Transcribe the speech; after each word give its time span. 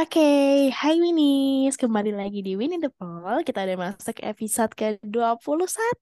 Oke, 0.00 0.20
hai 0.80 0.94
Winis. 1.04 1.74
Kembali 1.82 2.10
lagi 2.20 2.38
di 2.46 2.52
Winnie 2.58 2.80
the 2.80 2.88
Poll. 2.98 3.44
Kita 3.46 3.60
udah 3.66 3.76
masuk 3.84 4.16
episode 4.24 4.72
ke-21. 4.72 6.00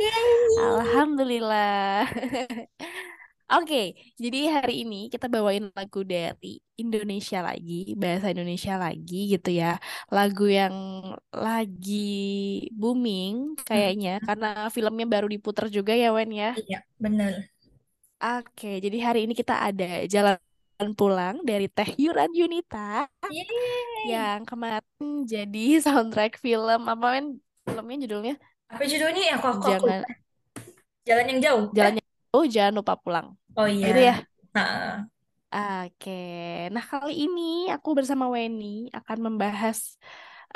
Yeay. 0.00 0.50
Alhamdulillah. 0.58 2.06
Oke, 3.50 3.98
jadi 4.22 4.38
hari 4.62 4.72
ini 4.86 4.96
kita 5.12 5.26
bawain 5.26 5.74
lagu 5.74 6.06
dari 6.06 6.62
Indonesia 6.78 7.42
lagi, 7.42 7.98
bahasa 7.98 8.30
Indonesia 8.30 8.78
lagi 8.78 9.16
gitu 9.34 9.50
ya. 9.50 9.66
Lagu 10.14 10.46
yang 10.46 10.74
lagi 11.34 11.94
booming 12.78 13.58
Hmm, 13.72 13.90
kayaknya 13.90 14.10
karena 14.26 14.46
filmnya 14.74 15.06
baru 15.14 15.26
diputar 15.34 15.66
juga 15.76 15.92
ya 15.98 16.14
Wen 16.14 16.30
ya. 16.30 16.48
iya, 16.58 16.78
bener. 17.02 17.50
Oke, 18.20 18.66
jadi 18.84 18.96
hari 19.06 19.18
ini 19.24 19.32
kita 19.40 19.54
ada 19.68 20.04
Jalan 20.12 20.36
Pulang 20.96 21.44
dari 21.44 21.68
Teh 21.68 21.90
Yuran 22.00 22.32
Yunita. 22.32 23.04
Yeay. 23.28 24.10
yang 24.10 24.40
kemarin 24.48 25.28
jadi 25.28 25.66
soundtrack 25.84 26.40
film 26.40 26.80
apa 26.88 27.06
men 27.14 27.26
filmnya 27.68 27.96
judulnya 28.08 28.34
Apa 28.72 28.82
judulnya 28.88 29.22
ya? 29.30 29.34
Aku, 29.38 29.46
aku, 29.52 29.66
aku 29.68 29.86
jangan. 29.86 30.00
Jalan 31.08 31.26
yang 31.30 31.40
jauh. 31.44 31.64
Eh? 31.68 31.74
jalannya 31.76 32.02
oh 32.32 32.44
jangan 32.46 32.72
lupa 32.80 32.94
pulang 32.96 33.26
Oh 33.58 33.66
iya. 33.68 33.86
gitu 33.92 34.00
ya 34.00 34.16
Nah, 34.50 35.06
oke 35.86 36.22
nah 36.74 36.82
kali 36.82 37.12
ini 37.26 37.70
aku 37.70 37.88
bersama 37.98 38.26
Weni 38.30 38.90
akan 38.90 39.18
membahas 39.30 39.78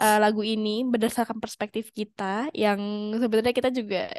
eh, 0.03 0.19
lagu 0.23 0.43
ini 0.43 0.83
berdasarkan 0.83 1.39
perspektif 1.39 1.95
kita 1.95 2.51
yang 2.55 2.81
sebenarnya 3.19 3.55
kita 3.55 3.71
juga 3.71 4.11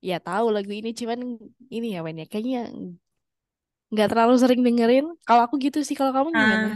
ya 0.00 0.16
tahu 0.18 0.46
lagu 0.54 0.72
ini 0.72 0.90
cuman 0.96 1.20
ini 1.70 1.86
ya 1.94 2.00
Weni 2.02 2.24
ya, 2.24 2.26
kayaknya 2.30 2.60
nggak 3.92 4.08
terlalu 4.10 4.34
sering 4.42 4.60
dengerin 4.66 5.06
kalau 5.26 5.42
aku 5.46 5.54
gitu 5.66 5.78
sih 5.86 5.96
kalau 5.98 6.12
kamu 6.16 6.30
gimana 6.40 6.68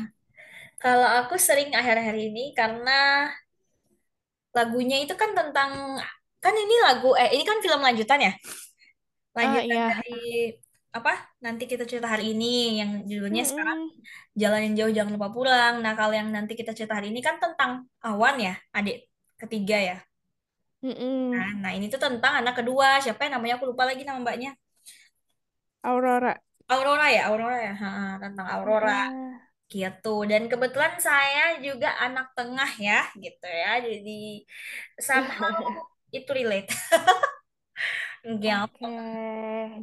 kalau 0.83 1.07
aku 1.21 1.35
sering 1.47 1.71
akhir-akhir 1.79 2.17
ini 2.29 2.45
karena 2.59 2.93
lagunya 4.56 4.97
itu 5.05 5.15
kan 5.21 5.31
tentang 5.39 5.71
kan 6.45 6.55
ini 6.62 6.75
lagu 6.87 7.09
eh 7.21 7.29
ini 7.34 7.45
kan 7.48 7.59
film 7.65 7.81
lanjutan 7.87 8.21
ya. 8.27 8.31
ah 9.39 9.61
Lanjutan 9.65 9.69
iya 9.69 9.84
dari 9.91 10.11
apa? 10.97 11.11
Nanti 11.45 11.62
kita 11.71 11.84
cerita 11.91 12.09
hari 12.15 12.25
ini 12.33 12.47
yang 12.81 12.91
judulnya 13.11 13.43
sekarang 13.51 13.78
Mm-mm. 13.78 14.05
Jalan 14.43 14.61
yang 14.67 14.75
jauh 14.81 14.93
jangan 14.99 15.12
lupa 15.17 15.28
pulang. 15.37 15.75
Nah, 15.84 15.93
kalau 15.99 16.15
yang 16.21 16.28
nanti 16.37 16.53
kita 16.61 16.73
cerita 16.78 16.95
hari 16.99 17.09
ini 17.12 17.21
kan 17.28 17.37
tentang 17.45 17.73
Awan 18.06 18.37
ya, 18.47 18.53
adik 18.78 18.97
ketiga 19.43 19.77
ya. 19.89 19.97
Nah, 21.33 21.49
Mm-mm. 21.49 21.62
nah 21.62 21.71
ini 21.77 21.87
tuh 21.93 22.01
tentang 22.05 22.33
anak 22.41 22.55
kedua. 22.59 22.89
Siapa 23.05 23.21
yang 23.25 23.33
namanya 23.37 23.55
aku 23.59 23.67
lupa 23.73 23.84
lagi 23.91 24.03
nama 24.06 24.19
mbaknya. 24.25 24.51
Aurora 25.84 26.43
Aurora 26.73 27.07
ya, 27.17 27.20
Aurora 27.29 27.57
ya. 27.67 27.73
Ha, 27.83 27.89
tentang 28.23 28.47
Aurora 28.55 28.93
Heeh. 28.93 29.41
gitu. 29.73 30.09
Dan 30.31 30.43
kebetulan 30.53 30.95
saya 31.09 31.43
juga 31.67 31.89
anak 32.05 32.27
tengah 32.39 32.71
ya, 32.89 32.95
gitu 33.25 33.47
ya. 33.62 33.69
Jadi 33.87 34.11
somehow 35.09 35.56
itu 36.17 36.31
relate. 36.39 36.69
Oke, 38.45 38.87
Gitu. 38.87 38.87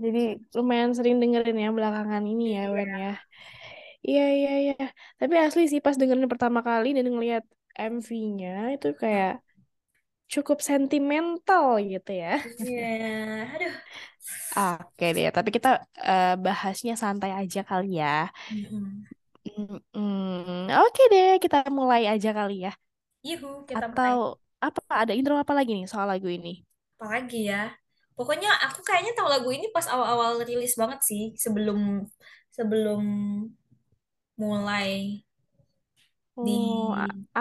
jadi 0.04 0.20
lumayan 0.58 0.92
sering 0.98 1.16
dengerin 1.22 1.58
ya 1.64 1.70
belakangan 1.78 2.23
ini 2.32 2.44
ya, 2.58 2.62
Wen 2.76 2.90
Iya. 2.90 3.02
ya. 3.02 3.08
Iya, 4.08 4.22
iya, 4.38 4.50
iya. 4.64 4.73
Tapi 5.20 5.36
asli 5.45 5.62
sih 5.72 5.82
pas 5.86 5.95
dengerin 6.00 6.30
pertama 6.34 6.60
kali 6.68 6.88
dan 6.98 7.06
ngeliat 7.14 7.44
MV-nya 7.94 8.50
itu 8.76 8.88
kayak 9.02 9.30
cukup 10.34 10.58
sentimental 10.70 11.66
gitu 11.92 12.12
ya. 12.23 12.30
Iya. 12.60 12.86
Aduh. 13.56 13.73
Oke 14.58 15.05
deh, 15.16 15.25
tapi 15.38 15.50
kita 15.55 15.69
eh, 16.08 16.25
bahasnya 16.45 16.94
santai 17.03 17.31
aja 17.39 17.59
kali 17.69 17.88
ya. 18.02 18.08
Mm-mm. 18.52 19.08
Mm-mm. 19.58 20.69
Oke 20.86 21.02
deh, 21.14 21.27
kita 21.44 21.58
mulai 21.77 22.02
aja 22.14 22.30
kali 22.38 22.53
ya. 22.66 22.72
Yuhu, 23.30 23.52
kita 23.69 23.86
mulai. 23.94 24.16
Atau 24.16 24.39
apa 24.67 24.81
ada 25.03 25.14
intro 25.19 25.33
apa 25.44 25.53
lagi 25.58 25.72
nih 25.77 25.86
soal 25.92 26.08
lagu 26.11 26.27
ini? 26.38 26.49
Apalagi 26.97 27.39
ya. 27.52 27.61
Pokoknya 28.17 28.49
aku 28.65 28.80
kayaknya 28.87 29.11
tahu 29.17 29.27
lagu 29.33 29.49
ini 29.55 29.65
pas 29.76 29.86
awal-awal 29.93 30.31
rilis 30.49 30.73
banget 30.81 30.99
sih, 31.10 31.21
sebelum 31.43 31.80
sebelum 32.55 33.02
mulai 34.39 35.23
Oh, 36.37 36.45
di 36.45 36.52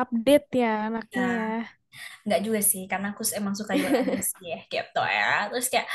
update 0.00 0.44
ya 0.62 0.66
anaknya 0.86 1.20
ya. 1.36 1.79
Nggak 2.26 2.40
juga 2.46 2.60
sih 2.60 2.82
karena 2.90 3.12
aku 3.12 3.22
emang 3.36 3.54
suka 3.56 3.72
Yoranis 3.76 4.28
ya 4.40 4.58
gitu 4.68 5.00
ya. 5.02 5.48
Terus 5.50 5.66
kayak 5.72 5.86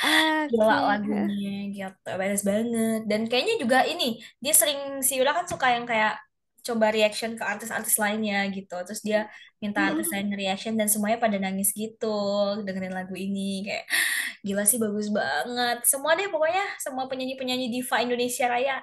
gila 0.52 0.76
Oke. 0.76 0.82
lagunya 0.90 1.52
gitu 1.74 2.10
beres 2.20 2.44
banget. 2.46 3.00
Dan 3.10 3.22
kayaknya 3.30 3.56
juga 3.64 3.78
ini 3.88 4.22
dia 4.44 4.54
sering 4.56 5.02
si 5.06 5.18
Yura 5.20 5.32
kan 5.38 5.46
suka 5.50 5.68
yang 5.76 5.86
kayak 5.90 6.18
coba 6.66 6.90
reaction 6.90 7.38
ke 7.38 7.44
artis-artis 7.46 7.96
lainnya 8.02 8.46
gitu. 8.50 8.76
Terus 8.88 9.02
dia 9.06 9.20
minta 9.62 9.86
artis 9.90 10.10
lain 10.14 10.34
reaction 10.34 10.74
dan 10.80 10.90
semuanya 10.90 11.18
pada 11.22 11.38
nangis 11.38 11.70
gitu 11.78 12.08
dengerin 12.66 12.94
lagu 12.94 13.14
ini 13.14 13.66
kayak 13.68 13.86
gila 14.46 14.64
sih 14.66 14.78
bagus 14.82 15.08
banget. 15.14 15.78
Semua 15.86 16.18
deh 16.18 16.28
pokoknya 16.30 16.66
semua 16.82 17.06
penyanyi-penyanyi 17.10 17.70
diva 17.74 17.98
Indonesia 18.02 18.46
Raya. 18.50 18.78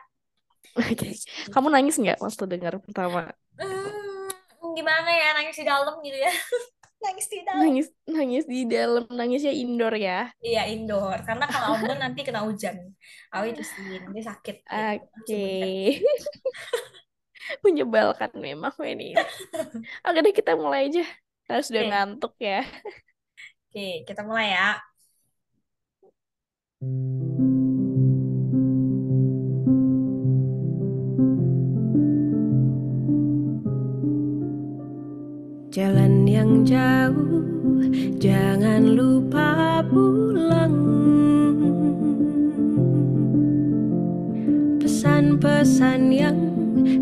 Oke. 0.78 1.08
Kamu 1.52 1.68
nangis 1.72 1.96
nggak 2.00 2.18
waktu 2.24 2.44
dengar 2.48 2.74
pertama? 2.80 3.28
hmm, 3.58 4.74
gimana 4.76 5.10
ya 5.12 5.28
nangis 5.36 5.56
di 5.60 5.64
dalam 5.66 5.94
gitu 6.04 6.18
ya 6.18 6.32
nangis 7.04 7.26
di 7.32 7.38
dalam 7.44 7.62
Nangis, 7.62 7.86
nangis 8.08 8.44
di 8.48 8.60
dalam, 8.64 9.04
nangisnya 9.10 9.52
indoor 9.52 9.94
ya. 9.98 10.18
Iya 10.42 10.62
indoor 10.74 11.18
karena 11.28 11.44
kalau 11.52 11.66
outdoor 11.74 11.98
nanti 11.98 12.20
kena 12.26 12.40
hujan. 12.46 12.76
Aku 13.34 13.44
itu 13.52 13.62
sih 13.62 13.98
nanti 14.02 14.20
sakit. 14.30 14.56
Oke. 14.70 15.42
Bengkak. 15.60 15.70
Menyebalkan 17.64 18.32
memang 18.38 18.74
ini. 18.86 19.14
Oke 20.06 20.18
deh 20.24 20.34
kita 20.34 20.52
mulai 20.54 20.88
aja. 20.88 21.04
Harus 21.50 21.68
sudah 21.68 21.82
Oke, 21.84 21.90
ngantuk 21.90 22.32
ya. 22.38 22.62
oke 23.72 23.86
kita 24.08 24.20
mulai 24.28 24.46
ya. 24.54 24.66
Jalan 35.72 36.11
yang 36.32 36.64
jauh, 36.64 37.44
jangan 38.16 38.96
lupa 38.96 39.84
pulang. 39.84 40.76
Pesan-pesan 44.80 46.00
yang 46.08 46.40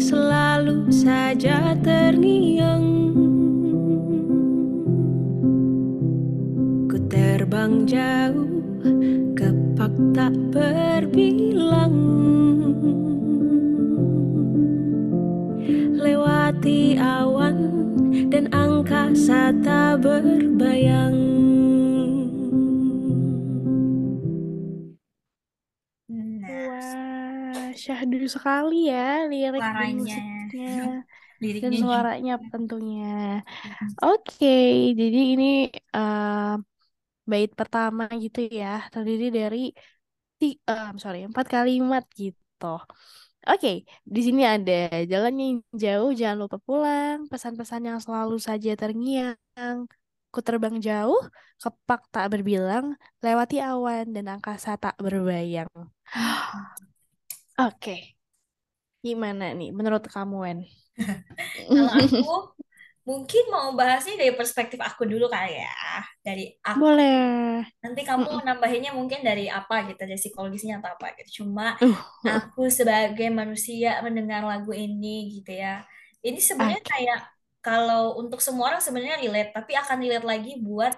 selalu 0.02 0.90
saja 0.90 1.78
terngiang. 1.78 2.90
Ku 6.90 6.98
terbang 7.06 7.86
jauh, 7.86 8.50
kepak 9.38 9.94
tak 10.10 10.34
berbilang. 10.50 12.19
Angkasa 19.20 19.52
tak 19.64 20.00
berbayang. 20.02 21.18
Wah, 26.48 27.70
syahdu 27.82 28.16
sekali 28.34 28.74
ya 28.90 28.98
lirik 29.30 29.66
dan 29.78 29.90
suaranya, 29.94 30.00
musiknya 30.00 30.66
dan 31.60 31.72
liriknya 31.72 31.80
suaranya 31.82 32.32
juga. 32.38 32.44
tentunya. 32.52 33.06
Oke, 34.04 34.46
jadi 35.00 35.18
ini 35.32 35.44
eh, 35.96 36.78
bait 37.30 37.50
pertama 37.60 38.02
gitu 38.24 38.38
ya, 38.60 38.66
terdiri 38.92 39.24
dari 39.38 39.58
ti 40.40 40.46
eh, 40.70 40.84
sorry, 41.02 41.18
empat 41.30 41.46
kalimat 41.54 42.04
gitu. 42.20 42.64
Oke, 43.48 43.88
di 44.04 44.20
sini 44.20 44.44
ada 44.44 45.00
jalan 45.08 45.34
yang 45.40 45.54
jauh, 45.72 46.12
jangan 46.12 46.44
lupa 46.44 46.60
pulang, 46.60 47.24
pesan-pesan 47.32 47.88
yang 47.88 47.96
selalu 47.96 48.36
saja 48.36 48.76
terngiang. 48.76 49.88
Ku 50.28 50.44
terbang 50.44 50.76
jauh, 50.76 51.16
kepak 51.56 52.04
tak 52.12 52.28
berbilang, 52.36 53.00
lewati 53.24 53.56
awan 53.64 54.12
dan 54.12 54.28
angkasa 54.28 54.76
tak 54.76 54.92
berbayang. 55.00 55.72
Oke, 57.64 58.20
gimana 59.00 59.56
nih 59.56 59.72
menurut 59.72 60.04
kamu, 60.04 60.36
Wen? 60.44 60.58
Kalau 61.72 61.92
aku 61.96 62.28
mungkin 63.08 63.42
mau 63.54 63.68
bahasnya 63.78 64.14
dari 64.20 64.32
perspektif 64.38 64.78
aku 64.88 65.02
dulu 65.12 65.26
kali 65.32 65.50
ya. 65.62 65.70
Dari 66.26 66.42
aku. 66.64 66.80
Boleh. 66.80 67.64
Nanti 67.84 68.00
kamu 68.08 68.28
Mm-mm. 68.28 68.40
nambahinnya 68.46 68.92
mungkin 68.98 69.20
dari 69.28 69.48
apa 69.48 69.74
gitu, 69.88 70.00
dari 70.04 70.20
psikologisnya 70.20 70.74
atau 70.80 70.90
apa 70.96 71.06
gitu. 71.18 71.44
Cuma 71.44 71.64
Uh, 71.80 71.96
aku 72.28 72.68
sebagai 72.78 73.28
manusia 73.32 73.88
mendengar 74.06 74.42
lagu 74.50 74.72
ini 74.76 75.08
gitu 75.40 75.50
ya. 75.56 75.84
Ini 76.26 76.38
sebenarnya 76.40 76.82
Oke. 76.82 76.90
kayak 76.92 77.18
kalau 77.64 78.20
untuk 78.20 78.40
semua 78.44 78.72
orang 78.72 78.82
sebenarnya 78.84 79.16
relate, 79.24 79.50
tapi 79.56 79.72
akan 79.80 79.96
relate 80.04 80.26
lagi 80.28 80.50
buat 80.60 80.92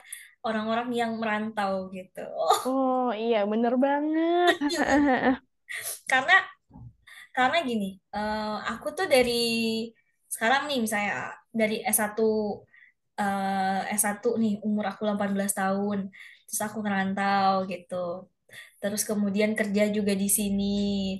orang-orang 0.46 0.88
yang 0.94 1.10
merantau 1.20 1.90
gitu. 1.94 2.22
Oh 2.64 3.04
iya, 3.22 3.36
bener 3.50 3.72
banget. 3.84 4.54
Karena 6.10 6.34
karena 7.36 7.56
gini, 7.68 7.86
eh, 8.14 8.54
aku 8.70 8.86
tuh 8.96 9.06
dari 9.14 9.32
sekarang 10.32 10.62
nih 10.68 10.78
misalnya 10.84 11.12
dari 11.60 11.74
S1 11.84 12.16
eh, 13.20 13.80
S1 13.98 14.28
nih 14.42 14.52
umur 14.66 14.84
aku 14.90 15.02
18 15.08 15.52
tahun. 15.58 15.98
Terus 16.46 16.60
aku 16.66 16.78
ngerantau 16.84 17.52
gitu. 17.72 17.94
Terus 18.80 19.02
kemudian 19.10 19.50
kerja 19.58 19.82
juga 19.96 20.12
di 20.22 20.28
sini. 20.38 20.64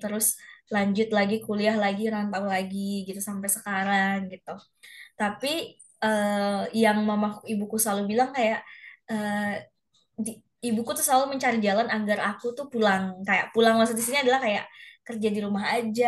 Terus 0.03 0.27
lanjut 0.75 1.09
lagi 1.19 1.37
kuliah 1.47 1.77
lagi 1.85 2.03
rantau 2.15 2.45
lagi 2.55 2.79
gitu 3.09 3.21
sampai 3.29 3.49
sekarang 3.57 4.17
gitu. 4.33 4.51
Tapi 5.21 5.49
eh, 6.05 6.63
yang 6.83 6.99
mamaku 7.09 7.41
ibuku 7.53 7.77
selalu 7.83 8.03
bilang 8.13 8.31
kayak 8.37 8.61
eh, 9.11 9.69
di- 10.25 10.41
ibuku 10.69 10.91
tuh 10.99 11.05
selalu 11.07 11.27
mencari 11.39 11.59
jalan 11.67 11.89
agar 11.97 12.19
aku 12.31 12.47
tuh 12.59 12.67
pulang. 12.73 13.03
Kayak 13.29 13.47
pulang 13.55 13.75
maksud 13.79 13.97
di 13.99 14.05
sini 14.07 14.19
adalah 14.25 14.41
kayak 14.47 14.65
kerja 15.07 15.29
di 15.35 15.41
rumah 15.47 15.65
aja. 15.77 16.07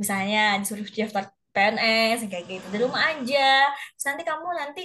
Misalnya 0.00 0.38
disuruh 0.60 0.86
daftar 0.88 1.24
PNS 1.54 2.18
kayak 2.30 2.44
gitu. 2.50 2.66
Di 2.74 2.78
rumah 2.84 3.02
aja. 3.10 3.70
Terus 3.94 4.04
nanti 4.10 4.22
kamu 4.30 4.46
nanti 4.60 4.82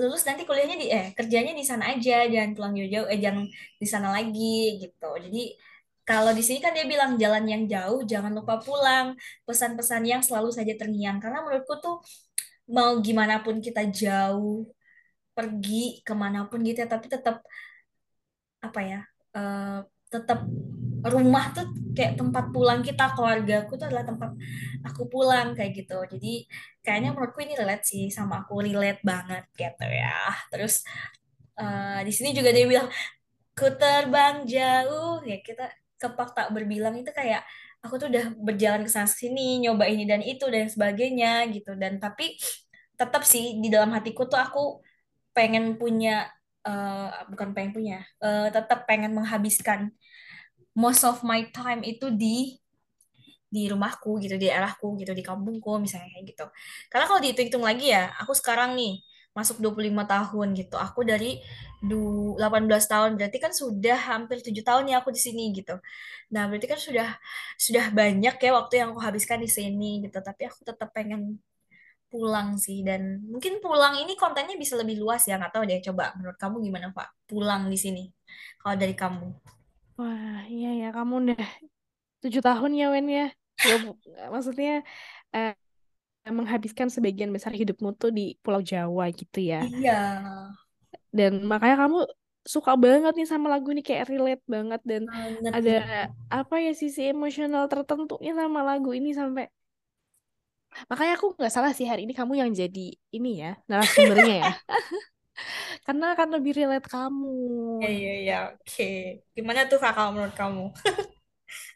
lulus 0.00 0.22
nanti 0.28 0.42
kuliahnya 0.48 0.76
di 0.82 0.86
eh 0.96 1.06
kerjanya 1.18 1.52
di 1.60 1.64
sana 1.70 1.84
aja. 1.92 2.12
Jangan 2.32 2.50
pulang 2.56 2.72
jauh-jauh 2.78 3.06
eh 3.12 3.18
jangan 3.24 3.44
di 3.82 3.86
sana 3.92 4.08
lagi 4.16 4.80
gitu. 4.82 5.06
Jadi 5.24 5.40
kalau 6.08 6.30
di 6.38 6.42
sini 6.46 6.58
kan 6.64 6.72
dia 6.76 6.84
bilang 6.92 7.10
jalan 7.22 7.44
yang 7.52 7.62
jauh 7.72 8.00
jangan 8.12 8.32
lupa 8.38 8.54
pulang. 8.64 9.06
Pesan-pesan 9.48 10.02
yang 10.12 10.22
selalu 10.26 10.50
saja 10.58 10.72
terngiang. 10.80 11.16
Karena 11.22 11.38
menurutku 11.44 11.74
tuh 11.84 11.94
mau 12.76 12.90
gimana 13.06 13.34
pun 13.44 13.56
kita 13.66 13.82
jauh 14.00 14.66
pergi 15.36 16.04
ke 16.06 16.12
mana 16.22 16.38
pun 16.50 16.60
gitu 16.66 16.78
ya 16.84 16.88
tapi 16.94 17.06
tetap 17.14 17.36
apa 18.66 18.80
ya 18.90 18.98
eh 19.36 19.78
tetap 20.12 20.44
rumah 21.02 21.50
tuh 21.50 21.66
kayak 21.96 22.14
tempat 22.20 22.54
pulang 22.54 22.80
kita 22.80 23.10
keluargaku 23.16 23.74
tuh 23.74 23.86
adalah 23.90 24.06
tempat 24.06 24.30
aku 24.86 25.02
pulang 25.10 25.56
kayak 25.56 25.72
gitu. 25.82 25.98
Jadi 26.06 26.46
kayaknya 26.84 27.10
menurutku 27.16 27.42
ini 27.42 27.54
relate 27.58 27.84
sih 27.88 28.04
sama 28.12 28.46
aku 28.46 28.62
relate 28.62 29.02
banget 29.02 29.44
gitu 29.56 29.86
ya. 29.88 30.30
Terus 30.52 30.86
eh, 31.58 32.00
di 32.06 32.12
sini 32.14 32.30
juga 32.36 32.50
dia 32.54 32.64
bilang 32.68 32.88
ku 33.58 33.66
terbang 33.74 34.46
jauh. 34.46 35.24
Ya 35.26 35.38
kita 35.42 35.72
kepak 35.98 36.28
tak 36.36 36.48
berbilang 36.54 36.94
itu 36.98 37.10
kayak 37.10 37.42
aku 37.82 37.98
tuh 37.98 38.08
udah 38.10 38.24
berjalan 38.38 38.86
ke 38.86 38.90
sana 38.90 39.10
sini 39.10 39.62
nyoba 39.62 39.90
ini 39.90 40.06
dan 40.06 40.22
itu 40.22 40.46
dan 40.48 40.70
sebagainya 40.70 41.50
gitu. 41.50 41.74
Dan 41.74 41.98
tapi 41.98 42.38
tetap 42.94 43.26
sih 43.26 43.58
di 43.58 43.68
dalam 43.72 43.90
hatiku 43.90 44.30
tuh 44.30 44.38
aku 44.38 44.62
pengen 45.34 45.80
punya 45.80 46.30
eh, 46.66 47.08
bukan 47.30 47.48
pengen 47.56 47.72
punya 47.76 47.98
eh, 48.22 48.48
tetap 48.54 48.84
pengen 48.88 49.12
menghabiskan 49.18 49.90
most 50.76 51.04
of 51.04 51.20
my 51.26 51.44
time 51.52 51.84
itu 51.84 52.08
di 52.12 52.62
di 53.52 53.68
rumahku 53.68 54.16
gitu 54.24 54.40
di 54.40 54.48
daerahku 54.48 54.96
gitu 54.96 55.12
di 55.12 55.20
kampungku 55.20 55.76
misalnya 55.76 56.08
kayak 56.16 56.24
gitu. 56.32 56.46
Karena 56.88 57.04
kalau 57.04 57.20
dihitung-hitung 57.20 57.64
lagi 57.68 57.92
ya 57.92 58.08
aku 58.16 58.32
sekarang 58.32 58.72
nih 58.80 59.04
masuk 59.36 59.60
25 59.60 60.04
tahun 60.08 60.48
gitu. 60.56 60.76
Aku 60.80 61.04
dari 61.04 61.40
du 61.84 62.32
18 62.40 62.84
tahun 62.88 63.10
berarti 63.20 63.38
kan 63.44 63.52
sudah 63.52 63.98
hampir 64.08 64.40
tujuh 64.40 64.64
tahun 64.64 64.88
ya 64.92 65.04
aku 65.04 65.12
di 65.12 65.20
sini 65.20 65.52
gitu. 65.52 65.76
Nah 66.32 66.48
berarti 66.48 66.66
kan 66.68 66.80
sudah 66.80 67.08
sudah 67.60 67.92
banyak 67.92 68.34
ya 68.40 68.50
waktu 68.56 68.74
yang 68.80 68.88
aku 68.96 69.00
habiskan 69.04 69.40
di 69.44 69.50
sini 69.52 70.00
gitu. 70.04 70.16
Tapi 70.24 70.48
aku 70.48 70.64
tetap 70.64 70.88
pengen 70.96 71.36
pulang 72.12 72.60
sih 72.60 72.84
dan 72.84 73.24
mungkin 73.24 73.64
pulang 73.64 73.96
ini 73.96 74.12
kontennya 74.20 74.60
bisa 74.60 74.76
lebih 74.76 75.00
luas 75.00 75.24
ya 75.24 75.40
nggak 75.40 75.56
tahu 75.56 75.64
deh 75.64 75.80
coba 75.80 76.12
menurut 76.20 76.36
kamu 76.36 76.56
gimana 76.60 76.92
Pak 76.92 77.24
pulang 77.24 77.72
di 77.72 77.80
sini 77.80 78.04
kalau 78.60 78.76
dari 78.76 78.92
kamu 78.92 79.32
Wah, 80.00 80.48
iya 80.48 80.70
ya, 80.82 80.88
kamu 80.90 81.14
udah 81.20 81.44
tujuh 82.24 82.40
tahun 82.40 82.72
ya, 82.74 82.86
Wen 82.88 83.06
ya. 83.06 83.26
Ya, 83.62 83.76
maksudnya 84.32 84.80
eh, 85.30 85.52
menghabiskan 86.26 86.88
sebagian 86.88 87.30
besar 87.30 87.52
hidupmu 87.52 87.92
tuh 87.94 88.10
di 88.10 88.34
Pulau 88.40 88.64
Jawa 88.64 89.12
gitu 89.12 89.38
ya. 89.38 89.62
iya 89.68 90.00
Dan 91.12 91.44
makanya 91.44 91.86
kamu 91.86 92.08
suka 92.42 92.74
banget 92.74 93.12
nih 93.14 93.28
sama 93.28 93.52
lagu 93.52 93.70
ini, 93.70 93.84
kayak 93.84 94.08
relate 94.10 94.44
banget. 94.48 94.80
Dan 94.82 95.02
banget 95.06 95.52
ada 95.52 95.76
apa 96.32 96.54
ya 96.58 96.72
sisi 96.72 97.06
emosional 97.06 97.68
tertentunya 97.68 98.32
sama 98.32 98.64
lagu 98.64 98.90
ini 98.96 99.12
sampai... 99.12 99.46
Makanya 100.90 101.12
aku 101.18 101.26
nggak 101.38 101.52
salah 101.56 101.72
sih 101.78 101.86
hari 101.90 102.00
ini 102.06 102.14
kamu 102.20 102.32
yang 102.42 102.50
jadi 102.60 102.80
ini 103.16 103.28
ya, 103.42 103.48
narasumbernya 103.70 104.34
ya. 104.42 104.50
Karena 105.86 106.04
akan 106.14 106.28
lebih 106.38 106.52
relate 106.58 106.86
kamu. 106.92 107.26
iya 107.82 107.88
iya 107.98 108.10
iya 108.22 108.34
oke 108.48 108.84
gimana 109.36 109.60
tuh 109.70 109.78
Kak 109.82 109.92
kalau 109.96 110.10
menurut 110.14 110.34
kamu 110.40 110.62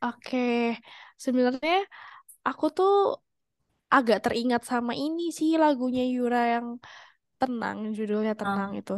Oke, 0.05 0.39
sebenarnya 1.25 1.75
aku 2.49 2.67
tuh 2.77 2.91
agak 3.95 4.19
teringat 4.25 4.63
sama 4.71 4.93
ini 5.03 5.23
sih 5.39 5.51
lagunya 5.63 6.03
Yura 6.15 6.39
yang 6.55 6.69
Tenang, 7.41 7.79
judulnya 7.99 8.33
Tenang 8.41 8.71
Ah. 8.75 8.79
itu. 8.81 8.93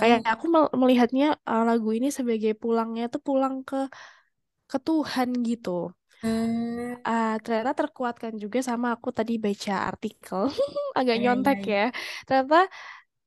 Kayak 0.00 0.18
oh 0.26 0.32
aku 0.34 0.44
mel- 0.54 0.74
melihatnya 0.82 1.24
uh, 1.50 1.62
lagu 1.68 1.88
ini 1.98 2.08
sebagai 2.18 2.52
pulangnya 2.62 3.04
tuh 3.12 3.20
pulang 3.28 3.54
ke 3.68 3.76
ke 4.70 4.76
Tuhan 4.86 5.28
gitu. 5.48 5.70
Hmm 6.22 6.94
Ah, 7.08 7.30
ternyata 7.44 7.72
terkuatkan 7.80 8.32
juga 8.42 8.58
sama 8.68 8.86
aku 8.96 9.08
tadi 9.18 9.32
baca 9.44 9.72
artikel, 9.90 10.42
agak 10.98 11.16
iya 11.16 11.28
iya 11.34 11.34
nyontek 11.34 11.58
iya 11.64 11.74
ya. 11.74 11.80
Ternyata 12.26 12.56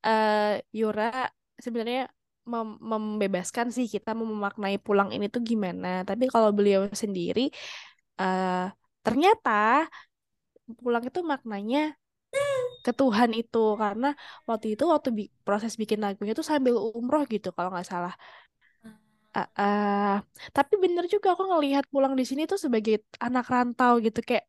eh, 0.07 0.33
Yura 0.79 1.03
sebenarnya 1.65 2.01
mem- 2.51 2.79
membebaskan 2.91 3.67
sih 3.75 3.85
kita 3.95 4.09
mau 4.17 4.27
memaknai 4.33 4.77
pulang 4.85 5.09
ini 5.15 5.25
tuh 5.35 5.41
gimana. 5.51 5.87
Tapi 6.09 6.23
kalau 6.33 6.49
beliau 6.57 6.81
sendiri 7.03 7.41
eh, 8.21 8.49
ternyata 9.05 9.51
pulang 10.81 11.03
itu 11.09 11.19
maknanya 11.31 11.79
ke 12.85 12.91
Tuhan 12.99 13.29
itu 13.39 13.57
karena 13.81 14.05
waktu 14.49 14.65
itu 14.73 14.83
waktu 14.93 15.09
bi- 15.17 15.31
proses 15.45 15.73
bikin 15.81 15.99
lagunya 16.05 16.33
tuh 16.39 16.47
sambil 16.51 16.73
umroh 16.99 17.21
gitu 17.33 17.47
kalau 17.55 17.69
nggak 17.73 17.87
salah. 17.91 18.13
Ah, 19.37 19.47
ah. 19.61 20.07
tapi 20.55 20.73
bener 20.83 21.05
juga 21.13 21.27
aku 21.37 21.43
ngelihat 21.51 21.83
pulang 21.93 22.13
di 22.19 22.23
sini 22.29 22.41
tuh 22.51 22.57
sebagai 22.65 22.93
anak 23.25 23.45
rantau 23.53 23.93
gitu 24.05 24.19
kayak 24.29 24.45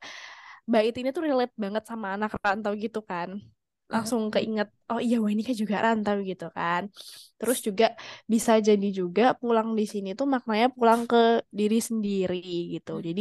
bait 0.73 0.94
ini 1.00 1.08
tuh 1.17 1.23
relate 1.29 1.52
banget 1.62 1.82
sama 1.90 2.06
anak 2.17 2.31
rantau 2.44 2.73
gitu 2.85 2.99
kan. 3.11 3.29
Langsung 3.93 4.23
keinget, 4.35 4.69
oh 4.93 5.00
iya 5.06 5.14
wah 5.23 5.31
ini 5.35 5.43
kan 5.49 5.56
juga 5.62 5.76
rantau 5.87 6.17
gitu 6.31 6.44
kan. 6.58 6.82
Terus 7.38 7.58
juga 7.67 7.85
bisa 8.32 8.52
jadi 8.69 8.87
juga 9.00 9.23
pulang 9.40 9.69
di 9.79 9.85
sini 9.93 10.08
tuh 10.19 10.26
maknanya 10.35 10.69
pulang 10.76 11.00
ke 11.11 11.17
diri 11.58 11.76
sendiri 11.88 12.37
gitu. 12.75 12.90
Jadi 13.06 13.20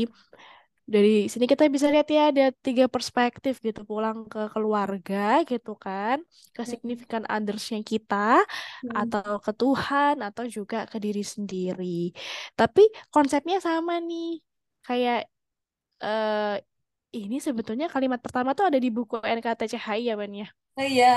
dari 0.94 1.10
sini 1.32 1.46
kita 1.52 1.64
bisa 1.76 1.88
lihat 1.94 2.08
ya 2.16 2.22
ada 2.32 2.44
tiga 2.66 2.86
perspektif 2.94 3.54
gitu 3.68 3.82
pulang 3.90 4.18
ke 4.32 4.40
keluarga 4.54 5.16
gitu 5.50 5.72
kan 5.86 6.18
ke 6.56 6.62
signifikan 6.72 7.24
others-nya 7.34 7.80
kita 7.92 8.16
Hmm. 8.84 9.00
atau 9.00 9.28
ke 9.46 9.52
Tuhan 9.60 10.16
atau 10.28 10.44
juga 10.56 10.78
ke 10.92 10.98
diri 11.06 11.22
sendiri. 11.34 11.86
Tapi 12.60 12.82
konsepnya 13.14 13.58
sama 13.68 13.94
nih 14.10 14.26
kayak 14.88 15.18
eh 16.06 16.56
ini 17.18 17.36
sebetulnya 17.48 17.88
kalimat 17.94 18.20
pertama 18.26 18.50
tuh 18.58 18.66
ada 18.70 18.80
di 18.86 18.90
buku 18.98 19.16
NKTCHI 19.38 20.02
ya 20.10 20.14
Ban 20.22 20.34
ya 20.42 20.48
oh 20.78 20.86
iya 20.92 21.08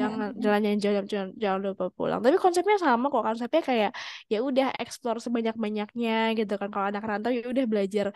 jangan 0.00 0.28
jalan 0.44 0.62
yang 0.68 0.76
jauh 0.82 0.94
jangan, 1.12 1.30
jangan 1.42 1.60
lupa 1.66 1.84
pulang 1.96 2.20
tapi 2.24 2.36
konsepnya 2.44 2.76
sama 2.84 3.04
kok 3.12 3.24
konsepnya 3.28 3.62
kayak 3.70 3.90
ya 4.32 4.36
udah 4.48 4.66
explore 4.82 5.18
sebanyak-banyaknya 5.24 6.10
gitu 6.38 6.52
kan 6.60 6.68
kalau 6.74 6.86
anak 6.90 7.04
rantau 7.10 7.30
ya 7.38 7.42
udah 7.52 7.64
belajar 7.72 8.06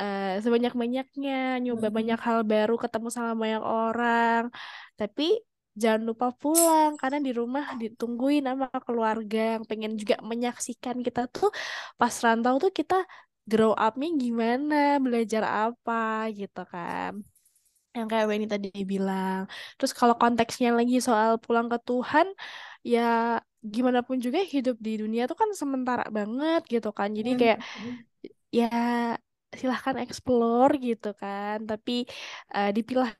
eh, 0.00 0.24
sebanyak-banyaknya, 0.44 1.32
nyoba 1.64 1.88
banyak 1.98 2.18
hal 2.28 2.40
baru, 2.52 2.74
ketemu 2.84 3.08
sama 3.16 3.32
banyak 3.42 3.62
orang. 3.76 4.42
Tapi 5.00 5.24
jangan 5.82 6.02
lupa 6.10 6.26
pulang 6.42 6.90
karena 7.02 7.18
di 7.26 7.32
rumah 7.40 7.64
ditungguin 7.82 8.44
sama 8.50 8.66
keluarga 8.86 9.38
yang 9.56 9.64
pengen 9.70 9.92
juga 10.00 10.16
menyaksikan 10.30 10.96
kita 11.06 11.20
tuh 11.34 11.48
pas 12.00 12.14
rantau 12.24 12.54
tuh 12.64 12.72
kita 12.80 12.94
grow 13.50 13.72
up-nya 13.84 14.08
gimana, 14.24 14.76
belajar 15.04 15.42
apa 15.64 15.94
gitu 16.38 16.60
kan. 16.72 17.12
Yang 17.96 18.06
kayak 18.12 18.26
Weni 18.30 18.46
tadi 18.54 18.68
bilang. 18.92 19.40
Terus 19.76 19.92
kalau 20.00 20.14
konteksnya 20.22 20.68
lagi 20.78 20.94
soal 21.08 21.30
pulang 21.44 21.66
ke 21.72 21.78
Tuhan, 21.88 22.26
ya 22.92 23.00
gimana 23.74 24.00
pun 24.06 24.16
juga 24.24 24.38
hidup 24.54 24.76
di 24.86 24.90
dunia 25.02 25.22
tuh 25.30 25.36
kan 25.42 25.50
sementara 25.60 26.04
banget 26.16 26.60
gitu 26.72 26.88
kan. 26.98 27.08
Jadi 27.18 27.30
kayak 27.40 27.58
ya 28.58 28.64
silahkan 29.60 29.96
explore 30.04 30.72
gitu 30.86 31.06
kan 31.20 31.56
tapi 31.70 31.92
eh, 32.54 32.68
dipilah 32.76 33.10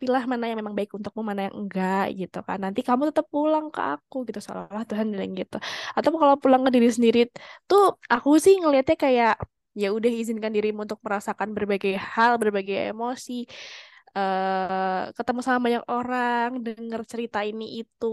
pilah 0.00 0.24
mana 0.30 0.44
yang 0.48 0.58
memang 0.60 0.74
baik 0.78 0.90
untukmu 0.96 1.22
mana 1.30 1.40
yang 1.46 1.54
enggak 1.60 2.02
gitu 2.20 2.36
kan 2.48 2.58
nanti 2.64 2.80
kamu 2.88 3.02
tetap 3.12 3.26
pulang 3.34 3.66
ke 3.74 3.80
aku 3.92 4.16
gitu 4.28 4.40
seolah 4.46 4.82
Tuhan 4.88 5.06
bilang 5.12 5.32
gitu 5.40 5.56
atau 5.96 6.10
kalau 6.22 6.36
pulang 6.42 6.62
ke 6.66 6.70
diri 6.74 6.88
sendiri 6.96 7.18
tuh 7.68 7.82
aku 8.14 8.28
sih 8.44 8.54
ngelihatnya 8.60 8.96
kayak 9.04 9.32
ya 9.80 9.88
udah 9.96 10.10
izinkan 10.20 10.52
dirimu 10.56 10.84
untuk 10.86 11.00
merasakan 11.06 11.48
berbagai 11.56 11.94
hal 11.96 12.36
berbagai 12.42 12.92
emosi 12.92 13.32
eh 14.12 15.02
ketemu 15.16 15.40
sama 15.40 15.58
banyak 15.66 15.84
orang 15.88 16.48
dengar 16.66 17.00
cerita 17.08 17.38
ini 17.48 17.80
itu 17.80 18.06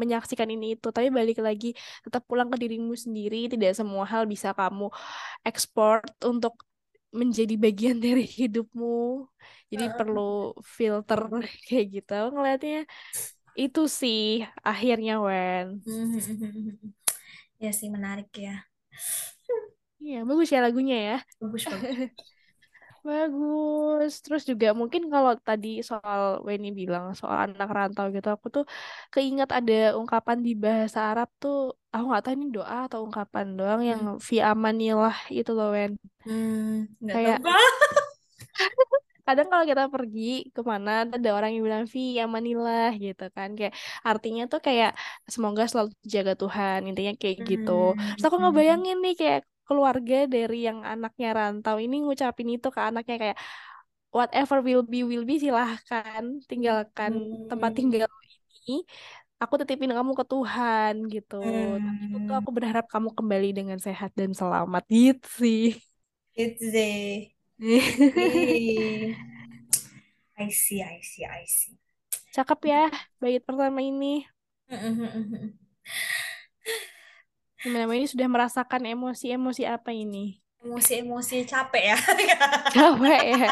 menyaksikan 0.00 0.48
ini 0.50 0.74
itu. 0.74 0.86
Tapi 0.90 1.08
balik 1.18 1.38
lagi 1.46 1.66
tetap 2.04 2.22
pulang 2.28 2.48
ke 2.52 2.56
dirimu 2.62 2.92
sendiri. 2.98 3.46
Tidak 3.52 3.70
semua 3.78 4.04
hal 4.12 4.26
bisa 4.26 4.50
kamu 4.58 4.90
ekspor 5.46 6.02
untuk 6.26 6.54
menjadi 7.14 7.54
bagian 7.64 7.96
dari 8.06 8.24
hidupmu. 8.26 9.26
Jadi 9.70 9.84
Heeh. 9.86 9.96
perlu 9.98 10.54
filter 10.76 11.20
kayak 11.66 11.86
gitu. 11.94 12.10
Aku 12.18 12.30
ngeliatnya 12.36 12.78
itu 13.56 13.80
sih 14.00 14.42
akhirnya 14.70 15.12
Wen. 15.26 15.66
Ya 17.62 17.72
sih 17.72 17.88
menarik 17.88 18.28
ya. 18.36 18.68
Iya 20.06 20.18
bagus 20.28 20.48
ya 20.54 20.58
lagunya 20.66 20.96
ya 21.08 21.14
Bagus 21.40 21.66
bagus. 21.70 21.96
Bagus. 23.08 24.10
Terus 24.24 24.42
juga 24.50 24.66
mungkin 24.80 25.02
kalau 25.12 25.32
tadi 25.48 25.68
soal 25.90 26.20
Weni 26.46 26.68
bilang 26.80 27.04
soal 27.20 27.36
anak 27.46 27.68
rantau 27.76 28.06
gitu, 28.14 28.28
aku 28.34 28.46
tuh 28.56 28.64
keinget 29.12 29.48
ada 29.58 29.72
ungkapan 30.00 30.38
di 30.46 30.50
bahasa 30.64 30.98
Arab 31.10 31.28
tuh, 31.42 31.54
aku 31.92 32.04
nggak 32.08 32.22
tahu 32.24 32.34
ini 32.36 32.46
doa 32.56 32.76
atau 32.86 33.00
ungkapan 33.06 33.46
doang 33.58 33.80
yang 33.90 34.02
Hmm. 34.02 34.18
fi 34.28 34.34
amanillah 34.50 35.14
itu 35.38 35.50
loh 35.58 35.66
Wen. 35.76 35.92
Hmm, 36.24 36.86
Kayak 37.08 37.40
kadang 39.26 39.48
kalau 39.52 39.64
kita 39.70 39.84
pergi 39.94 40.20
ke 40.54 40.60
mana 40.72 40.90
ada 41.16 41.28
orang 41.36 41.50
yang 41.54 41.62
bilang 41.66 41.84
fi 41.94 42.00
amanillah 42.22 42.88
gitu 43.04 43.22
kan, 43.36 43.48
kayak 43.58 43.74
artinya 44.08 44.42
tuh 44.52 44.60
kayak 44.66 44.90
semoga 45.34 45.62
selalu 45.70 45.90
jaga 46.14 46.32
Tuhan 46.40 46.78
intinya 46.88 47.12
kayak 47.22 47.38
gitu. 47.50 47.70
Terus 48.14 48.26
aku 48.28 48.38
Hmm. 48.38 48.42
ngebayangin 48.42 48.96
nih 49.02 49.14
kayak 49.20 49.40
keluarga 49.68 50.14
dari 50.34 50.56
yang 50.68 50.78
anaknya 50.92 51.28
rantau 51.38 51.76
ini 51.84 51.94
ngucapin 52.04 52.48
itu 52.54 52.68
ke 52.76 52.80
anaknya 52.88 53.14
kayak 53.22 53.38
whatever 54.16 54.58
will 54.66 54.82
be 54.92 54.98
will 55.10 55.24
be 55.30 55.34
silahkan 55.44 56.24
tinggalkan 56.50 57.12
tempat 57.50 57.70
Hmm. 57.70 57.78
tinggal 57.78 58.08
ini 58.56 58.72
aku 59.42 59.54
titipin 59.60 59.92
kamu 59.98 60.12
ke 60.20 60.24
Tuhan 60.32 60.94
gitu 61.14 61.36
tapi 61.84 62.04
tentu 62.12 62.30
Hmm. 62.30 62.40
aku 62.40 62.50
berharap 62.56 62.84
kamu 62.94 63.08
kembali 63.18 63.48
dengan 63.58 63.78
sehat 63.86 64.10
dan 64.20 64.30
selamat 64.40 64.82
gitu 64.96 65.26
sih 65.42 65.62
Itu 66.44 66.64
deh. 66.74 67.34
Ih. 68.16 69.16
I 70.38 70.48
see, 70.50 70.82
I 70.82 71.00
see, 71.02 71.24
I 71.26 71.44
see. 71.46 71.76
cakep 72.34 72.60
ya 72.72 72.82
bait 73.20 73.42
pertama 73.48 73.80
ini 73.90 74.06
gimana 77.62 77.88
ini 77.96 78.06
sudah 78.08 78.28
merasakan 78.28 78.82
emosi-emosi 78.92 79.62
apa 79.66 79.90
ini 79.92 80.38
Emosi-emosi 80.66 81.46
capek 81.46 81.82
ya. 81.94 81.96
capek 82.74 83.20
ya 83.22 83.48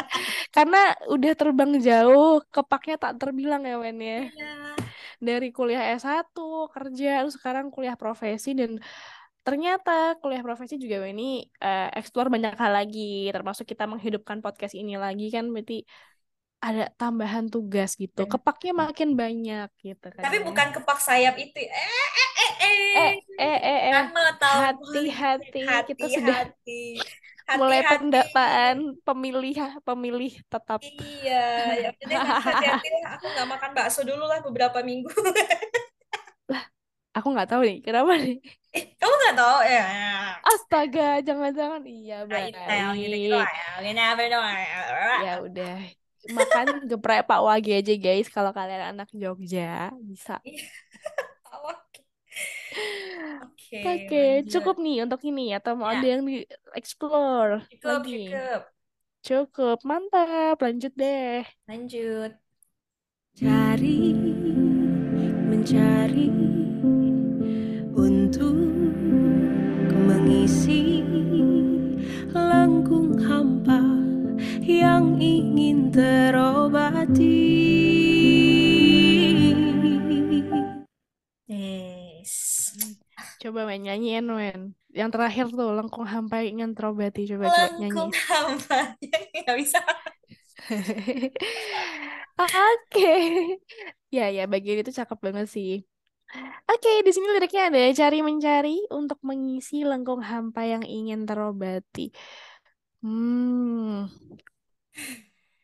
karena 0.51 0.77
udah 1.07 1.31
terbang 1.39 1.71
jauh 1.79 2.43
kepaknya 2.51 2.95
tak 2.99 3.13
terbilang 3.21 3.63
ya 3.63 3.75
Wen 3.79 3.97
ya 4.01 4.19
Iya. 4.27 4.51
dari 5.23 5.47
kuliah 5.55 5.95
S1 5.95 6.67
kerja 6.67 7.23
terus 7.23 7.35
sekarang 7.39 7.71
kuliah 7.71 7.95
profesi 7.95 8.51
dan 8.51 8.77
ternyata 9.45 10.17
kuliah 10.21 10.41
profesi 10.43 10.75
juga 10.81 11.05
ini 11.07 11.45
eh, 11.61 11.87
explore 11.95 12.27
banyak 12.33 12.53
hal 12.57 12.71
lagi 12.73 13.29
termasuk 13.31 13.65
kita 13.69 13.85
menghidupkan 13.87 14.41
podcast 14.43 14.73
ini 14.75 14.97
lagi 14.99 15.29
kan 15.31 15.45
berarti 15.53 15.85
ada 16.63 16.83
tambahan 16.99 17.45
tugas 17.53 17.91
gitu 17.99 18.21
Benar. 18.25 18.31
kepaknya 18.33 18.71
makin 18.83 19.09
banyak 19.21 19.67
gitu 19.85 20.07
kan 20.17 20.23
Tapi 20.25 20.33
ya. 20.33 20.41
bukan 20.47 20.67
kepak 20.75 20.97
sayap 21.03 21.35
itu. 21.37 21.57
Eh, 21.59 21.69
eh, 21.69 22.29
eh, 22.43 22.51
eh. 22.63 22.79
eh 22.97 23.13
eh 23.37 23.57
eh 23.69 23.79
eh 23.91 24.03
tahu 24.39 24.57
hati-hati 24.59 25.59
kita 25.87 26.05
sudah 26.09 26.35
hati-hati. 26.37 26.81
mulai 27.57 27.79
Hati-hati. 27.79 27.89
pendataan 27.89 28.75
pemilih 29.05 29.55
pemilih 29.87 30.31
tetap 30.51 30.79
Iya, 30.85 31.33
ya 31.81 31.89
udah 32.03 32.19
hati-hati 32.45 32.87
lah. 32.93 33.01
Aku 33.17 33.25
nggak 33.33 33.47
makan 33.53 33.71
bakso 33.77 33.99
dulu 34.09 34.23
lah 34.31 34.39
beberapa 34.45 34.79
minggu. 34.89 35.09
aku 37.15 37.27
nggak 37.33 37.47
tahu 37.49 37.61
nih 37.67 37.75
kenapa 37.85 38.11
nih 38.23 38.33
Eh, 38.75 38.83
kamu 38.99 39.13
nggak 39.19 39.35
tahu 39.39 39.57
ya? 39.73 39.81
astaga 40.51 41.03
jangan-jangan 41.27 41.81
iya 41.95 42.15
Nah, 42.29 42.33
baik 42.33 42.53
lah 42.67 42.75
ya. 42.81 42.85
Ya 45.23 45.31
udah 45.45 45.71
makan 46.31 46.65
geprek 46.89 47.27
Pak 47.29 47.41
Wage 47.41 47.71
aja 47.79 47.93
guys 47.97 48.27
kalau 48.29 48.51
kalian 48.51 48.95
anak 48.95 49.09
Jogja 49.13 49.93
bisa 50.01 50.39
Oke. 51.55 52.01
Oke, 53.41 53.77
oke 53.81 54.23
lanjut. 54.43 54.51
cukup 54.51 54.75
nih 54.77 54.97
untuk 55.05 55.21
ini 55.23 55.55
atau 55.55 55.73
mau 55.75 55.89
Ya. 55.89 55.97
ada 55.99 56.05
yang 56.07 56.21
di 56.27 56.43
explore 56.75 57.65
Cukup, 57.71 58.03
lagi 58.03 58.21
cukup. 58.29 58.61
cukup 59.21 59.77
mantap 59.83 60.57
lanjut 60.61 60.93
deh 60.93 61.43
Lanjut. 61.67 62.31
Cari, 63.35 64.15
mencari 65.51 66.29
untuk 67.91 68.55
mengisi 69.91 71.03
lengkung 72.31 72.33
hampa 72.33 73.04
yang 74.65 75.21
ingin 75.21 75.93
terobati. 75.93 77.37
Yes. 81.45 82.73
coba 83.37 83.69
main 83.69 83.77
nyanyiin 83.85 84.25
Wen 84.25 84.73
yang 84.89 85.13
terakhir 85.13 85.53
tuh 85.53 85.69
lengkung 85.77 86.09
hampa 86.09 86.41
ingin 86.41 86.73
terobati 86.73 87.29
coba 87.29 87.53
coba 87.53 87.77
nyanyi 87.77 87.93
Lengkung 87.93 88.13
hampa. 88.25 88.79
Nggak 89.45 89.57
bisa. 89.61 89.81
Oke. 92.41 93.13
Ya, 94.09 94.33
ya, 94.33 94.49
bagian 94.49 94.81
itu 94.81 94.89
cakep 94.89 95.19
banget 95.21 95.47
sih. 95.51 95.85
Oke, 96.65 97.05
di 97.05 97.11
sini 97.13 97.29
liriknya 97.37 97.69
ada 97.69 97.79
cari 97.93 98.19
mencari 98.25 98.77
untuk 98.89 99.21
mengisi 99.21 99.85
lengkung 99.85 100.25
hampa 100.25 100.65
yang 100.65 100.81
ingin 100.81 101.29
terobati. 101.29 102.09
Hmm. 103.05 104.09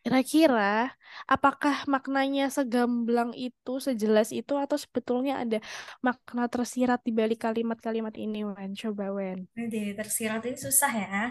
Kira-kira 0.02 0.98
apakah 1.30 1.86
maknanya 1.86 2.50
segamblang 2.50 3.38
itu, 3.38 3.78
sejelas 3.78 4.34
itu, 4.34 4.58
atau 4.58 4.74
sebetulnya 4.74 5.46
ada 5.46 5.62
makna 6.02 6.50
tersirat 6.50 7.06
di 7.06 7.14
balik 7.14 7.46
kalimat-kalimat 7.46 8.18
ini, 8.18 8.42
Wen? 8.42 8.74
Coba, 8.74 9.14
Wen. 9.14 9.46
Nanti 9.54 9.94
tersirat 9.94 10.42
ini 10.50 10.58
susah 10.58 10.92
ya. 10.92 11.22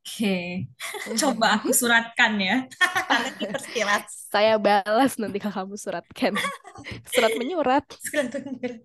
Oke. 0.00 0.64
Coba 1.16 1.60
aku 1.60 1.76
suratkan 1.76 2.40
ya. 2.40 2.64
Karena 3.08 3.28
ini 3.36 3.46
tersirat. 3.52 4.04
Saya 4.32 4.56
balas 4.56 5.20
nanti 5.20 5.36
kalau 5.40 5.68
kamu 5.68 5.76
suratkan. 5.76 6.32
Surat 7.08 7.32
menyurat. 7.36 7.84
Surat 8.00 8.32
bener. 8.32 8.84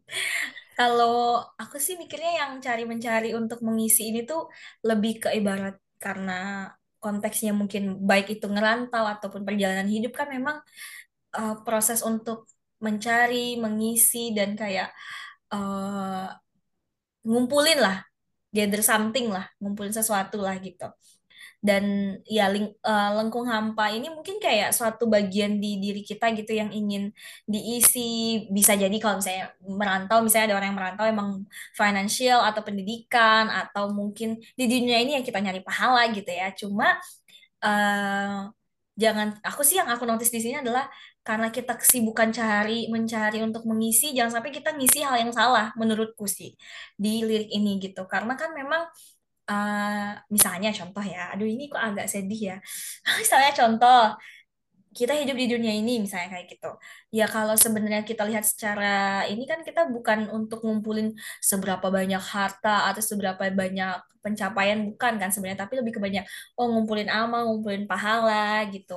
Kalau 0.80 1.44
aku 1.60 1.76
sih 1.76 2.00
mikirnya 2.00 2.48
yang 2.48 2.64
cari 2.64 2.88
mencari 2.88 3.30
untuk 3.36 3.60
mengisi 3.64 4.16
ini 4.16 4.24
tuh 4.24 4.48
lebih 4.84 5.28
ke 5.28 5.30
ibarat 5.36 5.76
karena 6.00 6.72
konteksnya 7.00 7.56
mungkin 7.56 8.04
baik 8.04 8.40
itu 8.40 8.46
ngerantau 8.46 9.08
ataupun 9.08 9.48
perjalanan 9.48 9.88
hidup 9.88 10.14
kan 10.14 10.28
memang 10.28 10.60
uh, 11.36 11.56
proses 11.64 12.04
untuk 12.04 12.48
mencari, 12.80 13.60
mengisi 13.60 14.32
dan 14.32 14.56
kayak 14.56 14.92
uh, 15.52 16.32
ngumpulin 17.28 17.80
lah, 17.80 17.98
gather 18.52 18.80
something 18.80 19.28
lah, 19.28 19.48
ngumpulin 19.60 19.92
sesuatu 19.92 20.40
lah 20.40 20.56
gitu. 20.64 20.88
Dan 21.60 22.16
ya 22.24 22.48
ling- 22.54 22.72
uh, 22.88 23.10
lengkung 23.20 23.44
hampa 23.52 23.92
ini 23.92 24.08
mungkin 24.16 24.40
kayak 24.40 24.72
suatu 24.72 25.04
bagian 25.12 25.60
di 25.60 25.76
diri 25.84 26.02
kita 26.08 26.32
gitu 26.40 26.52
yang 26.56 26.72
ingin 26.72 27.12
diisi. 27.52 28.00
Bisa 28.56 28.74
jadi 28.80 28.96
kalau 29.04 29.20
misalnya 29.20 29.46
merantau, 29.68 30.18
misalnya 30.24 30.46
ada 30.52 30.56
orang 30.60 30.68
yang 30.72 30.80
merantau 30.80 31.06
emang 31.08 31.30
financial 31.76 32.40
atau 32.48 32.62
pendidikan 32.68 33.52
atau 33.52 33.92
mungkin 33.92 34.40
di 34.60 34.64
dunia 34.72 34.98
ini 35.04 35.12
yang 35.20 35.26
kita 35.28 35.40
nyari 35.44 35.60
pahala 35.68 36.08
gitu 36.16 36.32
ya. 36.32 36.48
Cuma 36.56 36.96
eh, 37.64 38.38
jangan 39.04 39.28
aku 39.48 39.62
sih 39.68 39.76
yang 39.80 39.90
aku 39.94 40.04
notice 40.10 40.32
di 40.36 40.40
sini 40.44 40.56
adalah 40.64 40.86
karena 41.24 41.48
kita 41.56 41.74
kesibukan 41.80 42.30
cari 42.36 42.92
mencari 42.92 43.40
untuk 43.48 43.64
mengisi 43.70 44.12
jangan 44.18 44.40
sampai 44.42 44.52
kita 44.58 44.70
ngisi 44.76 45.00
hal 45.08 45.16
yang 45.24 45.32
salah 45.32 45.72
menurutku 45.80 46.26
sih 46.28 46.52
di 47.00 47.24
lirik 47.28 47.48
ini 47.58 47.80
gitu 47.84 48.04
karena 48.12 48.34
kan 48.42 48.52
memang 48.60 48.82
eh, 49.50 50.10
misalnya 50.34 50.70
contoh 50.78 51.04
ya 51.14 51.20
aduh 51.34 51.48
ini 51.54 51.64
kok 51.72 51.82
agak 51.88 52.06
sedih 52.14 52.40
ya. 52.50 52.56
Misalnya 53.22 53.52
contoh 53.60 53.98
kita 54.90 55.14
hidup 55.22 55.38
di 55.38 55.46
dunia 55.54 55.74
ini 55.80 56.02
misalnya 56.04 56.28
kayak 56.34 56.48
gitu. 56.54 56.68
Ya 57.14 57.26
kalau 57.30 57.54
sebenarnya 57.64 58.02
kita 58.10 58.24
lihat 58.30 58.44
secara 58.52 58.86
ini 59.32 59.44
kan 59.52 59.62
kita 59.68 59.82
bukan 59.94 60.20
untuk 60.34 60.66
ngumpulin 60.66 61.14
seberapa 61.50 61.88
banyak 61.98 62.22
harta 62.34 62.90
atau 62.90 63.02
seberapa 63.10 63.44
banyak 63.54 63.94
pencapaian 64.26 64.80
bukan 64.90 65.14
kan 65.22 65.30
sebenarnya 65.32 65.62
tapi 65.64 65.74
lebih 65.80 65.94
ke 65.96 66.02
banyak 66.06 66.24
oh 66.58 66.66
ngumpulin 66.74 67.08
amal 67.08 67.42
ngumpulin 67.48 67.86
pahala 67.92 68.66
gitu. 68.74 68.94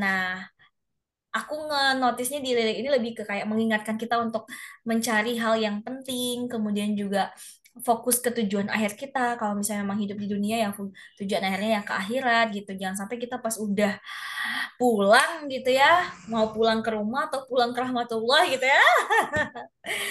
Nah 0.00 0.46
aku 1.36 1.54
nge-notice-nya 1.66 2.38
di 2.46 2.50
lirik 2.56 2.76
ini 2.80 2.88
lebih 2.96 3.10
ke 3.18 3.22
kayak 3.26 3.46
mengingatkan 3.50 3.96
kita 4.02 4.14
untuk 4.22 4.46
mencari 4.86 5.34
hal 5.42 5.54
yang 5.58 5.76
penting, 5.86 6.46
kemudian 6.46 6.94
juga 6.94 7.34
fokus 7.82 8.22
ke 8.22 8.30
tujuan 8.30 8.70
akhir 8.70 8.94
kita. 8.94 9.34
Kalau 9.40 9.58
misalnya 9.58 9.82
memang 9.82 9.98
hidup 9.98 10.18
di 10.22 10.28
dunia 10.30 10.56
yang 10.68 10.72
tujuan 11.18 11.42
akhirnya 11.42 11.70
yang 11.82 11.86
ke 11.86 11.94
akhirat 11.94 12.46
gitu. 12.54 12.70
Jangan 12.78 12.96
sampai 13.06 13.16
kita 13.18 13.36
pas 13.42 13.56
udah 13.58 13.98
pulang 14.78 15.46
gitu 15.50 15.70
ya, 15.74 16.06
mau 16.30 16.50
pulang 16.54 16.80
ke 16.84 16.90
rumah 16.94 17.30
atau 17.30 17.46
pulang 17.50 17.70
ke 17.74 17.80
rahmatullah 17.82 18.42
gitu 18.52 18.66
ya. 18.66 18.82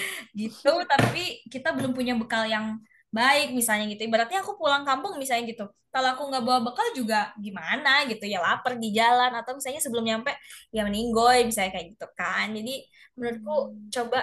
gitu, 0.40 0.70
tapi 0.90 1.42
kita 1.52 1.68
belum 1.76 1.92
punya 1.96 2.14
bekal 2.18 2.44
yang 2.48 2.78
baik 3.14 3.54
misalnya 3.54 3.86
gitu. 3.92 4.02
Ibaratnya 4.10 4.42
aku 4.42 4.58
pulang 4.58 4.82
kampung 4.88 5.14
misalnya 5.22 5.44
gitu. 5.50 5.64
Kalau 5.94 6.08
aku 6.18 6.22
nggak 6.30 6.42
bawa 6.42 6.58
bekal 6.66 6.86
juga 6.98 7.30
gimana 7.38 8.02
gitu 8.10 8.26
ya 8.26 8.42
lapar 8.42 8.74
di 8.82 8.90
jalan 8.90 9.30
atau 9.38 9.54
misalnya 9.54 9.78
sebelum 9.78 10.02
nyampe 10.02 10.34
ya 10.74 10.82
meninggoy 10.82 11.46
misalnya 11.46 11.70
kayak 11.78 11.86
gitu 11.94 12.06
kan. 12.18 12.50
Jadi 12.50 12.72
menurutku 13.14 13.54
Hmm. 13.54 13.88
coba 13.94 14.18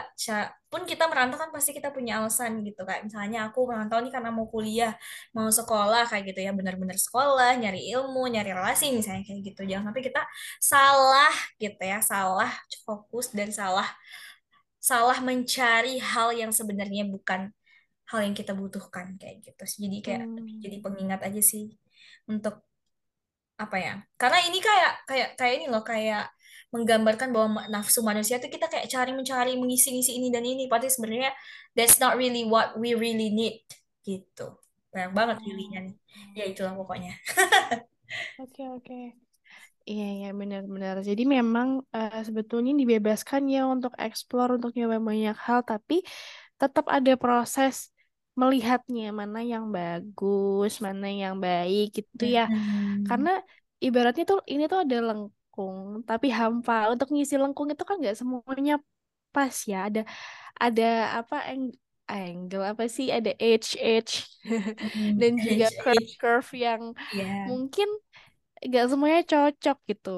pun 0.72 0.82
kita 0.92 1.04
merantau 1.12 1.38
kan 1.42 1.50
pasti 1.56 1.72
kita 1.78 1.90
punya 1.96 2.12
alasan 2.20 2.52
gitu 2.68 2.82
kayak 2.88 3.02
misalnya 3.08 3.38
aku 3.48 3.60
merantau 3.70 3.98
nih 4.04 4.12
karena 4.16 4.30
mau 4.38 4.48
kuliah, 4.54 4.92
mau 5.36 5.50
sekolah 5.60 6.02
kayak 6.10 6.24
gitu 6.32 6.40
ya 6.48 6.52
benar-benar 6.58 6.98
sekolah, 7.06 7.50
nyari 7.62 7.80
ilmu, 7.94 8.20
nyari 8.34 8.50
relasi 8.58 8.86
misalnya 8.98 9.24
kayak 9.28 9.42
gitu. 9.52 9.62
Jangan 9.70 9.86
sampai 9.92 10.04
kita 10.10 10.22
salah 10.72 11.32
gitu 11.62 11.82
ya, 11.92 11.98
salah 12.12 12.50
fokus 12.88 13.26
dan 13.38 13.50
salah 13.60 13.88
salah 14.90 15.18
mencari 15.30 15.92
hal 16.12 16.30
yang 16.42 16.52
sebenarnya 16.60 17.04
bukan 17.14 17.42
hal 18.10 18.20
yang 18.26 18.36
kita 18.40 18.54
butuhkan 18.62 19.08
kayak 19.22 19.38
gitu. 19.46 19.64
Jadi 19.84 19.98
kayak 20.06 20.24
lebih 20.38 20.56
jadi 20.64 20.78
Hmm. 20.78 20.86
pengingat 20.86 21.20
aja 21.28 21.42
sih 21.52 21.64
untuk 22.32 22.56
apa 23.64 23.78
ya? 23.86 23.92
Karena 24.20 24.38
ini 24.48 24.58
kayak 24.68 24.92
kayak 25.10 25.28
kayak 25.38 25.54
ini 25.62 25.66
loh 25.74 25.84
kayak 25.90 26.22
menggambarkan 26.72 27.30
bahwa 27.36 27.68
nafsu 27.68 28.00
manusia 28.04 28.40
tuh 28.44 28.48
kita 28.52 28.68
kayak 28.72 28.88
cari 28.92 29.12
mencari 29.16 29.54
mengisi-ngisi 29.60 30.12
ini 30.20 30.28
dan 30.34 30.44
ini, 30.48 30.68
padahal 30.72 30.92
sebenarnya 30.92 31.32
that's 31.76 32.00
not 32.00 32.16
really 32.20 32.44
what 32.48 32.76
we 32.80 32.96
really 32.96 33.30
need 33.32 33.60
gitu. 34.08 34.56
Banyak 34.92 35.12
banget 35.16 35.38
Oh, 35.40 35.46
really-nya 35.48 35.80
nih. 35.88 35.96
Ya 36.36 36.44
itulah 36.52 36.74
pokoknya. 36.76 37.12
Oke, 38.42 38.62
oke. 38.76 38.94
Iya, 39.90 40.04
iya, 40.16 40.28
benar-benar. 40.42 40.96
Jadi 41.10 41.24
memang 41.36 41.70
eh, 41.96 42.22
sebetulnya 42.28 42.72
dibebaskan 42.82 43.42
ya 43.54 43.60
untuk 43.76 43.94
explore, 44.06 44.50
untuk 44.58 44.72
nyoba 44.78 44.98
banyak 45.10 45.36
hal, 45.46 45.60
tapi 45.72 45.96
tetap 46.62 46.86
ada 46.96 47.12
proses 47.24 47.76
melihatnya, 48.42 49.04
mana 49.20 49.40
yang 49.54 49.66
bagus, 49.78 50.72
mana 50.86 51.06
yang 51.24 51.36
baik 51.46 51.86
gitu 51.98 52.24
ya. 52.38 52.42
Mm-mm. 52.52 53.06
Karena 53.08 53.30
ibaratnya 53.86 54.24
tuh 54.32 54.40
ini 54.54 54.64
tuh 54.72 54.80
ada 54.86 54.98
lengkung, 55.52 55.80
tapi 56.10 56.28
hampa. 56.40 56.74
Untuk 56.94 57.08
ngisi 57.14 57.36
lengkung 57.42 57.68
itu 57.74 57.84
kan 57.90 57.96
nggak 58.02 58.16
semuanya 58.20 58.74
pas 59.36 59.56
ya. 59.72 59.76
Ada 59.88 60.00
ada 60.64 60.84
apa 61.20 61.36
ang- 61.52 61.76
angle 62.12 62.64
apa 62.72 62.84
sih? 62.96 63.08
Ada 63.18 63.32
edge 63.46 63.70
edge 63.82 64.14
Mm, 64.84 65.22
dan 65.22 65.32
juga 65.46 65.66
H 65.68 65.82
curve 65.82 66.08
H. 66.08 66.18
curve 66.22 66.50
yang 66.66 66.84
ya. 67.12 67.28
mungkin 67.50 67.88
nggak 68.68 68.86
semuanya 68.92 69.22
cocok 69.32 69.78
gitu. 69.92 70.10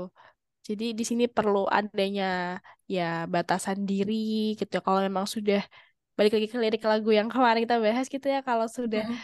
Jadi 0.68 0.84
di 1.00 1.04
sini 1.10 1.26
perlu 1.36 1.60
adanya 1.78 2.26
ya 2.96 3.04
batasan 3.34 3.80
diri 3.90 4.14
gitu. 4.60 4.76
Kalau 4.86 5.00
memang 5.08 5.26
sudah 5.36 5.60
balik 6.18 6.32
lagi 6.36 6.48
ke 6.54 6.58
lirik 6.64 6.84
lagu 6.92 7.10
yang 7.20 7.30
kemarin 7.34 7.62
kita 7.66 7.78
bahas 7.86 8.08
gitu 8.16 8.28
ya. 8.36 8.40
Kalau 8.50 8.68
sudah 8.78 9.04
Mm, 9.04 9.24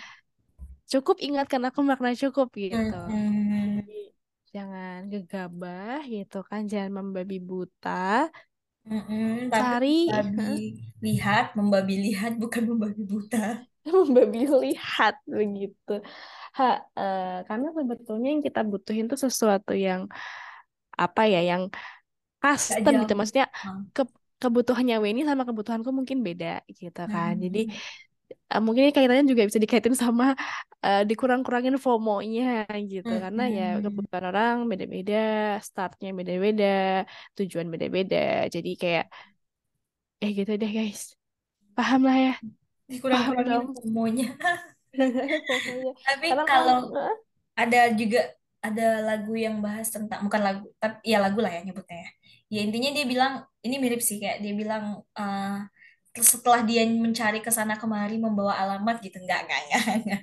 cukup 0.91 1.17
ingatkan 1.27 1.61
aku 1.69 1.79
makna 1.89 2.11
cukup 2.21 2.47
gitu. 2.63 2.95
mm, 3.07 3.79
Jadi 3.79 3.98
jangan 4.55 4.97
gegabah 5.13 5.97
gitu 6.13 6.35
kan, 6.49 6.61
jangan 6.71 6.91
membabi 6.99 7.35
buta. 7.49 7.89
mm, 8.89 9.51
Tapi 9.51 9.57
Cari 9.57 9.97
membabi 10.17 10.59
lihat, 11.05 11.45
membabi 11.57 11.93
lihat 12.05 12.31
bukan 12.43 12.63
membabi 12.71 13.01
buta. 13.11 13.43
membabi 13.93 14.39
lihat 14.63 15.13
begitu. 15.37 15.91
Ha, 16.57 16.63
eh, 16.99 17.23
karena 17.47 17.67
sebetulnya 17.77 18.27
yang 18.33 18.43
kita 18.47 18.61
butuhin 18.71 19.05
tuh 19.11 19.19
sesuatu 19.25 19.71
yang 19.87 20.01
apa 21.03 21.21
ya, 21.33 21.39
yang 21.51 21.63
custom 22.43 22.93
gitu. 23.03 23.13
Maksudnya 23.19 23.47
ke 23.95 24.01
kebutuhannya 24.41 24.95
Weni 25.03 25.21
sama 25.29 25.43
kebutuhanku 25.49 25.91
mungkin 25.99 26.19
beda 26.27 26.47
gitu 26.81 27.01
kan. 27.13 27.33
Jadi 27.45 27.59
Eh, 28.49 28.61
mungkin 28.65 28.81
ini 28.89 28.93
kaitannya 28.97 29.29
juga 29.29 29.45
bisa 29.45 29.61
dikaitin 29.61 29.93
sama 29.93 30.33
eh, 30.81 31.01
dikurang-kurangin 31.05 31.77
FOMO-nya 31.77 32.65
gitu. 32.89 33.13
mm, 33.13 33.21
Karena 33.23 33.43
ya 33.45 33.65
mm. 33.77 33.81
kebutuhan 33.85 34.25
orang 34.33 34.55
beda-beda, 34.65 35.15
startnya 35.61 36.09
beda-beda, 36.17 37.05
tujuan 37.37 37.67
beda-beda. 37.69 38.49
Jadi 38.49 38.69
kayak 38.73 39.05
eh 40.23 40.31
gitu 40.33 40.51
deh 40.57 40.71
guys. 40.73 41.13
Paham 41.77 42.01
lah 42.09 42.17
ya. 42.17 42.33
Dikurang-kurangin. 42.89 43.69
FOMO-nya. 43.77 44.27
Tapi 46.09 46.25
Karena 46.33 46.43
kan 46.43 46.49
kalau 46.49 46.77
eh, 46.97 47.15
ada 47.53 47.79
juga 47.93 48.19
ada 48.59 48.87
lagu 49.05 49.33
yang 49.37 49.61
bahas 49.63 49.87
tentang 49.87 50.19
bukan 50.27 50.41
lagu 50.43 50.65
tapi 50.81 50.99
ya 51.07 51.21
lagu 51.23 51.39
lah 51.39 51.53
ya 51.53 51.61
nyebutnya 51.63 51.97
ya. 52.01 52.09
Ya 52.49 52.59
intinya 52.65 52.89
dia 52.97 53.05
bilang 53.05 53.33
ini 53.61 53.75
mirip 53.77 54.01
sih 54.01 54.17
kayak 54.17 54.41
dia 54.41 54.53
bilang 54.57 55.05
eh, 55.13 55.57
setelah 56.17 56.61
dia 56.69 56.83
mencari 56.89 57.39
ke 57.45 57.51
sana 57.53 57.73
kemari 57.81 58.15
membawa 58.19 58.53
alamat 58.61 58.95
gitu 59.05 59.17
enggak 59.21 59.39
enggak 59.47 59.59
enggak, 59.69 59.83
enggak. 60.03 60.21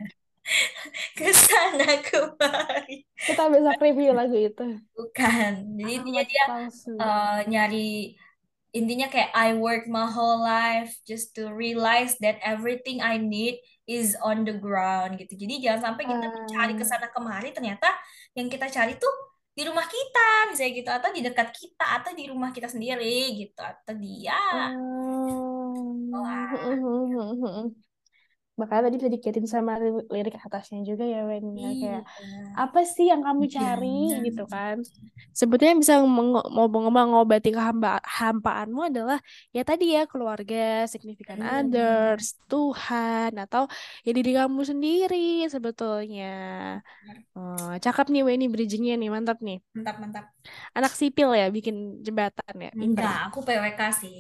ke 1.19 1.29
sana 1.35 1.87
kemari 2.07 2.95
kita 3.27 3.43
besok 3.53 3.77
review 3.83 4.11
lagu 4.15 4.37
itu. 4.39 4.65
bukan 4.97 5.53
jadi 5.79 5.91
intinya 6.01 6.23
Alamat 6.23 6.29
dia 6.31 6.45
palsu. 6.47 6.91
eh, 7.03 7.39
nyari 7.51 7.87
intinya 8.77 9.07
kayak 9.13 9.31
I 9.35 9.57
work 9.57 9.89
my 9.89 10.07
whole 10.11 10.41
life 10.45 10.93
just 11.09 11.33
to 11.37 11.49
realize 11.53 12.19
that 12.25 12.37
everything 12.45 13.01
I 13.01 13.17
need 13.19 13.57
is 13.89 14.17
on 14.21 14.45
the 14.45 14.53
ground 14.57 15.17
gitu. 15.21 15.33
Jadi 15.39 15.65
jangan 15.65 15.81
sampai 15.95 16.05
kita 16.11 16.27
mencari 16.29 16.73
ke 16.77 16.85
Ah, 16.85 16.91
sana 16.91 17.09
kemari 17.15 17.51
ternyata 17.57 17.89
yang 18.37 18.49
kita 18.53 18.69
cari 18.69 18.99
tuh 19.01 19.13
di 19.57 19.65
rumah 19.65 19.87
kita 19.89 20.53
misalnya 20.53 20.73
gitu 20.77 20.91
atau 20.93 21.11
di 21.17 21.21
dekat 21.25 21.49
kita 21.57 21.85
atau 22.03 22.13
di 22.13 22.25
rumah 22.29 22.51
kita 22.53 22.69
sendiri 22.69 23.41
gitu 23.41 23.61
atau 23.65 23.95
dia 23.97 24.37
Hmm. 24.51 25.46
Makanya 28.61 28.83
tadi 28.89 28.97
bisa 29.01 29.13
dikaitin 29.15 29.47
sama 29.55 29.73
li- 29.85 30.09
lirik 30.15 30.35
atasnya 30.47 30.79
juga 30.91 31.05
ya 31.15 31.19
Wen 31.29 31.47
ya. 31.65 31.69
Kayak 31.81 32.03
iya 32.25 32.41
apa 32.63 32.79
sih 32.95 33.05
yang 33.13 33.23
kamu 33.27 33.45
cari? 33.57 33.87
jangan 33.93 34.25
gitu 34.27 34.43
kan. 34.55 34.77
Sebetulnya 35.41 35.75
bisa 35.83 35.95
meng- 36.17 36.49
mau 36.57 36.67
mengobati 36.97 37.49
kehamba 37.57 37.89
hampaanmu 38.19 38.81
adalah 38.91 39.19
ya 39.57 39.61
tadi 39.69 39.85
ya 39.97 40.01
keluarga 40.13 40.57
significant 40.93 41.41
bener 41.41 41.61
others 41.61 42.27
Tuhan 42.51 43.31
atau 43.45 43.63
ya 44.07 44.11
diri 44.17 44.31
kamu 44.39 44.61
sendiri 44.71 45.17
sebetulnya. 45.55 46.25
Oh, 47.37 47.71
cakep 47.85 48.07
nih 48.13 48.23
Weni 48.27 48.45
bridgingnya 48.53 48.95
nih 49.01 49.09
mantap 49.15 49.39
nih. 49.47 49.57
Mantap 49.77 49.97
mantap. 50.03 50.25
Anak 50.77 50.93
sipil 51.01 51.29
ya 51.41 51.47
bikin 51.57 51.77
jembatan 52.07 52.55
ya 52.65 52.71
enggak 52.85 53.15
aku 53.27 53.39
PWK 53.47 53.81
sih 54.01 54.17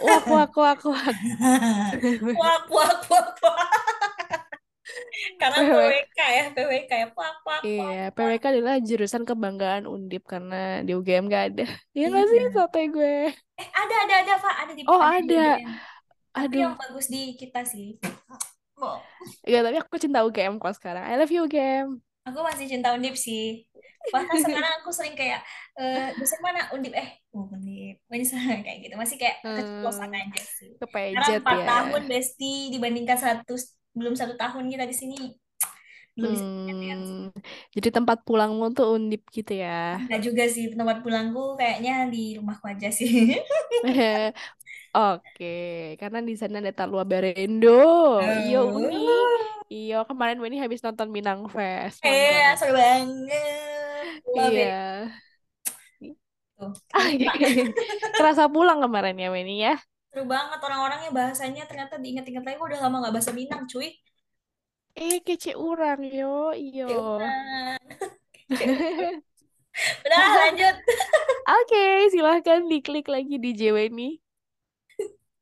Wak, 0.00 0.24
wak, 0.26 0.52
wak, 0.56 0.80
wak. 0.82 1.14
wak, 2.40 2.64
wak, 2.70 3.00
wak, 3.10 3.28
karena 5.40 5.58
PWK 5.64 6.18
ya, 6.20 6.44
PWK 6.52 6.90
ya, 6.92 7.06
wak, 7.16 7.36
wak, 7.46 7.60
Iya, 7.64 8.02
PWK 8.12 8.44
adalah 8.44 8.76
jurusan 8.80 9.22
kebanggaan 9.24 9.84
Undip 9.88 10.24
karena 10.28 10.84
di 10.84 10.92
UGM 10.92 11.26
gak 11.30 11.44
ada. 11.54 11.66
Iya 11.96 12.06
nggak 12.10 12.26
sih, 12.28 12.38
iya. 12.40 12.48
sate 12.52 12.82
gue? 12.90 13.16
Eh, 13.32 13.68
ada, 13.70 13.94
ada, 14.04 14.14
ada, 14.24 14.34
Pak. 14.40 14.54
Ada 14.66 14.72
di 14.74 14.82
Oh, 14.84 15.00
ada. 15.00 15.46
ada. 16.34 16.56
Yang 16.58 16.76
bagus 16.78 17.06
di 17.08 17.22
kita 17.38 17.62
sih. 17.64 17.96
Iya, 19.46 19.64
tapi 19.64 19.76
aku 19.80 19.96
cinta 19.96 20.26
UGM 20.26 20.60
kok 20.60 20.74
sekarang. 20.76 21.06
I 21.06 21.16
love 21.16 21.32
you, 21.32 21.46
UGM 21.46 22.02
aku 22.26 22.38
masih 22.48 22.66
cinta 22.72 22.88
Undip 22.96 23.14
sih. 23.26 23.42
Bahkan 24.12 24.38
sekarang 24.44 24.72
aku 24.80 24.90
sering 24.96 25.14
kayak 25.20 25.40
eh 25.78 26.04
dosen 26.18 26.40
mana 26.46 26.60
Undip? 26.74 26.92
Eh 27.00 27.08
oh 27.34 27.44
Undip. 27.54 27.94
Misalnya 28.12 28.54
kayak 28.66 28.78
gitu. 28.84 28.94
Masih 29.02 29.16
kayak 29.22 29.36
keceplosan 29.56 30.10
Hmm, 30.10 30.20
aja 30.20 30.40
sih. 30.58 30.72
Karena 31.12 31.28
kepejet 31.30 31.42
empat 31.42 31.58
ya. 31.60 31.68
tahun 31.68 32.02
Besti 32.10 32.46
dibandingkan 32.74 33.18
satu 33.24 33.54
belum 33.98 34.14
satu 34.20 34.34
tahun 34.40 34.64
kita 34.72 34.84
di 34.90 34.96
sini 35.00 35.16
belum 36.18 36.32
sih 36.38 36.48
Hmm, 36.94 37.34
jadi 37.74 37.88
tempat 37.96 38.18
pulangmu 38.26 38.64
tuh 38.76 38.86
Undip 38.94 39.22
gitu 39.36 39.52
ya. 39.62 39.68
Enggak 39.98 40.20
juga 40.26 40.42
sih 40.54 40.64
tempat 40.78 40.96
pulangku 41.04 41.42
kayaknya 41.58 41.92
di 42.12 42.18
rumahku 42.38 42.66
aja 42.72 42.88
sih. 42.98 43.10
Oke, 44.96 45.44
karena 46.00 46.18
di 46.28 46.34
sana 46.40 46.56
ada 46.62 46.72
Talua 46.78 47.02
Berendo. 47.10 47.68
Iyo 48.38 48.60
Uni. 48.76 48.83
Iyo 49.72 50.04
kemarin 50.04 50.38
Uni 50.44 50.60
habis 50.60 50.84
nonton 50.84 51.08
Minang 51.10 51.48
Fest. 51.48 52.00
eh 52.04 52.52
seru 52.58 52.72
banget 52.76 54.20
love 54.36 54.52
Iya. 54.52 55.08
it 55.08 56.14
tuh 56.54 56.70
kita 57.20 57.56
Kerasa 58.14 58.46
pulang 58.46 58.78
kemarin 58.84 59.16
ya 59.18 59.28
Weni 59.34 59.64
ya. 59.64 59.74
seru 60.12 60.24
banget 60.30 60.60
orang-orangnya 60.62 61.10
bahasanya 61.10 61.62
ternyata 61.66 61.98
diingat-ingat 61.98 62.44
lagi 62.46 62.58
udah 62.60 62.80
lama 62.86 62.96
nggak 63.02 63.14
bahasa 63.18 63.32
Minang 63.34 63.66
cuy 63.66 63.90
Eh 64.94 65.26
kece 65.26 65.58
urang 65.58 66.06
yo, 66.06 66.54
iyo. 66.54 67.18
Udah 70.06 70.22
lanjut 70.46 70.76
Oke, 71.44 72.08
silahkan 72.14 72.62
diklik 72.70 73.10
lagi 73.10 73.42
di 73.42 73.50
Weni. 73.74 74.22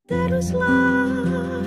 Teruslah 0.09 1.61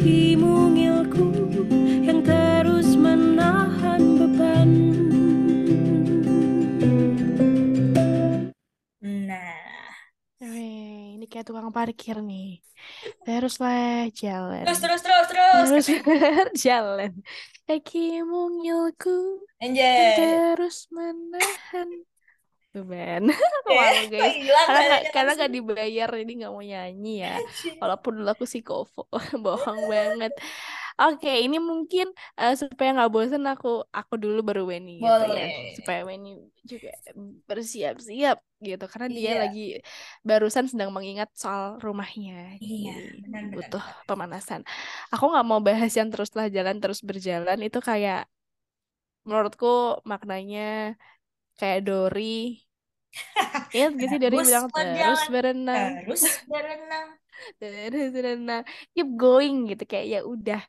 Kaki 0.00 0.32
mungilku 0.32 1.28
yang 2.08 2.24
terus 2.24 2.96
menahan 2.96 4.00
beban 4.16 4.70
nah 9.28 9.60
tukang 11.44 11.68
parkir 11.68 12.16
nih. 12.24 12.64
Teruslah 13.28 14.08
jalan. 14.16 14.64
Terus 14.72 14.80
terus 14.80 15.04
terus 15.04 15.26
terus. 15.28 15.68
Terus 15.68 15.88
jalan. 16.64 17.20
Kaki 17.68 18.24
mungilku 18.24 19.44
yang 19.60 19.76
terus 20.16 20.88
menahan 20.88 22.08
beban. 22.74 23.22
Eh, 23.70 23.74
Malu 23.78 24.02
kok 24.08 24.08
guys. 24.12 24.34
Karena 24.66 24.80
nadanya 24.90 25.10
karena 25.14 25.30
nggak 25.36 25.52
dibayar 25.56 26.08
jadi 26.20 26.32
nggak 26.38 26.52
mau 26.54 26.64
nyanyi 26.70 27.10
ya. 27.24 27.34
Walaupun 27.82 28.12
dulu 28.18 28.28
aku 28.34 28.44
psikopo, 28.50 29.00
bohong 29.44 29.80
banget. 29.94 30.32
Oke, 31.00 31.30
ini 31.44 31.56
mungkin 31.70 32.06
eh, 32.40 32.52
supaya 32.60 32.88
nggak 32.94 33.10
bosen 33.14 33.42
aku 33.52 33.68
aku 33.98 34.14
dulu 34.22 34.38
baru 34.48 34.62
Weni 34.70 34.90
gitu 35.00 35.24
ya, 35.32 35.44
supaya 35.78 36.00
Weni 36.08 36.28
juga 36.70 36.90
bersiap-siap 37.48 38.36
gitu 38.60 38.84
karena 38.92 39.08
dia 39.08 39.30
Iya. 39.32 39.40
lagi 39.42 39.60
barusan 40.28 40.66
sedang 40.70 40.90
mengingat 40.92 41.28
soal 41.32 41.80
rumahnya, 41.80 42.60
Iya, 42.60 42.92
benar 43.24 43.42
butuh 43.56 43.80
benar. 43.82 44.04
pemanasan. 44.08 44.60
Aku 45.12 45.24
nggak 45.32 45.46
mau 45.48 45.60
bahas 45.64 45.92
yang 45.96 46.08
teruslah 46.12 46.46
jalan 46.56 46.76
terus 46.82 47.00
berjalan 47.00 47.58
itu 47.64 47.78
kayak 47.80 48.28
menurutku 49.28 49.66
maknanya 50.12 50.60
kayak 51.60 51.78
Dori. 51.86 52.56
Ingat 53.74 53.92
gak 53.98 54.08
sih 54.10 54.18
Dori 54.22 54.36
bilang 54.48 54.66
terus 54.74 55.22
berenang, 55.34 55.88
terus 56.06 56.22
berenang. 56.50 57.08
terus 57.60 58.08
berenang, 58.16 58.62
keep 58.92 59.08
going 59.20 59.54
gitu 59.70 59.82
kayak 59.90 60.06
ya 60.12 60.18
udah 60.32 60.60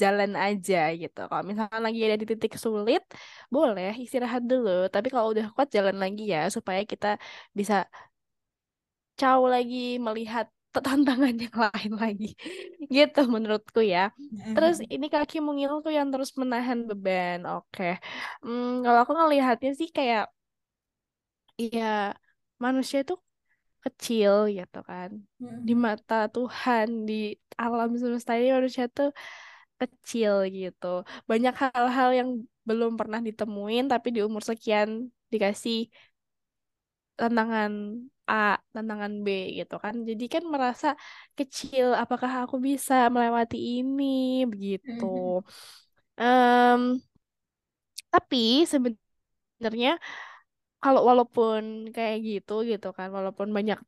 jalan 0.00 0.32
aja 0.44 0.76
gitu. 1.00 1.18
Kalau 1.30 1.44
misalkan 1.50 1.80
lagi 1.86 1.98
ada 2.06 2.16
di 2.20 2.26
titik 2.30 2.52
sulit, 2.64 3.02
boleh 3.54 3.92
istirahat 4.04 4.42
dulu. 4.50 4.68
Tapi 4.94 5.08
kalau 5.12 5.32
udah 5.32 5.46
kuat 5.54 5.68
jalan 5.76 5.96
lagi 6.02 6.22
ya 6.34 6.40
supaya 6.56 6.80
kita 6.92 7.06
bisa 7.58 7.74
caw 9.18 9.40
lagi 9.54 9.98
melihat 10.06 10.46
tantangan 10.86 11.34
yang 11.34 11.56
lain 11.64 11.92
lagi. 12.02 12.26
Gitu 12.86 13.20
menurutku 13.34 13.80
ya. 13.82 14.14
Terus 14.54 14.76
ini 14.94 15.06
kaki 15.14 15.36
mungil 15.42 15.82
tuh 15.84 15.92
yang 15.98 16.08
terus 16.12 16.30
menahan 16.40 16.86
beban. 16.88 17.42
Oke. 17.50 17.98
Hmm, 18.44 18.84
kalau 18.84 18.98
aku 19.02 19.12
ngelihatnya 19.18 19.70
sih 19.74 19.88
kayak 19.90 20.30
ya 21.58 21.82
manusia 22.64 22.98
itu 23.04 23.14
kecil 23.84 24.32
gitu 24.56 24.78
kan. 24.90 25.10
Di 25.66 25.72
Mhm. 25.72 25.82
mata 25.86 26.14
Tuhan, 26.34 26.88
di 27.08 27.14
alam 27.62 27.88
semesta 28.00 28.32
ini 28.38 28.48
manusia 28.58 28.84
tuh 28.96 29.08
kecil 29.80 30.32
gitu. 30.58 30.86
Banyak 31.30 31.54
hal-hal 31.62 32.08
yang 32.20 32.30
belum 32.68 32.92
pernah 33.00 33.20
ditemuin 33.28 33.84
tapi 33.92 34.08
di 34.16 34.20
umur 34.28 34.42
sekian 34.50 34.90
dikasih 35.32 35.76
tantangan 37.18 37.72
A, 38.30 38.34
tantangan 38.74 39.12
B 39.24 39.28
gitu 39.58 39.74
kan. 39.84 39.94
Jadi 40.08 40.24
kan 40.34 40.42
merasa 40.54 40.86
kecil, 41.38 41.86
apakah 42.02 42.30
aku 42.44 42.56
bisa 42.68 42.94
melewati 43.14 43.56
ini 43.80 44.04
begitu. 44.52 45.04
Em, 46.16 47.00
tapi 48.12 48.38
sebenarnya 48.72 49.90
kalau 50.82 51.00
walaupun 51.08 51.62
kayak 51.94 52.16
gitu 52.28 52.52
gitu 52.70 52.86
kan, 52.96 53.08
walaupun 53.16 53.48
banyak 53.56 53.78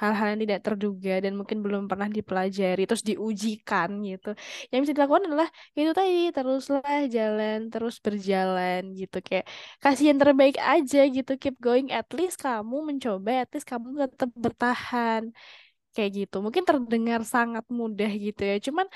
hal-hal 0.00 0.26
yang 0.32 0.40
tidak 0.46 0.60
terduga 0.66 1.12
dan 1.24 1.32
mungkin 1.38 1.58
belum 1.66 1.82
pernah 1.90 2.06
dipelajari 2.16 2.80
terus 2.88 3.02
diujikan 3.10 3.90
gitu. 4.06 4.28
Yang 4.70 4.80
bisa 4.86 4.92
dilakukan 4.96 5.24
adalah 5.28 5.48
itu 5.76 5.90
tadi 5.98 6.14
teruslah 6.36 6.94
jalan, 7.16 7.58
terus 7.72 7.94
berjalan 8.04 8.80
gitu 9.00 9.16
kayak 9.26 9.44
kasih 9.82 10.04
yang 10.14 10.18
terbaik 10.22 10.56
aja 10.72 10.98
gitu, 11.16 11.30
keep 11.42 11.56
going 11.58 11.86
at 11.90 12.06
least 12.16 12.36
kamu 12.44 12.76
mencoba, 12.88 13.30
at 13.44 13.50
least 13.54 13.66
kamu 13.70 13.86
tetap 14.06 14.30
bertahan 14.44 15.22
kayak 15.94 16.10
gitu. 16.18 16.36
Mungkin 16.44 16.64
terdengar 16.68 17.20
sangat 17.34 17.64
mudah 17.78 18.10
gitu 18.24 18.40
ya. 18.50 18.56
Cuman 18.66 18.86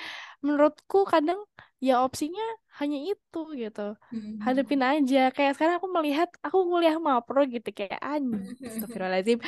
menurutku 0.44 0.98
kadang 1.12 1.40
ya 1.86 1.92
opsinya 2.06 2.44
hanya 2.80 2.98
itu 3.10 3.40
gitu. 3.62 3.80
Mhm. 4.10 4.42
Hadapin 4.44 4.82
aja. 4.82 5.18
Kayak 5.36 5.52
sekarang 5.54 5.76
aku 5.78 5.88
melihat 5.96 6.28
aku 6.46 6.58
kuliah 6.70 6.96
mapro 7.06 7.40
gitu 7.54 7.68
kayak. 7.78 8.00
Mhm. 8.00 8.66
Astagfirullahaladzim. 8.66 9.38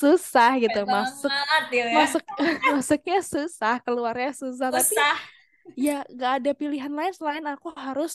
Susah 0.00 0.50
gitu 0.62 0.78
Capek 0.78 0.92
masuk 0.94 1.30
banget 1.32 1.64
ya. 1.78 1.84
masuk 1.96 2.22
masuknya 2.72 3.18
susah, 3.32 3.74
keluarnya 3.84 4.30
susah. 4.36 4.68
Tapi 4.70 4.94
Susah. 4.94 5.16
ya 5.76 5.96
gak 6.20 6.32
ada 6.42 6.50
pilihan 6.60 6.92
lain 6.92 7.12
selain 7.16 7.44
aku 7.48 7.68
harus 7.76 8.12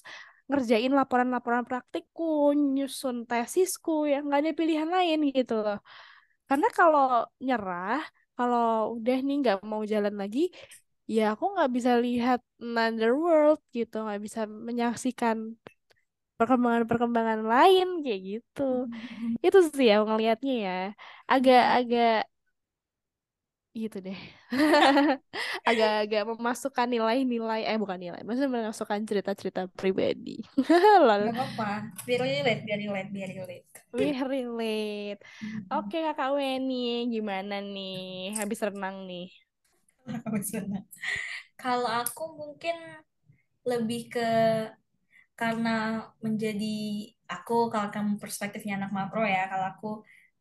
ngerjain 0.48 0.94
laporan-laporan 0.96 1.64
praktikku, 1.68 2.56
nyusun 2.56 3.28
tesisku, 3.28 4.08
ya 4.08 4.24
nggak 4.24 4.40
ada 4.48 4.52
pilihan 4.56 4.88
lain 4.88 5.20
gitu 5.36 5.60
loh. 5.60 5.78
Karena 6.48 6.68
kalau 6.72 7.28
nyerah, 7.44 8.00
kalau 8.38 8.96
udah 8.96 9.18
nih 9.28 9.36
nggak 9.44 9.58
mau 9.68 9.84
jalan 9.84 10.16
lagi, 10.22 10.48
ya 11.16 11.22
aku 11.34 11.44
nggak 11.54 11.70
bisa 11.76 11.92
lihat 12.04 12.40
another 12.64 13.12
world 13.24 13.60
gitu, 13.78 13.94
nggak 14.06 14.20
bisa 14.26 14.42
menyaksikan 14.68 15.38
perkembangan-perkembangan 16.38 17.42
lain 17.52 17.88
kayak 18.04 18.22
gitu. 18.30 18.62
Mhm. 18.64 19.38
Itu 19.46 19.58
sih 19.78 19.90
aku 19.96 20.06
ngelihatnya 20.10 20.54
ya, 20.66 20.74
agak-agak 21.34 22.10
gitu 23.78 23.98
deh. 24.06 24.18
Agak-agak 25.70 26.22
memasukkan 26.34 26.88
nilai-nilai, 26.90 27.62
eh 27.70 27.78
bukan 27.78 28.00
nilai, 28.02 28.22
maksudnya 28.26 28.50
memasukkan 28.50 29.02
cerita-cerita 29.06 29.62
pribadi. 29.70 30.42
Lol. 31.06 31.30
Gak 31.30 31.36
apa-apa. 31.38 31.70
Biar 32.08 32.20
relate, 32.26 32.62
biar 32.66 32.80
relate, 32.82 33.10
biar 33.14 33.30
relate. 33.38 33.68
We 33.98 34.06
relate. 34.34 35.20
Mhm. 35.42 35.64
Oke 35.74 35.98
kakak 36.06 36.30
Weni, 36.38 36.74
gimana 37.14 37.56
nih? 37.74 38.36
Habis 38.40 38.60
renang 38.68 38.98
nih. 39.10 39.47
Kalau 41.62 41.90
aku 42.02 42.24
mungkin 42.40 42.76
lebih 43.68 44.02
ke 44.14 44.22
karena 45.40 45.70
menjadi 46.26 46.66
aku 47.30 47.54
kalau 47.74 47.90
kamu 47.94 48.12
perspektifnya 48.24 48.74
anak 48.82 48.92
mapro 48.98 49.22
ya 49.36 49.46
kalau 49.52 49.66
aku 49.74 49.88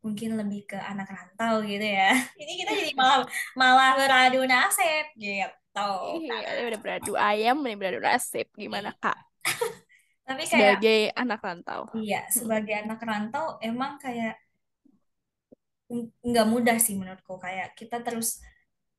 mungkin 0.05 0.31
lebih 0.41 0.61
ke 0.71 0.77
anak 0.91 1.09
rantau 1.15 1.55
gitu 1.71 1.85
ya 1.85 2.15
ini 2.41 2.53
kita 2.61 2.71
jadi 2.81 2.93
malah 3.01 3.19
malah 3.61 3.91
beradu 4.01 4.39
nasib 4.49 5.05
gitu 5.21 5.81
Iya, 6.17 6.35
ini 6.55 6.63
udah 6.71 6.81
beradu 6.85 7.11
ayam, 7.29 7.57
ini 7.67 7.75
beradu 7.81 7.99
nasib. 8.07 8.47
Gimana 8.63 8.91
kak? 9.03 9.17
tapi 10.27 10.45
kayak 10.53 10.79
Sebagai 10.81 10.99
anak 11.21 11.41
rantau. 11.47 11.83
iya 11.99 12.19
sebagai 12.37 12.75
anak 12.83 13.01
rantau 13.09 13.47
emang 13.69 13.93
kayak 14.03 14.35
nggak 16.29 16.47
mudah 16.53 16.77
sih 16.85 16.95
menurutku 17.01 17.35
kayak 17.45 17.67
kita 17.79 17.97
terus 18.07 18.29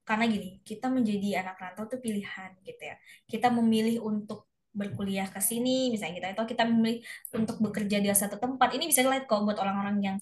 karena 0.07 0.25
gini 0.33 0.47
kita 0.63 0.87
menjadi 0.87 1.27
anak 1.43 1.55
rantau 1.61 1.83
tuh 1.91 1.99
pilihan 2.05 2.49
gitu 2.63 2.81
ya. 2.89 2.95
Kita 3.31 3.47
memilih 3.51 3.95
untuk 4.09 4.47
berkuliah 4.71 5.27
ke 5.27 5.39
sini 5.49 5.91
misalnya 5.91 6.13
gitu. 6.17 6.27
Atau 6.33 6.45
kita 6.51 6.63
memilih 6.69 7.03
untuk 7.35 7.57
bekerja 7.65 7.97
di 8.03 8.07
satu 8.21 8.37
tempat. 8.43 8.69
Ini 8.75 8.85
bisa 8.89 9.03
dilihat 9.03 9.25
kok 9.29 9.43
buat 9.43 9.57
orang-orang 9.59 9.97
yang 10.07 10.17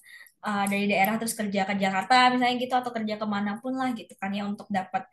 uh, 0.47 0.65
dari 0.71 0.85
daerah 0.91 1.15
terus 1.21 1.33
kerja 1.37 1.61
ke 1.69 1.73
Jakarta 1.77 2.33
misalnya 2.33 2.55
gitu 2.61 2.73
atau 2.81 2.91
kerja 2.95 3.15
ke 3.21 3.25
mana 3.29 3.51
pun 3.61 3.73
lah 3.79 3.89
gitu 3.93 4.13
kan 4.21 4.31
ya 4.37 4.43
untuk 4.49 4.67
dapat 4.69 5.05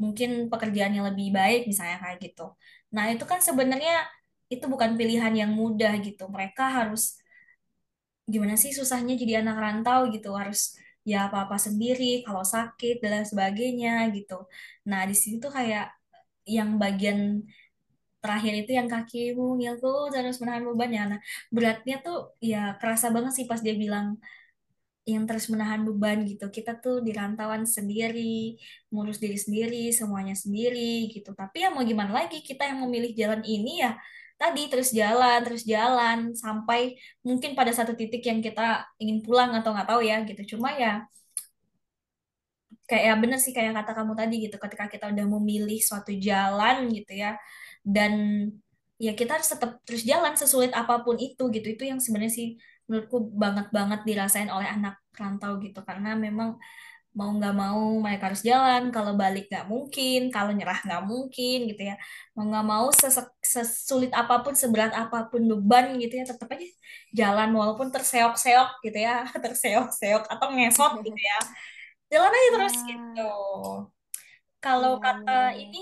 mungkin 0.00 0.46
pekerjaan 0.52 0.92
yang 0.96 1.06
lebih 1.10 1.28
baik 1.38 1.60
misalnya 1.70 1.96
kayak 2.02 2.18
gitu. 2.24 2.42
Nah 2.94 3.04
itu 3.12 3.24
kan 3.30 3.40
sebenarnya 3.40 4.06
itu 4.48 4.64
bukan 4.72 4.96
pilihan 4.98 5.32
yang 5.32 5.50
mudah 5.52 5.92
gitu. 6.04 6.24
Mereka 6.28 6.64
harus 6.78 7.20
gimana 8.28 8.54
sih 8.60 8.70
susahnya 8.76 9.16
jadi 9.16 9.40
anak 9.40 9.56
rantau 9.56 10.00
gitu 10.12 10.36
harus 10.36 10.76
ya 11.10 11.18
apa-apa 11.28 11.56
sendiri 11.66 12.04
kalau 12.26 12.44
sakit 12.54 12.94
dan 13.02 13.24
sebagainya 13.30 13.90
gitu. 14.16 14.34
Nah 14.90 15.00
di 15.10 15.14
sini 15.20 15.34
tuh 15.44 15.52
kayak 15.58 15.84
yang 16.56 16.70
bagian 16.82 17.18
terakhir 18.22 18.52
itu 18.66 18.70
yang 18.78 18.88
kakimu 18.94 19.44
ngilku 19.58 20.12
terus 20.12 20.36
menahan 20.42 20.64
beban 20.68 20.90
ya. 20.98 21.02
Nah 21.12 21.20
beratnya 21.54 21.96
tuh 22.04 22.16
ya 22.42 22.58
kerasa 22.80 23.06
banget 23.14 23.32
sih 23.36 23.46
pas 23.50 23.60
dia 23.64 23.74
bilang 23.84 24.06
yang 25.08 25.24
terus 25.28 25.46
menahan 25.52 25.80
beban 25.88 26.18
gitu. 26.28 26.44
Kita 26.56 26.76
tuh 26.84 27.00
di 27.06 27.10
rantauan 27.16 27.64
sendiri 27.64 28.58
ngurus 28.92 29.18
diri 29.22 29.38
sendiri 29.40 29.88
semuanya 29.98 30.34
sendiri 30.36 31.08
gitu. 31.14 31.30
Tapi 31.32 31.56
ya 31.64 31.68
mau 31.72 31.84
gimana 31.90 32.12
lagi 32.12 32.44
kita 32.44 32.62
yang 32.68 32.78
memilih 32.84 33.12
jalan 33.16 33.42
ini 33.48 33.80
ya 33.84 33.96
tadi 34.40 34.60
terus 34.70 34.88
jalan 34.94 35.38
terus 35.46 35.62
jalan 35.66 36.18
sampai 36.42 36.94
mungkin 37.26 37.50
pada 37.58 37.72
satu 37.74 37.92
titik 37.98 38.22
yang 38.30 38.38
kita 38.38 38.86
ingin 39.02 39.18
pulang 39.26 39.50
atau 39.58 39.74
nggak 39.74 39.88
tahu 39.90 40.00
ya 40.06 40.16
gitu. 40.28 40.56
Cuma 40.56 40.68
ya 40.78 41.04
kayak 42.88 43.04
ya 43.08 43.14
bener 43.20 43.38
sih 43.44 43.52
kayak 43.56 43.76
kata 43.84 43.92
kamu 43.98 44.12
tadi 44.16 44.34
gitu 44.48 44.56
ketika 44.56 44.84
kita 44.88 45.04
udah 45.12 45.26
memilih 45.36 45.78
suatu 45.84 46.10
jalan 46.16 46.88
gitu 46.96 47.12
ya 47.22 47.36
dan 47.84 48.12
ya 48.96 49.12
kita 49.12 49.38
harus 49.38 49.48
tetap 49.52 49.70
terus 49.86 50.02
jalan 50.08 50.34
sesulit 50.34 50.72
apa 50.74 51.02
pun 51.04 51.16
itu 51.20 51.42
gitu. 51.54 51.66
Itu 51.74 51.84
yang 51.90 52.00
sebenarnya 52.02 52.34
sih 52.34 52.48
menurutku 52.88 53.18
banget 53.36 53.66
banget 53.70 54.00
dirasain 54.08 54.50
oleh 54.50 54.66
anak 54.66 54.98
rantau 55.14 55.60
gitu. 55.62 55.80
Karena 55.86 56.16
memang 56.18 56.58
mau 57.16 57.30
nggak 57.34 57.54
mau 57.56 57.80
mereka 58.04 58.30
harus 58.30 58.42
jalan. 58.44 58.92
Kalau 58.94 59.12
balik 59.16 59.48
nggak 59.50 59.66
mungkin 59.72 60.20
kalau 60.34 60.50
nyerah 60.52 60.78
nggak 60.86 61.02
mungkin 61.08 61.56
gitu 61.70 61.82
ya. 61.90 61.94
Mau 62.36 62.44
nggak 62.50 62.66
mau 62.66 62.86
sesulit 63.42 64.10
apa 64.14 64.44
pun 64.44 64.54
seberat 64.54 64.92
apa 64.92 65.26
pun 65.30 65.42
beban 65.50 65.96
gitu 66.02 66.14
ya 66.20 66.24
tetap 66.28 66.48
aja 66.52 66.66
jalan 67.14 67.48
walaupun 67.54 67.88
terseok-seok 67.94 68.68
gitu 68.84 68.98
ya. 68.98 69.24
Terseok-seok 69.44 70.22
atau 70.32 70.46
ngesot 70.54 70.92
gitu 71.06 71.20
ya. 71.20 71.38
Jalan 72.08 72.32
aja 72.32 72.48
terus 72.56 72.76
gitu. 72.88 73.28
Ah, 73.28 73.78
kalau 74.58 74.98
iya 74.98 75.04
kata 75.04 75.38
iya 75.54 75.68
ini 75.68 75.80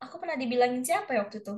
aku 0.00 0.14
pernah 0.18 0.36
dibilangin 0.40 0.82
siapa 0.82 1.14
ya 1.14 1.24
waktu 1.24 1.44
itu? 1.44 1.54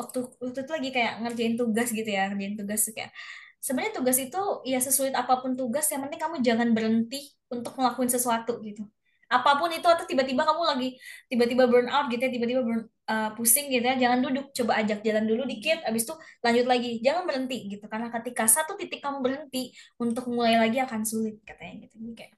Waktu 0.00 0.18
waktu 0.40 0.60
itu 0.64 0.72
lagi 0.72 0.90
kayak 0.96 1.12
ngerjain 1.20 1.54
tugas 1.60 1.88
gitu 1.92 2.08
ya 2.08 2.32
ngerjain 2.32 2.56
tugas 2.56 2.82
kayak 2.96 3.12
sebenarnya 3.60 3.92
tugas 4.00 4.16
itu 4.16 4.40
ya 4.64 4.80
sesulit 4.80 5.12
apa 5.12 5.38
pun 5.44 5.52
tugas 5.52 5.84
yang 5.92 6.00
penting 6.08 6.20
kamu 6.20 6.36
jangan 6.40 6.68
berhenti 6.72 7.28
untuk 7.52 7.76
ngelakuin 7.76 8.08
sesuatu 8.08 8.58
gitu. 8.64 8.88
Apa 9.30 9.54
pun 9.62 9.70
itu 9.70 9.86
atau 9.86 10.02
tiba-tiba 10.10 10.42
kamu 10.42 10.62
lagi 10.66 10.88
tiba-tiba 11.30 11.70
burn 11.70 11.86
out 11.86 12.10
gitu 12.10 12.18
ya 12.18 12.32
tiba-tiba 12.34 12.66
burn, 12.66 12.82
uh, 13.06 13.30
pusing 13.38 13.70
gitu 13.70 13.84
ya 13.84 13.94
jangan 13.94 14.18
duduk. 14.26 14.50
Coba 14.56 14.82
ajak 14.82 15.06
jalan 15.06 15.24
dulu 15.28 15.46
dikit 15.46 15.84
abis 15.86 16.02
itu 16.08 16.14
lanjut 16.42 16.66
lagi. 16.66 16.90
Jangan 17.04 17.22
berhenti 17.28 17.56
gitu 17.70 17.84
karena 17.86 18.08
ketika 18.10 18.48
satu 18.50 18.74
titik 18.74 18.98
kamu 19.04 19.22
berhenti 19.22 19.70
untuk 20.02 20.26
mulai 20.32 20.58
lagi 20.58 20.82
akan 20.82 21.06
sulit 21.06 21.38
katanya 21.46 21.86
gitu. 21.86 21.94
Jadi 22.00 22.12
kayak 22.16 22.32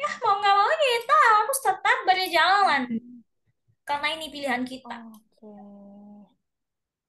ya 0.00 0.08
mau 0.22 0.38
nggak 0.38 0.54
mau 0.54 0.70
kita 0.70 1.18
harus 1.18 1.58
tetap 1.58 1.98
berjalan. 2.06 2.82
Karena 3.82 4.08
ini 4.14 4.26
pilihan 4.30 4.62
kita. 4.62 4.96
Oke. 5.10 5.50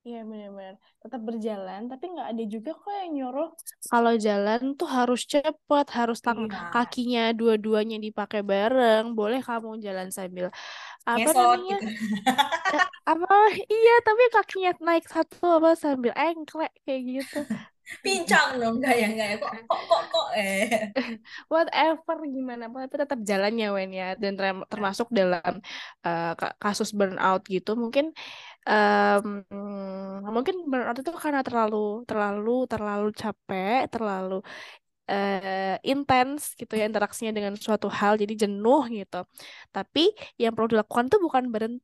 Iya 0.07 0.19
benar-benar 0.29 0.75
tetap 1.01 1.21
berjalan, 1.29 1.81
tapi 1.91 2.03
nggak 2.13 2.27
ada 2.33 2.43
juga 2.53 2.69
kok 2.81 2.89
yang 2.99 3.11
nyuruh 3.15 3.49
kalau 3.91 4.13
jalan 4.25 4.61
tuh 4.79 4.87
harus 4.97 5.21
cepet, 5.31 5.85
harus 5.97 6.17
tang 6.25 6.39
iya 6.47 6.59
kakinya 6.73 7.21
dua-duanya 7.39 7.97
dipakai 8.05 8.41
bareng. 8.51 9.03
Boleh 9.19 9.39
kamu 9.47 9.69
jalan 9.85 10.07
sambil 10.17 10.45
apa 11.11 11.29
ngesot 11.29 11.37
namanya? 11.37 11.75
gitu 11.75 11.85
Eh, 12.75 12.85
apa? 13.11 13.27
Iya, 13.73 13.91
tapi 14.07 14.23
kakinya 14.35 14.71
naik 14.87 15.05
satu 15.13 15.43
apa 15.57 15.69
sambil 15.83 16.13
engklek 16.23 16.71
kayak 16.85 17.01
gitu. 17.13 17.39
pincang 18.05 18.47
dong 18.61 18.79
enggak 18.79 18.93
ya 19.01 19.05
enggak 19.11 19.27
ya 19.31 19.35
kok 19.43 19.51
kok 19.69 19.81
kok 19.89 20.01
kok 20.13 20.27
eh 20.39 20.69
Whatever 21.51 22.17
gimana, 22.35 22.63
pun 22.71 22.79
tapi 22.85 22.95
tetap 23.03 23.19
jalannya 23.29 23.65
Wen 23.75 23.91
ya. 24.01 24.07
Dan 24.21 24.33
term- 24.39 24.67
termasuk 24.71 25.07
dalam 25.19 25.53
ka- 26.39 26.55
kasus 26.63 26.89
burnout 26.97 27.41
gitu, 27.55 27.71
mungkin 27.83 28.05
em, 28.69 29.26
mungkin 30.36 30.56
burnout 30.69 30.97
itu 31.02 31.12
karena 31.26 31.41
terlalu 31.47 31.78
terlalu 32.10 32.50
terlalu 32.71 33.08
capek, 33.21 33.78
terlalu 33.93 34.34
eh, 35.12 35.76
intens 35.91 36.41
gitu 36.60 36.74
ya 36.80 36.84
interaksinya 36.89 37.32
dengan 37.38 37.54
suatu 37.65 37.88
hal, 38.00 38.13
jadi 38.21 38.34
jenuh 38.43 38.82
gitu. 38.97 39.17
Tapi 39.76 40.02
yang 40.41 40.52
perlu 40.56 40.67
dilakukan 40.74 41.06
tuh 41.12 41.19
bukan 41.26 41.45
berhenti 41.54 41.84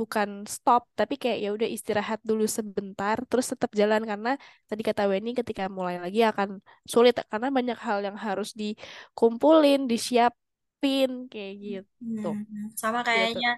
bukan 0.00 0.46
stop 0.46 0.82
tapi 0.94 1.14
kayak 1.22 1.38
ya 1.44 1.48
udah 1.56 1.66
istirahat 1.76 2.20
dulu 2.22 2.44
sebentar 2.58 3.16
terus 3.30 3.46
tetap 3.52 3.70
jalan. 3.80 4.02
Karena 4.10 4.30
tadi 4.70 4.82
kata 4.88 5.02
Weni 5.10 5.30
ketika 5.40 5.62
mulai 5.78 5.96
lagi 6.04 6.20
akan 6.30 6.48
sulit 6.92 7.14
karena 7.32 7.48
banyak 7.58 7.78
hal 7.86 7.98
yang 8.06 8.16
harus 8.26 8.48
dikumpulin 8.60 9.80
disiapin 9.90 11.10
kayak 11.32 11.54
gitu. 11.66 12.28
Hmm, 12.38 12.70
sama 12.80 13.00
gitu 13.02 13.08
kayaknya. 13.08 13.50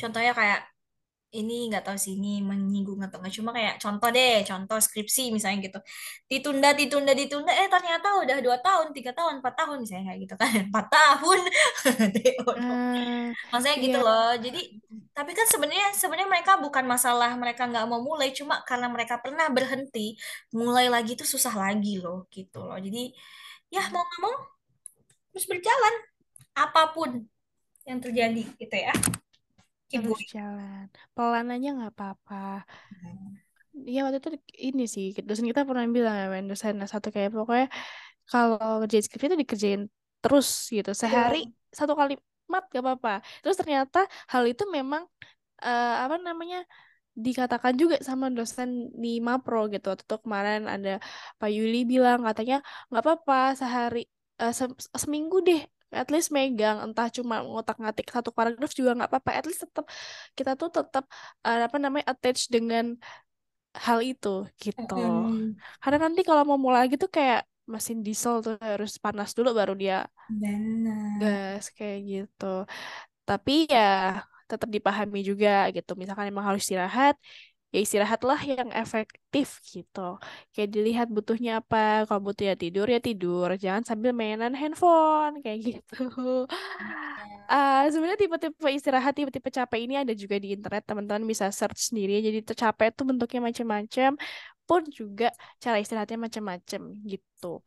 contohnya 0.00 0.32
kayak 0.38 0.60
ini 1.28 1.68
nggak 1.68 1.84
tahu 1.84 1.96
sih 2.00 2.16
ini 2.16 2.40
menyinggung 2.40 2.96
atau 3.04 3.20
nggak. 3.20 3.34
Cuma 3.36 3.52
kayak 3.52 3.76
contoh 3.76 4.08
deh 4.08 4.40
contoh 4.48 4.78
skripsi 4.80 5.28
misalnya 5.28 5.68
gitu. 5.68 5.78
Ditunda 6.24 6.72
ditunda 6.72 7.12
ditunda 7.12 7.52
eh 7.52 7.68
ternyata 7.68 8.16
udah 8.24 8.38
dua 8.40 8.56
tahun 8.64 8.96
tiga 8.96 9.12
tahun 9.12 9.44
empat 9.44 9.54
tahun 9.60 9.76
misalnya 9.84 10.04
kayak 10.12 10.20
gitu 10.24 10.34
kan. 10.40 10.50
Empat 10.72 10.86
tahun. 10.88 11.40
Ah 12.58 13.30
maksudnya 13.52 13.76
iya. 13.76 13.84
gitu 13.84 13.98
loh. 14.00 14.32
Jadi 14.40 14.62
tapi 15.12 15.32
kan 15.36 15.46
sebenarnya 15.48 15.88
sebenarnya 15.92 16.28
mereka 16.30 16.52
bukan 16.60 16.84
masalah 16.88 17.36
mereka 17.36 17.68
nggak 17.68 17.86
mau 17.86 18.00
mulai 18.00 18.32
cuma 18.32 18.64
karena 18.64 18.88
mereka 18.88 19.20
pernah 19.20 19.46
berhenti 19.52 20.16
mulai 20.54 20.88
lagi 20.88 21.12
tuh 21.18 21.28
susah 21.28 21.52
lagi 21.52 22.00
loh 22.00 22.24
gitu 22.32 22.64
loh. 22.64 22.78
Jadi 22.80 23.12
ya 23.68 23.84
mau 23.92 24.00
nggak 24.00 24.20
mau 24.24 24.36
terus 25.32 25.44
berjalan 25.44 25.94
apa 26.56 26.82
pun 26.96 27.10
yang 27.86 28.00
terjadi 28.00 28.42
gitu 28.58 28.76
ya 28.76 28.92
harus 29.96 30.18
going 30.18 30.28
jalan. 30.32 30.84
Pelan 31.14 31.46
aja 31.54 31.68
nggak 31.76 31.92
apa-apa. 31.94 32.36
Iya 33.90 33.98
waktu 34.04 34.18
itu 34.20 34.30
ini 34.66 34.82
sih 34.94 35.04
dosen 35.28 35.46
kita 35.50 35.62
pernah 35.68 35.84
bilang 35.96 36.14
ya 36.20 36.24
men 36.34 36.44
dosen 36.50 36.74
satu 36.92 37.08
kayak 37.14 37.30
pokoknya 37.36 37.66
kalau 38.30 38.56
ngerjain 38.80 39.04
skripsi 39.06 39.26
itu 39.30 39.38
dikerjain 39.44 39.82
terus 40.22 40.48
gitu. 40.76 40.90
Sehari 41.02 41.38
Iya. 41.38 41.52
satu 41.78 41.92
kalimat 42.00 42.62
gak 42.74 42.82
apa-apa. 42.84 43.10
Terus 43.42 43.56
ternyata 43.60 43.98
hal 44.32 44.44
itu 44.52 44.64
memang 44.76 45.02
eh, 45.66 45.88
apa 46.04 46.16
namanya 46.28 46.58
dikatakan 47.26 47.74
juga 47.82 47.96
sama 48.08 48.26
dosen 48.36 48.70
di 49.02 49.08
Mapro 49.28 49.58
gitu. 49.74 49.84
Waktu 49.92 50.04
itu 50.08 50.16
kemarin 50.24 50.62
ada 50.74 50.90
Pak 51.40 51.50
Yuli 51.56 51.78
bilang 51.92 52.20
katanya 52.28 52.56
nggak 52.90 53.02
apa-apa 53.04 53.36
sehari 53.60 53.98
eh, 54.42 54.52
se- 54.58 54.78
seminggu 55.04 55.36
deh 55.48 55.60
at 55.92 56.08
least 56.12 56.28
megang 56.36 56.76
entah 56.84 57.08
cuma 57.16 57.34
ngotak-ngatik 57.44 58.06
satu 58.14 58.30
paragraf 58.36 58.70
juga 58.78 58.90
nggak 58.96 59.08
apa-apa 59.10 59.30
at 59.38 59.44
least 59.48 59.60
tetap 59.64 59.84
kita 60.36 60.50
tuh 60.60 60.68
tetap 60.76 61.04
eh, 61.46 61.60
apa 61.68 61.76
namanya 61.82 62.06
attach 62.12 62.40
dengan 62.54 62.84
hal 63.84 63.98
itu 64.10 64.28
gitu. 64.64 64.94
Mm-mm. 64.98 65.54
Karena 65.82 65.98
nanti 66.04 66.20
kalau 66.28 66.42
mau 66.48 66.58
mulai 66.64 66.80
lagi 66.86 66.96
tuh 67.02 67.10
kayak 67.16 67.40
mesin 67.72 67.98
diesel 68.06 68.34
tuh 68.46 68.54
harus 68.68 68.92
panas 69.04 69.30
dulu 69.36 69.50
baru 69.58 69.72
dia 69.82 69.96
Benar. 70.28 71.20
gas 71.20 71.64
kayak 71.76 71.98
gitu. 72.10 72.44
Tapi 73.28 73.52
ya 73.74 73.80
tetap 74.50 74.68
dipahami 74.76 75.18
juga 75.30 75.48
gitu. 75.76 75.90
Misalkan 76.00 76.26
emang 76.32 76.46
harus 76.48 76.62
istirahat, 76.66 77.14
ya 77.74 77.78
istirahatlah 77.84 78.40
yang 78.48 78.68
efektif 78.72 79.60
gitu. 79.68 80.16
Kayak 80.52 80.68
dilihat 80.74 81.06
butuhnya 81.12 81.60
apa. 81.60 82.08
Kalau 82.08 82.20
butuh 82.24 82.44
ya 82.50 82.54
tidur 82.56 82.86
ya 82.88 83.00
tidur. 83.02 83.48
Jangan 83.60 83.82
sambil 83.84 84.10
mainan 84.16 84.56
handphone 84.56 85.44
kayak 85.44 85.58
gitu. 85.68 86.48
Ah, 87.48 87.88
sebenarnya 87.88 88.20
tipe-tipe 88.20 88.68
istirahat, 88.76 89.12
tipe-tipe 89.16 89.48
capek 89.48 89.80
ini 89.84 89.94
ada 90.00 90.12
juga 90.12 90.36
di 90.36 90.52
internet. 90.56 90.84
Teman-teman 90.84 91.24
bisa 91.24 91.48
search 91.48 91.92
sendiri. 91.92 92.20
Jadi 92.20 92.44
capek 92.44 92.92
tuh 92.92 93.04
bentuknya 93.08 93.40
macam-macam, 93.48 94.10
pun 94.68 94.82
juga 94.92 95.32
cara 95.56 95.76
istirahatnya 95.80 96.18
macam-macam 96.28 96.80
gitu. 97.08 97.64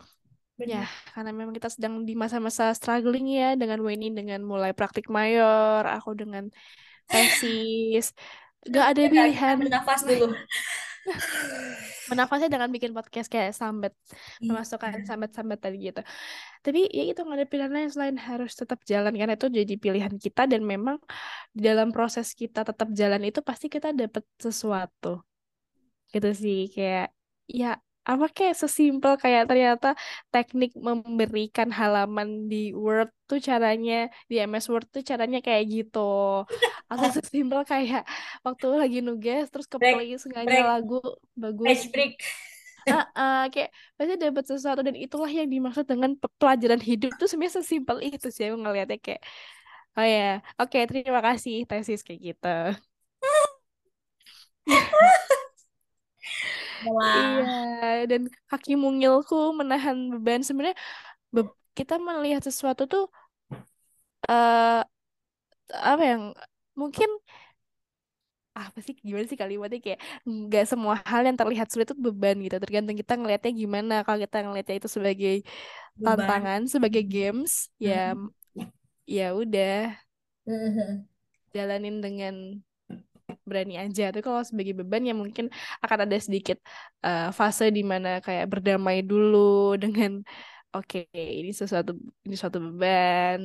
Ya, 0.61 0.85
karena 1.17 1.33
memang 1.33 1.57
kita 1.57 1.73
sedang 1.73 2.05
di 2.05 2.13
masa-masa 2.13 2.69
struggling 2.77 3.25
ya 3.33 3.57
dengan 3.57 3.81
Weni 3.81 4.13
dengan 4.13 4.45
mulai 4.45 4.77
praktik 4.77 5.09
mayor, 5.09 5.81
aku 5.89 6.13
dengan 6.13 6.53
tesis. 7.09 8.13
Gak 8.69 8.85
ada 8.93 9.01
kita 9.01 9.13
pilihan. 9.13 9.55
bernafas 9.57 10.01
dulu. 10.05 10.25
Menafasnya 12.11 12.51
dengan 12.51 12.67
bikin 12.69 12.91
podcast 12.91 13.31
kayak 13.31 13.55
sambat, 13.55 13.95
Iya. 14.37 14.51
memasukkan 14.51 15.01
sambat-sambat 15.07 15.59
tadi 15.63 15.77
gitu. 15.89 16.01
Tapi 16.61 16.91
ya 16.91 17.03
itu 17.07 17.23
nggak 17.23 17.37
ada 17.39 17.47
pilihan 17.47 17.71
lain 17.71 17.89
selain 17.89 18.17
harus 18.19 18.51
tetap 18.53 18.83
jalan 18.83 19.15
karena 19.15 19.33
itu 19.39 19.47
jadi 19.47 19.73
pilihan 19.79 20.13
kita 20.19 20.45
dan 20.45 20.61
memang 20.67 20.99
di 21.55 21.61
dalam 21.65 21.89
proses 21.95 22.35
kita 22.35 22.67
tetap 22.67 22.91
jalan 22.93 23.23
itu 23.25 23.39
pasti 23.41 23.71
kita 23.71 23.95
dapat 23.95 24.27
sesuatu. 24.37 25.23
Gitu 26.11 26.29
sih 26.35 26.67
kayak 26.75 27.15
ya 27.47 27.79
apa 28.09 28.25
kayak 28.37 28.55
sesimpel 28.61 29.13
kayak 29.23 29.43
ternyata 29.49 29.87
teknik 30.33 30.71
memberikan 30.87 31.69
halaman 31.69 32.49
di 32.51 32.73
Word 32.73 33.09
tuh 33.29 33.39
caranya 33.49 33.93
di 34.29 34.35
MS 34.49 34.65
Word 34.71 34.85
tuh 34.89 35.03
caranya 35.05 35.37
kayak 35.45 35.63
gitu. 35.73 35.99
Atau 36.91 37.07
sesimpel 37.17 37.61
kayak 37.71 38.01
waktu 38.45 38.65
lagi 38.81 38.97
nugas 39.05 39.43
terus 39.53 39.67
keplay 39.69 40.17
sengaja 40.17 40.59
lagu 40.71 40.95
bagus 41.37 41.67
page 41.67 41.85
break. 41.93 42.13
Ah, 42.91 43.05
ah, 43.13 43.39
kayak 43.53 43.69
pasti 43.95 44.13
dapat 44.17 44.43
sesuatu 44.49 44.81
dan 44.81 44.97
itulah 44.97 45.29
yang 45.29 45.47
dimaksud 45.47 45.85
dengan 45.85 46.11
pe- 46.17 46.33
pelajaran 46.41 46.81
hidup 46.81 47.13
tuh 47.15 47.29
sebenarnya 47.29 47.61
sesimpel 47.61 47.97
itu 48.01 48.27
sih 48.33 48.49
aku 48.49 48.57
ngeliatnya 48.57 48.97
kayak 48.97 49.21
oh 49.95 50.05
ya 50.15 50.21
oke 50.59 50.77
terima 50.89 51.21
kasih 51.27 51.55
tesis 51.69 52.01
kayak 52.07 52.21
gitu 52.27 52.47
iya 57.17 57.41
dan 58.09 58.21
kaki 58.49 58.71
mungilku 58.83 59.35
menahan 59.59 59.97
beban. 60.13 60.41
Sebenarnya 60.47 60.77
be- 61.35 61.55
kita 61.79 61.93
melihat 62.07 62.41
sesuatu 62.49 62.83
tuh 62.93 63.03
eh 64.29 64.81
apa 65.71 66.03
yang 66.03 66.23
mungkin 66.79 67.09
apa 68.59 68.77
sih 68.85 68.93
gimana 69.07 69.25
sih 69.31 69.39
kalimatnya? 69.41 69.79
Kayak 69.85 69.99
nggak 70.27 70.63
semua 70.71 70.95
hal 71.11 71.21
yang 71.27 71.37
terlihat 71.39 71.67
sulit 71.71 71.87
itu 71.89 71.95
beban 72.05 72.35
gitu. 72.45 72.55
Tergantung 72.63 72.95
kita 73.01 73.13
ngelihatnya 73.19 73.51
gimana. 73.61 73.93
Kalau 74.05 74.19
kita 74.23 74.37
ngelihatnya 74.43 74.75
itu 74.79 74.89
sebagai 74.97 75.33
beban. 75.95 76.05
tantangan 76.05 76.61
sebagai 76.73 77.03
games 77.13 77.51
ya 77.85 78.15
ya 79.07 79.33
udah. 79.35 80.01
Jalanin 81.55 81.97
dengan 82.05 82.35
berani 83.51 83.73
aja 83.83 84.03
tapi 84.11 84.21
kalau 84.27 84.41
sebagai 84.49 84.73
beban 84.79 85.03
ya 85.09 85.13
mungkin 85.21 85.45
akan 85.83 85.99
ada 86.05 86.17
sedikit 86.25 86.57
eh, 87.05 87.21
fase 87.39 87.63
di 87.77 87.81
mana 87.91 88.07
kayak 88.25 88.45
berdamai 88.51 88.97
dulu 89.09 89.37
dengan 89.83 90.11
oke 90.75 90.97
ini 91.39 91.51
sesuatu 91.59 91.91
ini 92.25 92.35
suatu 92.41 92.57
beban 92.65 93.39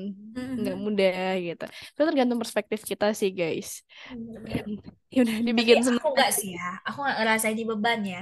nggak 0.60 0.76
mudah 0.84 1.14
gitu 1.46 1.64
itu 1.90 2.00
tergantung 2.08 2.38
perspektif 2.42 2.80
kita 2.90 3.06
sih 3.20 3.30
guys 3.40 3.68
Bener-bener. 4.10 4.66
ya 5.14 5.18
udah 5.24 5.36
Tapi 5.56 5.72
dibikin 5.72 5.78
aku 5.80 5.86
senang 5.86 6.08
nggak 6.14 6.30
sih 6.38 6.48
ya. 6.56 6.64
Aku 6.86 6.98
nggak 7.02 7.16
ngerasain 7.18 7.54
ini 7.56 7.64
beban 7.70 8.00
ya. 8.12 8.20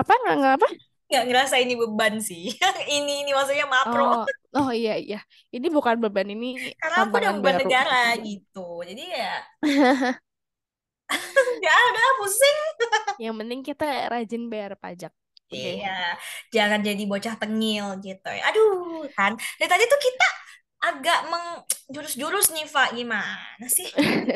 apa 0.00 0.12
nggak 0.20 0.34
nggak 0.40 0.52
apa 0.58 0.68
Nggak 1.14 1.26
ngerasa 1.30 1.56
ini 1.62 1.74
beban 1.78 2.14
sih. 2.28 2.44
Ini 2.96 3.12
ini 3.24 3.30
maksudnya 3.36 3.66
mapro. 3.70 4.04
oh 4.14 4.24
Oh 4.54 4.70
iya 4.70 4.92
iya. 5.02 5.16
Ini 5.54 5.66
bukan 5.76 5.96
beban 6.02 6.28
ini 6.34 6.46
Karena 6.80 6.96
aku 7.06 7.14
udah 7.18 7.32
beban 7.38 7.56
baru. 7.58 7.66
negara 7.66 8.14
gitu. 8.26 8.82
Jadi 8.88 9.02
ya 9.14 9.34
nggak 11.60 11.76
ada 11.90 12.02
pusing. 12.20 12.58
Yang 13.22 13.34
penting 13.40 13.60
kita 13.68 13.86
rajin 14.12 14.42
bayar 14.52 14.72
pajak. 14.82 15.12
Iya, 15.54 15.88
jangan 16.54 16.80
jadi 16.88 17.02
bocah 17.10 17.34
tengil 17.40 17.84
gitu 18.02 18.26
ya. 18.32 18.42
Aduh, 18.50 19.06
kan. 19.14 19.32
Dari 19.60 19.68
tadi 19.70 19.84
tuh 19.92 20.00
kita 20.06 20.26
agak 20.92 21.18
menjurus-jurus 21.28 22.52
nih, 22.52 22.66
Pak. 22.68 22.88
Gimana 22.96 23.66
sih? 23.68 23.88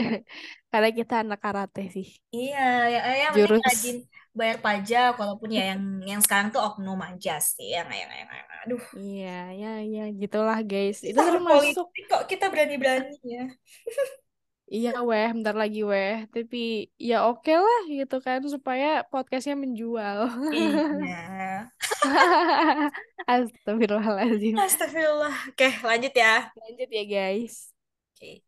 Karena 0.73 0.91
kita 0.93 1.25
anak 1.25 1.41
karate 1.41 1.89
sih. 1.89 2.09
Iya, 2.29 2.69
ya, 2.93 3.01
ya 3.09 3.29
Jurus. 3.33 3.65
rajin 3.65 4.05
bayar 4.37 4.63
pajak 4.63 5.19
walaupun 5.19 5.51
ya 5.51 5.75
yang 5.75 5.83
yang 6.05 6.21
sekarang 6.23 6.53
tuh 6.53 6.61
oknum 6.61 7.01
aja 7.01 7.41
sih. 7.41 7.73
Yang 7.73 7.89
yang 7.89 8.11
yang, 8.13 8.29
yang 8.29 8.49
aduh. 8.69 8.85
Iya, 8.95 9.41
ya, 9.57 9.73
ya, 9.81 10.05
gitulah 10.13 10.61
guys. 10.61 11.01
Itu 11.01 11.17
termasuk. 11.17 11.89
politik 11.89 12.05
kok 12.07 12.25
kita 12.29 12.53
berani-berani 12.53 13.17
ya. 13.25 13.45
Iya, 14.69 15.01
weh, 15.01 15.33
bentar 15.33 15.57
lagi 15.57 15.81
weh. 15.81 16.29
Tapi 16.29 16.93
ya 17.01 17.25
oke 17.25 17.49
lah 17.49 17.81
gitu 17.89 18.21
kan 18.21 18.45
supaya 18.45 19.01
podcastnya 19.09 19.57
menjual. 19.57 20.29
Iya. 20.53 21.73
Astagfirullahaladzim. 23.33 24.61
Astagfirullah. 24.61 25.33
Oke, 25.49 25.73
lanjut 25.81 26.13
ya. 26.13 26.53
Lanjut 26.53 26.89
ya 26.93 27.05
guys. 27.09 27.73
Oke. 28.13 28.45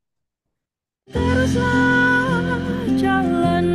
Teruslah 1.09 2.61
jalan 3.01 3.67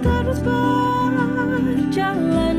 Terus 0.00 0.40
berjalan 0.40 2.58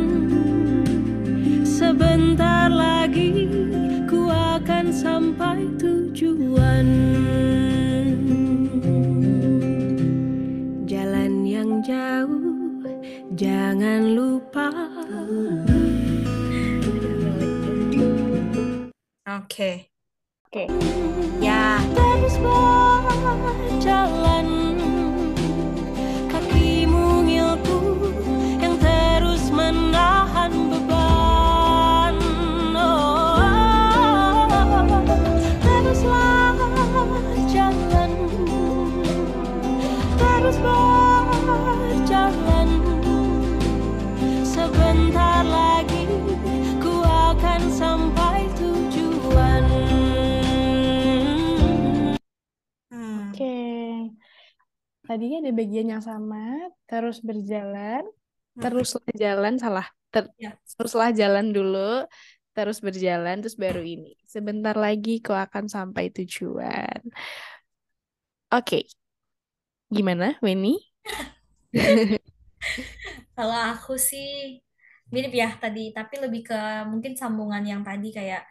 Sebentar 1.64 2.68
lagi 2.70 3.50
ku 4.06 4.30
akan 4.30 4.94
sampai 4.94 5.66
tujuan 5.80 7.15
Jangan 13.36 14.16
lupa 14.16 14.72
Oke. 19.28 19.92
Oke. 20.48 20.72
Ya. 21.44 21.84
terus 21.92 22.40
berjalan 22.40 24.48
kaki 26.32 26.88
mungilku 26.88 28.08
yang 28.64 28.80
terus 28.80 29.52
menahan 29.52 30.72
beban 30.72 31.25
Tadinya 55.06 55.38
ada 55.46 55.52
bagian 55.54 55.88
yang 55.94 56.04
sama, 56.10 56.38
terus 56.90 57.18
berjalan, 57.22 58.04
Hmm. 58.56 58.62
teruslah 58.64 59.12
jalan, 59.24 59.54
salah. 59.64 59.88
Ter- 60.14 60.32
Ya. 60.38 60.58
teruslah 60.78 61.10
jalan 61.14 61.46
dulu, 61.56 62.08
terus 62.56 62.78
berjalan, 62.82 63.36
terus 63.44 63.58
baru 63.60 63.82
ini. 63.84 64.16
Sebentar 64.26 64.76
lagi 64.86 65.22
kau 65.26 65.36
akan 65.38 65.66
sampai 65.70 66.10
tujuan. 66.16 67.00
Oke. 68.52 68.88
Gimana, 69.96 70.38
Weni? 70.44 70.74
Kalau 73.36 73.58
aku 73.72 73.94
sih 74.10 74.26
mirip 75.14 75.32
ya 75.42 75.48
tadi, 75.62 75.80
tapi 75.98 76.14
lebih 76.24 76.42
ke 76.50 76.56
mungkin 76.92 77.14
sambungan 77.20 77.64
yang 77.72 77.82
tadi 77.88 78.08
kayak 78.18 78.42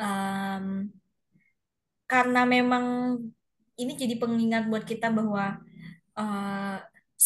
em, 0.00 0.64
karena 2.10 2.40
memang 2.54 2.84
ini 3.80 3.92
jadi 3.96 4.14
pengingat 4.20 4.68
buat 4.68 4.84
kita 4.84 5.08
bahwa 5.14 5.62
eh, 6.20 6.76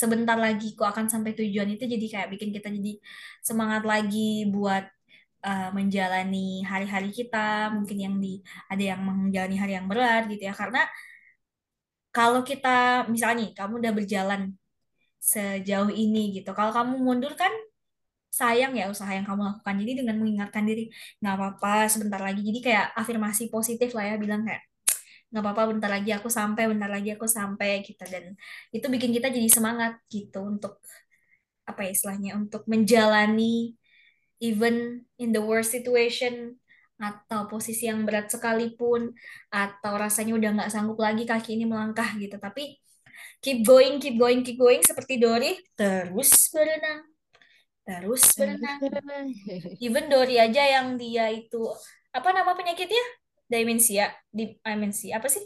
sebentar 0.01 0.37
lagi 0.47 0.67
kok 0.77 0.89
akan 0.93 1.07
sampai 1.13 1.33
tujuan 1.39 1.69
itu 1.75 1.85
jadi 1.95 2.07
kayak 2.13 2.29
bikin 2.35 2.51
kita 2.57 2.69
jadi 2.79 2.93
semangat 3.49 3.83
lagi 3.93 4.19
buat 4.55 4.85
eh, 5.47 5.69
menjalani 5.77 6.65
hari-hari 6.71 7.09
kita, 7.19 7.39
mungkin 7.75 7.99
yang 8.07 8.15
di 8.25 8.29
ada 8.73 8.83
yang 8.91 9.01
menjalani 9.09 9.57
hari 9.63 9.73
yang 9.79 9.87
berat 9.91 10.23
gitu 10.33 10.43
ya. 10.49 10.55
Karena 10.61 10.81
kalau 12.17 12.41
kita 12.51 12.69
misalnya 13.15 13.45
kamu 13.59 13.73
udah 13.83 13.93
berjalan 13.99 14.41
sejauh 15.33 15.91
ini 16.03 16.21
gitu. 16.37 16.51
Kalau 16.59 16.73
kamu 16.77 16.95
mundur 17.07 17.33
kan 17.43 17.53
sayang 18.39 18.73
ya 18.81 18.85
usaha 18.95 19.11
yang 19.17 19.27
kamu 19.29 19.43
lakukan. 19.49 19.75
Jadi 19.83 19.93
dengan 20.01 20.17
mengingatkan 20.21 20.65
diri, 20.69 20.83
nggak 21.21 21.35
apa-apa 21.39 21.73
sebentar 21.93 22.21
lagi. 22.27 22.41
Jadi 22.49 22.59
kayak 22.67 22.87
afirmasi 23.01 23.43
positif 23.55 23.89
lah 23.97 24.05
ya, 24.11 24.15
bilang 24.25 24.43
kayak 24.47 24.63
nggak 25.35 25.43
apa-apa 25.43 25.75
bentar 25.75 25.91
lagi 25.91 26.15
aku 26.15 26.31
sampai, 26.31 26.71
bentar 26.71 26.87
lagi 26.87 27.11
aku 27.11 27.27
sampai 27.27 27.83
gitu. 27.83 28.07
Dan 28.07 28.39
itu 28.71 28.87
bikin 28.87 29.11
kita 29.11 29.35
jadi 29.35 29.51
semangat 29.51 29.99
gitu 30.07 30.47
untuk 30.47 30.79
apa 31.67 31.83
ya 31.83 31.91
istilahnya, 31.91 32.39
untuk 32.39 32.63
menjalani 32.71 33.75
even 34.39 35.03
in 35.19 35.35
the 35.35 35.43
worst 35.43 35.75
situation 35.75 36.55
atau 36.95 37.51
posisi 37.51 37.91
yang 37.91 38.07
berat 38.07 38.31
sekalipun 38.31 39.11
atau 39.51 39.93
rasanya 39.99 40.39
udah 40.39 40.51
nggak 40.55 40.71
sanggup 40.71 41.03
lagi 41.03 41.27
kaki 41.27 41.59
ini 41.59 41.67
melangkah 41.67 42.15
gitu. 42.15 42.39
Tapi 42.39 42.79
keep 43.43 43.67
going, 43.67 43.99
keep 43.99 44.15
going, 44.15 44.47
keep 44.47 44.55
going 44.55 44.87
seperti 44.87 45.19
Dory 45.19 45.59
terus 45.75 46.31
berenang, 46.55 47.11
terus 47.83 48.23
berenang. 48.39 48.79
Even 49.83 50.07
Dory 50.07 50.39
aja 50.39 50.63
yang 50.63 50.95
dia 50.95 51.27
itu 51.35 51.67
apa 52.15 52.31
nama 52.31 52.55
penyakitnya? 52.55 53.24
Demensia, 53.53 54.05
di 54.37 54.45
demensia 54.65 55.13
apa 55.21 55.29
sih? 55.35 55.45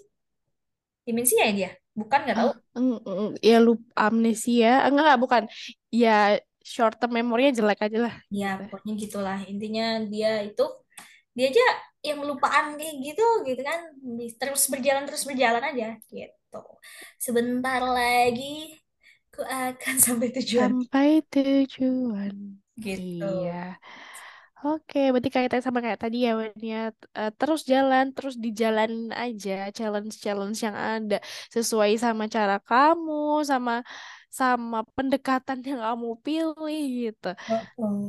Demensia 1.07 1.43
ya 1.49 1.53
dia? 1.59 1.71
Bukan 1.99 2.21
nggak 2.25 2.39
tahu. 2.41 2.51
Eng- 2.77 3.37
Ya 3.49 3.57
lupa 3.67 3.91
amnesia. 4.09 4.69
Enggak, 4.87 5.03
enggak, 5.05 5.19
bukan. 5.25 5.43
Ya 6.01 6.11
short 6.73 6.95
term 7.01 7.11
memorinya 7.19 7.53
jelek 7.59 7.79
aja 7.87 7.99
lah. 8.07 8.15
Ya 8.41 8.47
pokoknya 8.61 8.93
gitulah. 9.03 9.39
Intinya 9.53 9.83
dia 10.13 10.29
itu 10.49 10.63
dia 11.37 11.47
aja 11.51 11.65
yang 12.09 12.19
melupaan 12.23 12.67
kayak 12.79 12.97
gitu 13.07 13.23
gitu 13.49 13.61
kan 13.71 13.81
terus 14.41 14.63
berjalan 14.73 15.05
terus 15.09 15.25
berjalan 15.31 15.63
aja 15.71 15.87
gitu. 16.13 16.57
Sebentar 17.27 17.81
lagi 17.99 18.45
ku 19.35 19.41
akan 19.45 19.97
sampai 20.07 20.29
tujuan 20.37 20.73
Sampai 20.77 21.11
tujuan. 21.33 22.35
gitu. 22.85 23.25
Iya. 23.25 23.79
Oke, 24.67 24.99
berarti 25.15 25.31
kaitannya 25.35 25.63
sama 25.67 25.79
kayak 25.85 26.01
tadi 26.03 26.17
ya, 26.27 26.31
Wen, 26.39 26.51
ya. 26.73 26.79
Eh, 27.19 27.31
terus 27.39 27.61
jalan, 27.73 28.05
terus 28.17 28.35
dijalanin 28.45 29.15
aja 29.23 29.51
challenge-challenge 29.77 30.59
yang 30.67 30.75
ada 30.75 31.17
sesuai 31.55 31.93
sama 32.05 32.25
cara 32.27 32.55
kamu, 32.69 33.47
sama 33.51 33.73
sama 34.39 34.77
pendekatan 34.97 35.59
yang 35.63 35.79
kamu 35.87 36.09
pilih 36.27 36.81
gitu. 37.07 37.29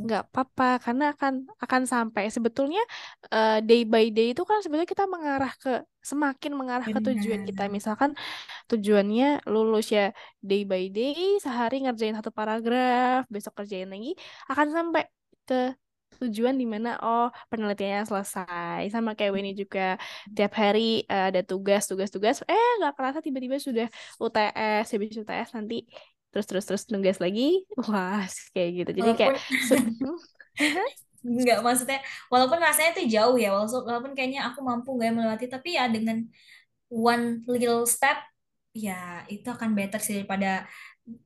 Nggak 0.06 0.22
apa-apa, 0.30 0.66
karena 0.86 1.04
akan 1.14 1.34
akan 1.64 1.82
sampai. 1.94 2.24
Sebetulnya 2.36 2.82
eh, 3.36 3.62
day 3.70 3.82
by 3.92 4.06
day 4.16 4.28
itu 4.34 4.42
kan 4.50 4.58
sebetulnya 4.64 4.90
kita 4.94 5.06
mengarah 5.06 5.52
ke 5.62 5.70
semakin 6.12 6.52
mengarah 6.60 6.88
ke 6.96 7.00
tujuan 7.08 7.42
kita. 7.50 7.62
Misalkan 7.78 8.12
tujuannya 8.70 9.26
lulus 9.54 9.86
ya 9.98 10.02
day 10.50 10.62
by 10.72 10.84
day, 10.96 11.14
sehari 11.46 11.76
ngerjain 11.84 12.16
satu 12.20 12.32
paragraf, 12.40 13.26
besok 13.34 13.54
kerjain 13.62 13.90
lagi, 13.94 14.18
akan 14.52 14.68
sampai 14.76 15.04
ke 15.50 15.78
tujuan 16.22 16.56
di 16.62 16.66
mana 16.74 16.90
oh 17.04 17.26
penelitiannya 17.52 18.04
selesai. 18.10 18.80
Sama 18.94 19.10
kayak 19.18 19.32
Winnie 19.36 19.56
juga 19.62 19.80
tiap 20.36 20.52
hari 20.62 21.06
eh, 21.12 21.24
ada 21.30 21.42
tugas 21.50 21.82
tugas 21.90 22.10
tugas 22.16 22.36
eh 22.52 22.70
nggak 22.80 22.94
kerasa 22.98 23.20
tiba-tiba 23.26 23.58
sudah 23.68 23.88
UTS 24.24 24.86
habis 24.94 25.14
UTS 25.22 25.50
nanti 25.58 25.76
terus 26.32 26.46
terus 26.50 26.66
terus 26.68 26.84
tugas 26.90 27.18
lagi. 27.24 27.42
Wah 27.90 28.24
kayak 28.54 28.70
gitu. 28.78 28.92
Jadi 29.00 29.12
kayak 29.20 29.34
se- 29.68 29.86
nggak 31.20 31.58
maksudnya 31.66 32.00
walaupun 32.32 32.60
rasanya 32.64 32.90
itu 32.96 33.04
jauh 33.20 33.36
ya 33.36 33.52
walaupun 33.52 33.84
walaupun 33.88 34.12
kayaknya 34.16 34.40
aku 34.48 34.60
mampu 34.64 34.90
nggak 34.96 35.12
melewati 35.16 35.46
tapi 35.52 35.70
ya 35.76 35.84
dengan 35.92 36.18
one 36.90 37.44
little 37.52 37.84
step 37.84 38.18
ya 38.72 39.24
itu 39.34 39.48
akan 39.56 39.72
better 39.78 40.00
sih 40.00 40.14
daripada 40.20 40.64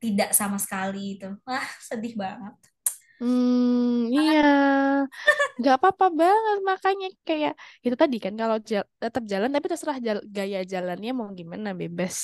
tidak 0.04 0.30
sama 0.40 0.58
sekali 0.58 1.20
itu. 1.20 1.26
Wah 1.48 1.66
sedih 1.90 2.14
banget 2.24 2.73
Hmm, 3.20 4.08
iya, 4.14 4.44
nggak 5.60 5.74
apa-apa 5.78 6.06
banget 6.22 6.58
makanya 6.70 7.06
kayak 7.28 7.52
itu 7.86 7.96
tadi 8.02 8.16
kan 8.24 8.34
kalau 8.42 8.58
ja- 8.70 8.88
tetap 9.04 9.24
jalan 9.32 9.50
tapi 9.56 9.66
terserah 9.72 9.98
jal- 10.08 10.26
gaya 10.38 10.60
jalannya 10.74 11.10
mau 11.20 11.28
gimana 11.40 11.70
bebas. 11.82 12.18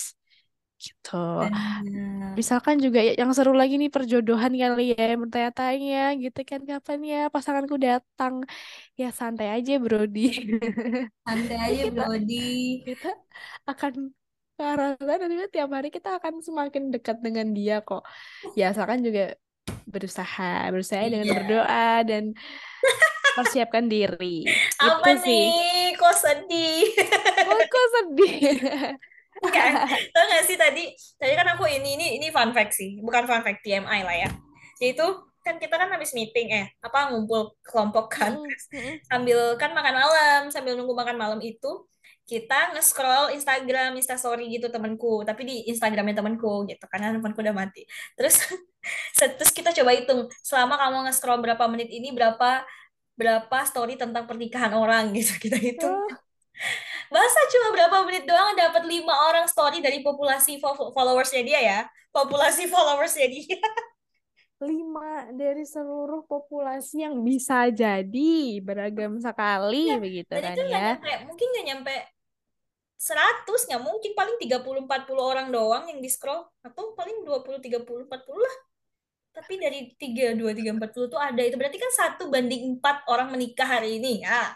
gitu. 0.83 1.15
Bener. 1.39 2.39
Misalkan 2.39 2.75
juga 2.85 2.99
ya- 3.07 3.15
yang 3.21 3.31
seru 3.37 3.51
lagi 3.61 3.73
nih 3.81 3.89
perjodohan 3.95 4.53
kali 4.61 4.81
ya, 4.95 5.03
bertanya-tanya 5.21 5.97
gitu 6.23 6.39
kan 6.49 6.61
kapan 6.69 6.99
ya 7.11 7.17
pasanganku 7.33 7.75
datang. 7.87 8.35
Ya 8.99 9.07
santai 9.19 9.47
aja 9.57 9.73
Brodi. 9.83 10.21
Santai 11.25 11.57
aja, 11.67 11.83
kita 11.83 12.01
Brody. 12.07 12.35
kita 12.87 13.07
akan 13.71 13.93
ke 14.57 14.61
arah 14.71 14.89
sana 14.99 15.13
dan 15.21 15.29
juga 15.35 15.47
tiap 15.55 15.69
hari 15.77 15.87
kita 15.95 16.09
akan 16.19 16.33
semakin 16.47 16.83
dekat 16.93 17.17
dengan 17.25 17.47
dia 17.57 17.73
kok. 17.87 18.01
Ya 18.59 18.63
asalkan 18.71 18.99
juga 19.07 19.21
berusaha, 19.93 20.69
berusaha 20.73 21.03
dengan 21.09 21.27
Iya. 21.27 21.35
berdoa 21.35 21.89
dan 22.05 22.23
persiapkan 23.33 23.85
diri. 23.87 24.45
Apa 24.81 25.15
Gitu 25.15 25.25
sih. 25.25 25.43
nih? 25.49 25.97
Kok 25.97 26.15
sedih? 26.15 26.81
Oh, 27.47 27.61
kok 27.65 27.85
sedih. 27.95 28.35
Enggak, 29.39 29.71
tau 30.11 30.23
gak 30.27 30.43
sih 30.43 30.57
tadi, 30.59 30.83
tadi 31.15 31.33
kan 31.39 31.47
aku 31.55 31.63
ini, 31.63 31.95
ini, 31.95 32.07
ini 32.19 32.27
fun 32.27 32.51
fact 32.51 32.75
sih, 32.75 32.99
bukan 32.99 33.23
fun 33.23 33.39
fact 33.39 33.63
TMI 33.63 34.03
lah 34.03 34.15
ya. 34.17 34.29
Yaitu 34.83 35.05
kan 35.39 35.55
kita 35.55 35.79
kan 35.79 35.87
habis 35.89 36.11
meeting 36.11 36.51
eh 36.51 36.67
apa 36.83 37.15
ngumpul 37.15 37.55
kelompok 37.63 38.11
kan 38.11 38.35
Mm-mm, 38.35 38.75
mm-mm. 38.75 38.95
sambil 39.07 39.55
kan 39.55 39.71
makan 39.71 39.95
malam 39.95 40.41
sambil 40.51 40.75
nunggu 40.75 40.91
makan 40.91 41.15
malam 41.15 41.39
itu 41.39 41.87
kita 42.30 42.77
nge-scroll 42.77 43.34
Instagram 43.34 43.97
Instastory 43.97 44.45
gitu 44.53 44.69
temanku 44.69 45.25
tapi 45.25 45.41
di 45.49 45.55
Instagramnya 45.73 46.21
temanku 46.21 46.69
gitu 46.69 46.86
karena 46.86 47.09
temanku 47.17 47.41
udah 47.41 47.57
mati. 47.57 47.89
Terus 48.13 48.38
terus 49.17 49.49
kita 49.49 49.73
coba 49.73 49.97
hitung 49.97 50.30
selama 50.45 50.77
kamu 50.77 51.09
nge-scroll 51.09 51.41
berapa 51.41 51.65
menit 51.65 51.89
ini 51.89 52.13
berapa 52.13 52.61
berapa 53.17 53.57
story 53.65 53.97
tentang 53.97 54.30
pernikahan 54.30 54.77
orang 54.77 55.09
gitu 55.17 55.34
kita 55.41 55.57
hitung. 55.57 55.97
Oh, 55.97 56.07
Masa 57.09 57.41
cuma 57.49 57.73
berapa 57.73 58.05
menit 58.05 58.30
doang 58.30 58.53
dapat 58.53 58.86
lima 58.86 59.15
orang 59.32 59.49
story 59.49 59.82
dari 59.82 60.05
populasi 60.05 60.61
fo- 60.61 60.93
followersnya 60.93 61.41
dia 61.41 61.59
ya? 61.59 61.80
Populasi 62.13 62.69
followersnya 62.73 63.25
dia. 63.25 63.57
Lima 64.59 65.23
dari 65.32 65.63
seluruh 65.63 66.27
populasi 66.27 67.07
yang 67.07 67.23
bisa 67.23 67.71
jadi 67.71 68.59
beragam 68.59 69.15
sekali 69.15 69.88
Iya, 69.88 69.97
begitu 70.03 70.34
kan 70.36 70.51
itu 70.51 70.63
ya. 70.67 70.99
nyampe 70.99 71.11
mungkin 71.32 71.47
nggak 71.47 71.65
nyampe 71.71 71.95
100 72.99 73.47
nggak 73.47 73.81
mungkin. 73.81 74.11
Paling 74.11 74.35
30 74.35 74.83
40 74.83 75.15
orang 75.23 75.47
doang 75.47 75.87
yang 75.87 76.03
di 76.03 76.11
scroll 76.11 76.43
atau 76.59 76.91
paling 76.99 77.23
20 77.23 77.63
30 77.63 77.87
40 77.87 78.11
lah. 78.35 78.55
Tapi 79.31 79.53
dari 79.55 79.79
3 79.95 80.35
2 80.35 80.51
3 80.51 80.75
40 80.75 81.07
tuh 81.07 81.19
ada. 81.19 81.39
Itu 81.39 81.55
berarti 81.55 81.79
kan 81.79 81.91
satu 81.95 82.27
banding 82.27 82.75
empat 82.75 83.07
orang 83.07 83.31
menikah 83.31 83.65
hari 83.65 84.03
ini. 84.03 84.27
Ya. 84.27 84.53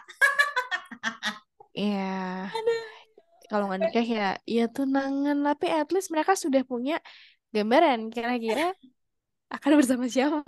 Ya, 1.74 2.46
kalau 3.50 3.66
nggak 3.66 3.90
nikah 3.90 4.06
ya, 4.06 4.28
ya 4.46 4.64
tunangan. 4.70 5.42
Tapi 5.42 5.66
at 5.74 5.90
least 5.90 6.14
mereka 6.14 6.38
sudah 6.38 6.62
punya 6.62 7.02
gambaran. 7.50 8.12
Kira-kira 8.14 8.76
akan 9.50 9.72
bersama 9.80 10.06
siapa. 10.06 10.46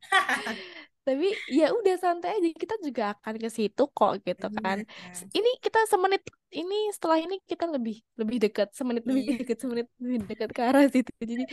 Tapi 1.06 1.26
ya 1.58 1.64
udah 1.78 1.94
santai 2.02 2.30
aja, 2.36 2.48
kita 2.62 2.74
juga 2.86 3.02
akan 3.14 3.34
ke 3.42 3.48
situ 3.56 3.82
kok 3.96 4.12
gitu 4.26 4.46
kan. 4.58 4.78
S- 5.14 5.26
Ini 5.38 5.50
kita 5.64 5.78
semenit 5.92 6.22
ini 6.60 6.74
setelah 6.94 7.18
ini 7.24 7.34
kita 7.50 7.64
lebih 7.74 7.94
lebih 8.20 8.36
dekat, 8.44 8.68
semenit 8.78 9.02
lebih 9.08 9.22
Iya. 9.22 9.38
dekat, 9.40 9.56
semenit 9.62 9.86
lebih 10.02 10.18
dekat 10.30 10.50
ke 10.56 10.60
arah 10.68 10.82
situ. 10.94 11.10
Jadi 11.32 11.44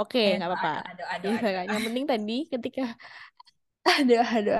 oke, 0.00 0.18
Eh, 0.20 0.32
nggak 0.36 0.48
doa, 0.52 0.58
apa-apa. 0.60 1.60
Yang 1.72 1.82
penting 1.86 2.04
tadi 2.12 2.32
ketika 2.52 2.82
ada 3.88 4.16
ada 4.36 4.52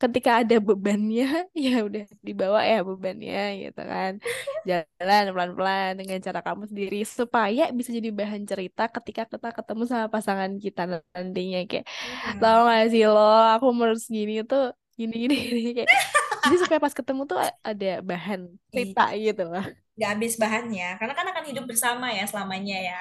ketika 0.00 0.30
ada 0.40 0.56
bebannya 0.62 1.24
ya 1.64 1.70
udah 1.86 2.04
dibawa 2.26 2.60
ya 2.70 2.76
bebannya 2.88 3.38
gitu 3.66 3.80
kan 3.92 4.12
jalan 4.68 5.22
pelan-pelan 5.34 5.90
dengan 5.98 6.18
cara 6.26 6.40
kamu 6.46 6.62
sendiri 6.70 6.96
supaya 7.18 7.62
bisa 7.78 7.90
jadi 7.98 8.10
bahan 8.14 8.42
cerita 8.50 8.82
ketika 8.94 9.22
kita 9.26 9.48
ketemu 9.58 9.82
sama 9.90 10.06
pasangan 10.14 10.52
kita 10.64 10.80
nantinya 11.14 11.58
kayak 11.70 11.84
Iya. 12.06 12.38
tau 12.40 12.58
gak 12.68 12.84
sih 12.92 13.02
lo 13.10 13.20
aku 13.54 13.66
menurut 13.76 14.00
gini 14.16 14.32
tuh 14.50 14.62
gini 14.98 15.14
gini, 15.22 15.34
gini. 15.56 15.70
kayak 15.76 15.90
jadi 16.44 16.56
supaya 16.62 16.80
pas 16.84 16.94
ketemu 16.98 17.22
tuh 17.30 17.38
ada 17.68 17.86
bahan 18.10 18.40
cerita 18.72 19.00
Iya. 19.14 19.34
gitu 19.34 19.42
loh 19.52 19.64
nggak 19.98 20.10
habis 20.16 20.34
bahannya 20.40 20.86
karena 20.96 21.12
kan 21.18 21.26
akan 21.34 21.44
hidup 21.50 21.64
bersama 21.68 22.06
ya 22.16 22.24
selamanya 22.24 22.76
ya 22.88 22.98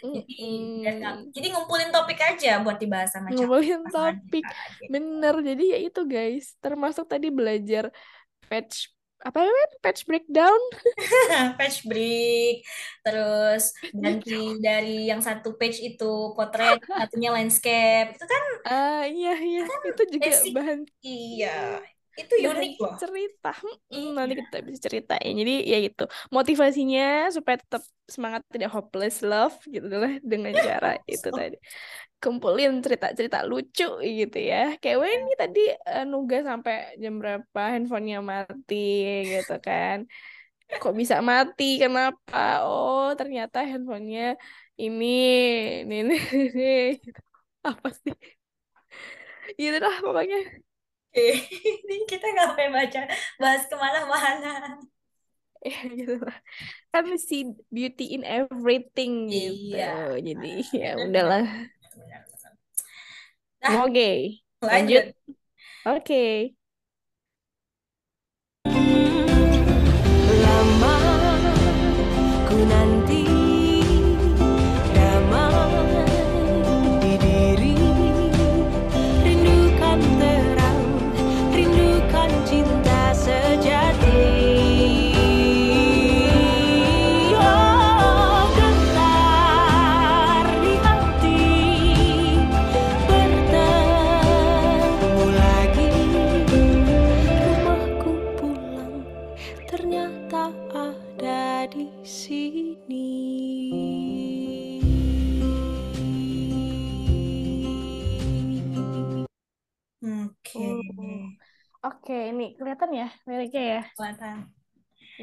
jadi 0.00 0.40
ya, 0.80 0.92
jadi 1.30 1.46
ngumpulin 1.52 1.92
topik 1.92 2.20
aja 2.20 2.60
buat 2.64 2.80
dibahas 2.80 3.12
sama 3.12 3.28
pasangan 3.30 3.84
topik 3.92 4.44
kita 4.44 4.64
gitu. 4.80 4.90
bener. 4.90 5.34
Jadi 5.44 5.64
ya 5.76 5.78
itu 5.80 6.00
guys. 6.08 6.56
Termasuk 6.58 7.04
tadi 7.06 7.28
belajar 7.28 7.92
patch 8.48 8.88
apa 9.20 9.44
namanya? 9.44 9.68
Patch 9.84 10.08
breakdown. 10.08 10.60
Page 11.60 11.78
break. 11.84 12.56
Terus 13.04 13.64
ganti 13.92 14.56
dari 14.64 15.12
yang 15.12 15.20
satu 15.20 15.60
page 15.60 15.84
itu 15.84 16.32
potret 16.32 16.80
satunya 16.80 17.30
landscape. 17.30 18.16
Itu 18.16 18.24
kan 18.24 18.44
ah 18.64 19.04
iya 19.04 19.36
iya. 19.36 19.64
itu 19.68 20.02
juga 20.08 20.30
basic. 20.32 20.52
bahan. 20.56 20.80
Iya 21.04 21.84
itu 22.20 22.34
unik 22.44 22.72
loh 22.80 22.94
cerita. 23.00 23.52
Mm, 23.88 24.10
nanti 24.16 24.34
iya 24.36 24.42
kita 24.44 24.56
bisa 24.66 24.78
ceritain. 24.86 25.32
Jadi 25.40 25.54
ya 25.64 25.78
itu 25.80 26.04
motivasinya 26.30 27.32
supaya 27.34 27.56
tetap 27.58 27.82
semangat 28.04 28.42
tidak 28.52 28.70
hopeless 28.74 29.22
love 29.24 29.56
gitu 29.64 29.88
lah 29.90 30.12
dengan 30.20 30.52
cara 30.66 31.00
itu 31.08 31.28
tadi. 31.32 31.56
Kumpulin 32.20 32.84
cerita-cerita 32.84 33.48
lucu 33.48 33.88
gitu 34.04 34.38
ya. 34.38 34.76
Kayak 34.76 34.98
Weni 35.00 35.32
tadi 35.40 35.60
eh, 35.72 36.04
nugas 36.04 36.44
sampai 36.44 37.00
jam 37.00 37.16
berapa 37.16 37.62
handphonenya 37.72 38.20
mati 38.20 39.24
gitu 39.24 39.56
kan. 39.64 40.04
Kok 40.70 40.94
bisa 40.94 41.18
mati? 41.24 41.80
Kenapa? 41.82 42.62
Oh 42.62 43.10
ternyata 43.18 43.64
handphonenya 43.64 44.36
ini 44.78 45.06
ini 45.82 45.94
ini, 46.06 46.14
ini. 46.16 46.70
Gitu. 47.00 47.20
apa 47.60 47.88
sih? 47.92 48.16
Gitu 49.60 49.76
lah 49.82 49.96
pokoknya 50.00 50.38
Oke, 51.10 51.26
ini 51.90 52.06
kita 52.06 52.22
nggak 52.22 52.54
sampai 52.54 52.70
baca 52.70 53.00
bahas 53.42 53.66
ke 53.66 53.74
mana-mana. 53.74 54.78
Ya 55.60 55.76
gitu 55.92 56.16
lah. 56.16 56.40
Kan 56.88 57.20
see 57.20 57.44
beauty 57.68 58.16
in 58.16 58.24
everything 58.24 59.28
gitu. 59.28 59.76
Iya. 59.76 60.16
Jadi 60.16 60.64
ya 60.72 60.96
benar 60.96 61.04
benar 61.04 61.20
udahlah. 61.20 61.44
Nah 63.60 63.84
oke 63.84 64.10
lanjut. 64.64 65.04
lanjut. 65.04 65.04
Oke. 65.84 66.56
Lama 70.40 70.96
ku 72.48 72.56
nanti 72.64 73.29
ini 112.80 112.88
kelihatan 112.88 112.90
ya 113.00 113.06
liriknya 113.28 113.62
ya 113.74 113.80
kelihatan 113.96 114.36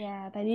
ya 0.04 0.10
tadi 0.36 0.52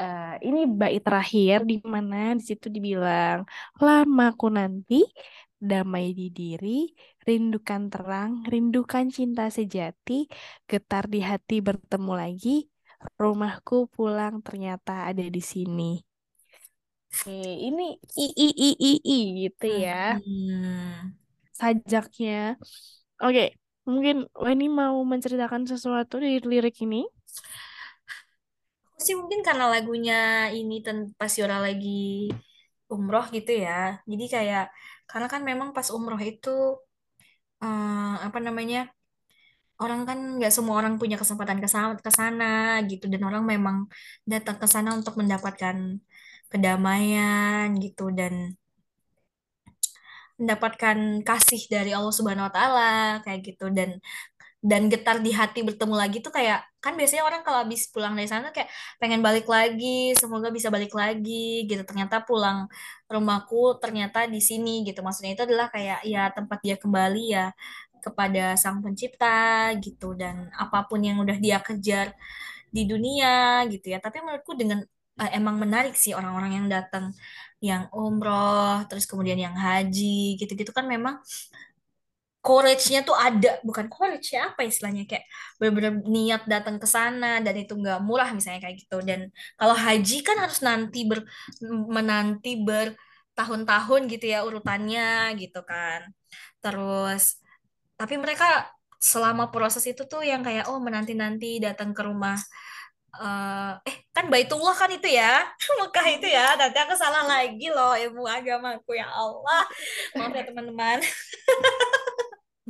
eh, 0.00 0.24
ini 0.46 0.58
bait 0.80 1.00
terakhir 1.06 1.58
di 1.70 1.74
mana 1.94 2.16
di 2.38 2.42
situ 2.48 2.66
dibilang 2.76 3.38
lamaku 3.84 4.46
nanti 4.58 4.94
damai 5.70 6.06
di 6.18 6.24
diri 6.38 6.68
rindukan 7.26 7.82
terang 7.92 8.32
rindukan 8.52 9.06
cinta 9.16 9.42
sejati 9.56 10.12
getar 10.70 11.04
di 11.14 11.18
hati 11.30 11.54
bertemu 11.68 12.12
lagi 12.22 12.50
rumahku 13.20 13.76
pulang 13.94 14.34
ternyata 14.46 14.92
ada 15.10 15.24
di 15.36 15.42
sini 15.52 15.82
Oke, 17.14 17.32
ini 17.68 17.84
i 18.24 18.26
i 18.46 18.48
i 18.68 18.70
i 18.90 18.92
i 19.16 19.18
gitu 19.40 19.66
ya 19.84 19.94
Hmm. 20.10 21.14
sajaknya. 21.58 22.56
Oke, 23.22 23.42
mungkin 23.90 24.16
Weni 24.44 24.66
mau 24.80 24.96
menceritakan 25.12 25.62
sesuatu 25.70 26.14
di 26.24 26.40
lirik 26.50 26.76
ini. 26.86 27.04
Aku 28.88 29.00
sih 29.06 29.14
mungkin 29.20 29.40
karena 29.46 29.64
lagunya 29.74 30.14
ini 30.58 30.74
pas 31.18 31.32
Yora 31.38 31.58
lagi 31.66 32.30
umroh 32.94 33.24
gitu 33.36 33.52
ya. 33.64 33.72
Jadi 34.10 34.24
kayak 34.34 34.64
karena 35.10 35.26
kan 35.32 35.42
memang 35.50 35.68
pas 35.76 35.88
umroh 35.96 36.20
itu 36.30 36.50
eh, 37.62 38.14
apa 38.26 38.38
namanya 38.46 38.78
orang 39.82 40.00
kan 40.08 40.18
nggak 40.38 40.52
semua 40.56 40.74
orang 40.80 40.94
punya 41.00 41.16
kesempatan 41.20 41.58
ke 41.64 41.68
sana, 41.74 41.88
ke 42.06 42.10
sana 42.18 42.44
gitu 42.90 43.04
dan 43.12 43.22
orang 43.28 43.44
memang 43.52 43.76
datang 44.32 44.56
ke 44.62 44.66
sana 44.74 44.90
untuk 44.98 45.14
mendapatkan 45.20 45.76
kedamaian 46.52 47.66
gitu 47.84 48.02
dan 48.18 48.34
mendapatkan 50.40 51.22
kasih 51.22 51.62
dari 51.70 51.90
Allah 51.94 52.14
Subhanahu 52.14 52.46
wa 52.50 52.54
taala 52.54 52.92
kayak 53.24 53.40
gitu. 53.54 53.70
Dan 53.70 53.98
dan 54.64 54.88
getar 54.88 55.20
di 55.20 55.28
hati 55.28 55.60
bertemu 55.60 55.92
lagi 55.92 56.24
tuh 56.24 56.32
kayak 56.32 56.64
kan 56.80 56.96
biasanya 56.96 57.28
orang 57.28 57.44
kalau 57.44 57.60
habis 57.68 57.84
pulang 57.92 58.16
dari 58.16 58.24
sana 58.24 58.48
kayak 58.48 58.72
pengen 58.96 59.20
balik 59.20 59.44
lagi 59.44 60.16
semoga 60.16 60.48
bisa 60.48 60.72
balik 60.72 60.96
lagi 60.96 61.68
gitu. 61.68 61.84
Ternyata 61.84 62.24
pulang 62.24 62.64
rumahku 63.12 63.76
ternyata 63.82 64.24
di 64.24 64.40
sini 64.40 64.80
gitu. 64.88 65.04
Maksudnya 65.04 65.36
itu 65.36 65.44
adalah 65.44 65.68
kayak 65.68 66.00
ya 66.08 66.32
tempat 66.32 66.58
dia 66.64 66.76
kembali 66.80 67.24
ya 67.36 67.52
kepada 68.00 68.56
Sang 68.56 68.80
Pencipta 68.80 69.68
gitu. 69.84 70.16
Dan 70.16 70.48
apa 70.56 70.88
pun 70.88 71.00
yang 71.04 71.20
udah 71.20 71.36
dia 71.36 71.60
kejar 71.60 72.16
di 72.72 72.82
dunia 72.88 73.62
gitu 73.68 73.92
ya. 73.92 73.98
Tapi 74.00 74.24
menurutku 74.24 74.56
dengan 74.56 74.80
eh, 75.20 75.30
emang 75.38 75.56
menarik 75.60 75.94
sih 75.94 76.16
orang-orang 76.16 76.52
yang 76.64 76.66
datang 76.72 77.12
yang 77.62 77.88
umroh 77.94 78.82
terus 78.88 79.04
kemudian 79.08 79.38
yang 79.40 79.56
haji 79.56 80.38
gitu-gitu 80.40 80.70
kan 80.74 80.86
memang 80.86 81.18
courage-nya 82.44 83.00
tuh 83.08 83.16
ada. 83.16 83.56
Bukan 83.64 83.88
courage 83.88 84.36
ya 84.36 84.52
apa 84.52 84.68
istilahnya? 84.68 85.08
Kayak 85.08 85.24
benar-benar 85.56 85.94
niat 86.04 86.42
datang 86.44 86.76
ke 86.76 86.84
sana 86.84 87.40
dan 87.40 87.56
itu 87.56 87.72
nggak 87.72 88.04
murah 88.04 88.28
misalnya 88.36 88.60
kayak 88.68 88.76
gitu. 88.84 89.00
Dan 89.00 89.32
kalau 89.56 89.72
haji 89.72 90.20
kan 90.20 90.36
harus 90.44 90.60
nanti 90.60 91.08
ber 91.08 91.24
menanti 91.88 92.60
bertahun-tahun 92.60 94.00
gitu 94.12 94.26
ya 94.28 94.44
urutannya 94.44 95.32
gitu 95.40 95.64
kan. 95.64 96.12
Terus 96.60 97.40
tapi 97.96 98.20
mereka 98.20 98.68
selama 99.00 99.48
proses 99.48 99.84
itu 99.88 100.04
tuh 100.04 100.20
yang 100.24 100.44
kayak 100.44 100.68
oh 100.68 100.80
menanti-nanti 100.80 101.60
datang 101.64 101.96
ke 101.96 102.02
rumah 102.04 102.36
eh 103.22 103.70
eh 103.88 103.96
kan 104.14 104.26
Baitullah 104.32 104.74
kan 104.80 104.90
itu 104.96 105.08
ya 105.20 105.42
Mekah 105.80 106.06
itu 106.14 106.26
ya 106.36 106.42
nanti 106.60 106.78
aku 106.82 106.94
salah 106.98 107.22
lagi 107.30 107.64
loh 107.74 107.92
ilmu 108.02 108.22
agamaku 108.26 108.90
ya 109.00 109.06
Allah 109.10 109.60
maaf 110.16 110.32
ya 110.38 110.42
teman-teman 110.48 110.98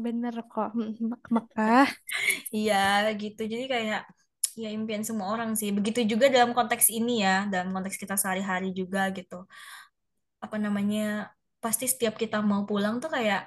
Bener 0.05 0.35
kok. 0.53 0.69
Mm, 0.79 0.91
Mek- 1.11 1.29
Mekah. 1.37 1.87
Iya 2.57 2.75
gitu. 3.23 3.41
Jadi 3.53 3.65
kayak 3.75 4.01
ya 4.63 4.69
impian 4.77 5.05
semua 5.09 5.29
orang 5.35 5.51
sih. 5.61 5.71
Begitu 5.77 6.01
juga 6.13 6.27
dalam 6.35 6.53
konteks 6.59 6.87
ini 6.97 7.13
ya, 7.27 7.33
dalam 7.53 7.69
konteks 7.75 7.97
kita 8.03 8.15
sehari-hari 8.23 8.67
juga 8.81 9.01
gitu. 9.19 9.35
Apa 10.45 10.57
namanya? 10.65 11.33
Pasti 11.63 11.85
setiap 11.89 12.15
kita 12.23 12.37
mau 12.45 12.63
pulang 12.69 12.95
tuh 13.03 13.11
kayak 13.17 13.41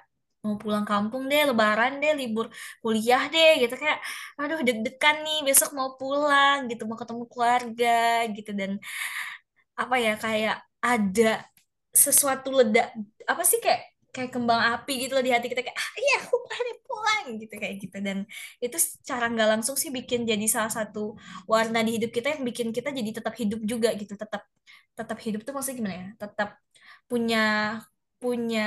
mau 0.44 0.56
pulang 0.62 0.86
kampung 0.90 1.24
deh, 1.32 1.42
lebaran 1.50 1.92
deh, 2.02 2.12
libur 2.20 2.46
kuliah 2.84 3.22
deh 3.34 3.52
gitu. 3.62 3.74
Kayak 3.82 4.00
aduh 4.40 4.60
deg-degan 4.68 5.16
nih 5.26 5.38
besok 5.48 5.70
mau 5.78 5.90
pulang 6.00 6.58
gitu, 6.70 6.82
mau 6.90 6.98
ketemu 7.02 7.24
keluarga 7.32 7.88
gitu. 8.36 8.52
Dan 8.60 8.72
apa 9.78 9.96
ya 10.02 10.14
kayak 10.18 10.56
ada 10.82 11.46
sesuatu 11.94 12.50
ledak 12.54 12.94
apa 13.32 13.44
sih 13.50 13.60
kayak 13.64 13.82
kayak 14.14 14.32
kembang 14.34 14.62
api 14.74 14.92
gitu 15.06 15.12
loh 15.18 15.24
di 15.26 15.32
hati 15.34 15.48
kita. 15.52 15.62
Kayak 15.66 15.78
ah 15.78 15.92
iya 16.02 16.16
aku 16.26 16.36
pengen 16.50 16.78
pulang 16.88 17.26
gitu 17.42 17.54
kayak 17.62 17.76
gitu. 17.84 17.98
Dan 18.08 18.18
itu 18.64 18.78
secara 18.78 19.26
nggak 19.34 19.50
langsung 19.58 19.76
sih 19.82 19.90
bikin 19.98 20.26
jadi 20.32 20.46
salah 20.50 20.74
satu 20.74 21.00
warna 21.50 21.80
di 21.86 21.92
hidup 22.02 22.12
kita 22.18 22.28
yang 22.38 22.44
bikin 22.50 22.68
kita 22.78 22.90
jadi 22.94 23.10
tetap 23.22 23.34
hidup 23.42 23.62
juga 23.66 23.90
gitu. 24.00 24.14
Tetap 24.18 24.42
tetap 24.98 25.18
hidup 25.26 25.42
tuh 25.46 25.54
maksudnya 25.56 25.78
gimana 25.82 25.96
ya? 26.02 26.08
Tetap 26.22 26.50
punya 27.10 27.38
punya 28.22 28.62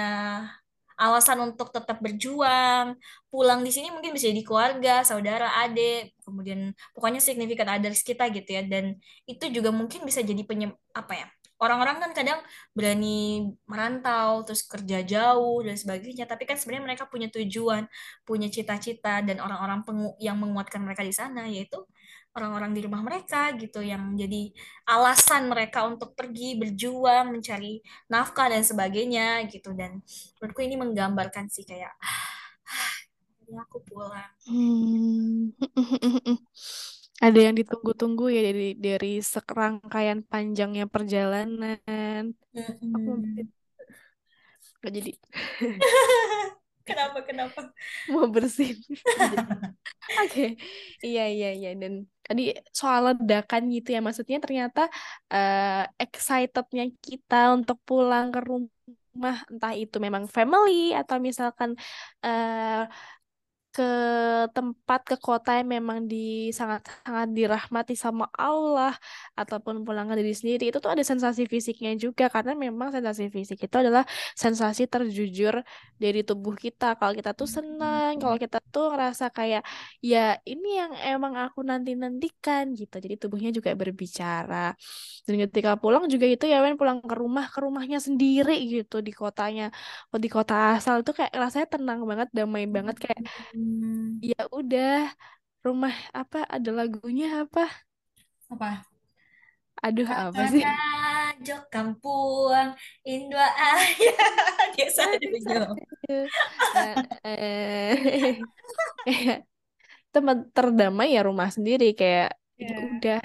alasan 1.01 1.38
untuk 1.40 1.72
tetap 1.72 1.98
berjuang. 2.05 2.94
Pulang 3.32 3.64
di 3.64 3.72
sini 3.72 3.88
mungkin 3.88 4.12
bisa 4.12 4.28
jadi 4.28 4.44
keluarga 4.44 5.01
saudara 5.09 5.48
adik 5.64 6.12
kemudian 6.20 6.76
pokoknya 6.92 7.18
significant 7.24 7.72
others 7.72 8.05
kita 8.05 8.28
gitu 8.28 8.51
ya. 8.53 8.62
Dan 8.68 9.01
itu 9.24 9.44
juga 9.48 9.72
mungkin 9.72 10.05
bisa 10.05 10.20
jadi 10.20 10.44
penyem 10.44 10.76
apa 10.92 11.14
ya 11.16 11.28
orang-orang 11.61 11.96
kan 12.01 12.11
kadang 12.16 12.40
berani 12.72 13.44
merantau 13.68 14.42
terus 14.48 14.64
kerja 14.64 15.05
jauh 15.05 15.61
dan 15.61 15.76
sebagainya. 15.76 16.24
Tapi 16.24 16.48
kan 16.48 16.57
sebenarnya 16.57 16.84
mereka 16.88 17.05
punya 17.07 17.28
tujuan 17.28 17.84
punya 18.24 18.48
cita-cita 18.48 19.20
dan 19.20 19.36
orang-orang 19.44 19.84
pengu- 19.84 20.16
yang 20.18 20.40
menguatkan 20.40 20.80
mereka 20.80 21.05
di 21.05 21.12
sana 21.12 21.44
yaitu 21.46 21.84
orang-orang 22.37 22.70
di 22.76 22.81
rumah 22.87 23.03
mereka 23.03 23.51
gitu 23.59 23.83
yang 23.83 24.14
jadi 24.14 24.55
alasan 24.87 25.51
mereka 25.51 25.83
untuk 25.87 26.14
pergi 26.14 26.55
berjuang 26.59 27.35
mencari 27.35 27.83
nafkah 28.07 28.47
dan 28.51 28.62
sebagainya 28.62 29.45
gitu 29.51 29.74
dan 29.74 29.99
menurutku 30.39 30.62
ini 30.62 30.76
menggambarkan 30.78 31.51
sih 31.51 31.66
kayak 31.66 31.91
ini 33.47 33.59
aku 33.59 33.83
pulang 33.83 34.31
Hmm. 34.47 35.51
Ada 37.20 37.53
yang 37.53 37.55
ditunggu-tunggu 37.61 38.33
ya 38.33 38.41
dari 38.49 38.72
dari 38.81 39.20
serangkaian 39.20 40.24
panjangnya 40.24 40.89
perjalanan. 40.89 42.33
Aku 42.97 43.20
bersihin. 43.20 43.53
Nggak 44.81 44.93
jadi 44.97 45.12
kenapa 46.89 47.18
kenapa? 47.28 47.59
Mau 48.12 48.26
bersin. 48.35 48.76
Oke, 50.20 50.59
iya 51.07 51.22
iya 51.35 51.49
iya. 51.57 51.68
Dan 51.81 52.07
tadi 52.26 52.43
soal 52.70 53.01
ledakan 53.14 53.62
gitu 53.74 53.89
ya 53.95 54.01
maksudnya 54.07 54.39
ternyata 54.45 54.81
eh, 55.33 55.83
excitednya 56.03 56.85
kita 57.05 57.37
untuk 57.57 57.76
pulang 57.89 58.31
ke 58.35 58.41
rumah 58.47 59.37
entah 59.51 59.74
itu 59.74 59.97
memang 60.07 60.24
family 60.31 60.95
atau 60.95 61.16
misalkan 61.18 61.70
eh, 62.24 62.83
ke 63.71 63.83
tempat 64.57 65.01
ke 65.11 65.16
kota 65.27 65.51
yang 65.59 65.68
memang 65.77 65.99
di 66.11 66.51
sangat 66.59 66.83
sangat 67.07 67.29
dirahmati 67.37 67.95
sama 67.95 68.27
Allah 68.35 68.93
ataupun 69.39 69.87
pulang 69.87 70.11
ke 70.11 70.14
diri 70.18 70.35
sendiri 70.35 70.62
itu 70.75 70.79
tuh 70.83 70.91
ada 70.95 71.05
sensasi 71.07 71.47
fisiknya 71.47 71.95
juga. 71.95 72.27
Karena 72.35 72.53
memang 72.64 72.89
sensasi 72.95 73.31
fisik 73.31 73.59
itu 73.66 73.77
adalah 73.83 74.03
sensasi 74.35 74.83
terjujur 74.91 75.55
dari 76.03 76.21
tubuh 76.27 76.55
kita. 76.59 76.99
Kalau 76.99 77.12
kita 77.18 77.31
tuh 77.39 77.49
senang 77.57 78.18
kalau 78.23 78.37
kita 78.43 78.59
tuh 78.75 78.91
ngerasa 78.93 79.25
kayak 79.31 79.62
ya 80.03 80.18
ini 80.51 80.68
yang 80.81 80.93
emang 81.07 81.35
aku 81.45 81.62
nanti-nantikan 81.71 82.75
gitu. 82.75 82.95
Jadi 83.05 83.14
tubuhnya 83.23 83.51
juga 83.55 83.71
berbicara. 83.79 84.75
Dan 85.27 85.35
ketika 85.47 85.79
pulang 85.83 86.05
juga 86.12 86.27
itu 86.27 86.45
ya 86.51 86.59
Wen 86.64 86.75
pulang 86.81 86.99
ke 87.11 87.14
rumah 87.23 87.47
ke 87.53 87.59
rumahnya 87.64 87.99
sendiri 88.07 88.53
gitu 88.73 88.99
di 89.07 89.12
kotanya. 89.14 89.64
Di 90.11 90.29
kota 90.29 90.55
asal 90.77 90.95
itu 91.07 91.12
kayak 91.18 91.33
rasanya 91.43 91.66
tenang 91.75 92.01
banget 92.11 92.29
damai 92.37 92.64
banget 92.77 92.97
kayak 93.03 93.21
Hmm, 93.61 94.25
ya 94.25 94.49
udah 94.49 95.13
rumah 95.61 95.93
apa 96.17 96.49
ada 96.49 96.73
lagunya 96.73 97.45
apa? 97.45 97.69
Apa? 98.49 98.81
Aduh 99.85 100.09
apa 100.09 100.49
sih? 100.49 100.65
Jok 101.41 101.73
kampuang 101.73 102.77
Indua 103.05 103.49
ayah 103.53 104.33
biasa 104.77 105.03
tempat 110.15 110.39
terdamai 110.57 111.17
ya 111.17 111.23
rumah 111.25 111.49
sendiri 111.53 111.93
kayak 111.93 112.33
ya 112.57 112.65
ya 112.65 112.77
udah 112.89 113.21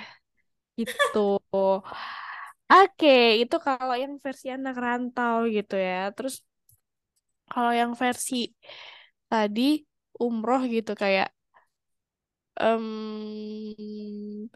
gitu. 0.75 1.39
Oke 2.71 3.39
itu 3.41 3.55
kalau 3.59 3.95
yang 3.95 4.19
versi 4.23 4.51
anak 4.51 4.75
rantau 4.75 5.47
gitu 5.47 5.75
ya. 5.79 6.11
Terus 6.15 6.43
kalau 7.51 7.71
yang 7.71 7.91
versi 7.95 8.51
tadi 9.31 9.79
umroh 10.25 10.61
gitu 10.75 10.91
kayak 11.01 11.27
em 12.59 14.49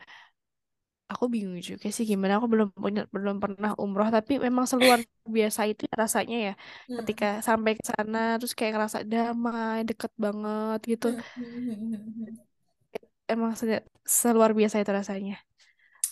aku 1.11 1.25
bingung 1.33 1.59
juga 1.69 1.85
sih 1.95 2.05
gimana 2.11 2.33
aku 2.37 2.47
belum 2.53 2.67
punya 2.83 3.01
belum 3.15 3.35
pernah 3.43 3.71
umroh 3.83 4.07
tapi 4.15 4.31
memang 4.45 4.65
seluar 4.71 4.99
biasa 5.35 5.61
itu 5.69 5.81
ya 5.89 5.95
rasanya 6.03 6.35
ya 6.47 6.51
ketika 6.97 7.25
Hmm, 7.25 7.45
sampai 7.47 7.71
ke 7.79 7.83
sana 7.91 8.17
terus 8.37 8.53
kayak 8.57 8.71
ngerasa 8.75 8.99
damai 9.11 9.77
deket 9.89 10.11
banget 10.25 10.77
gitu. 10.91 11.05
Hmm, 11.35 11.69
hmm, 11.69 12.35
emang 13.31 13.51
se- 13.59 13.85
seluar 14.21 14.51
biasa 14.59 14.75
itu 14.81 14.91
rasanya. 14.99 15.33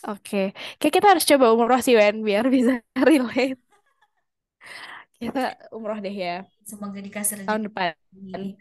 Oke 0.08 0.38
kayak 0.80 0.94
kita 0.98 1.08
harus 1.12 1.26
coba 1.32 1.46
umroh 1.56 1.80
sih 1.86 1.96
Wen 2.00 2.16
biar 2.28 2.46
bisa 2.56 2.74
relate. 3.10 3.60
Kita 5.22 5.40
umroh 5.76 5.98
deh 6.06 6.14
ya. 6.26 6.34
Semoga 6.70 7.00
dikasih 7.06 7.38
tahun 7.48 7.62
depan. 7.68 7.94
Amin. 8.36 8.58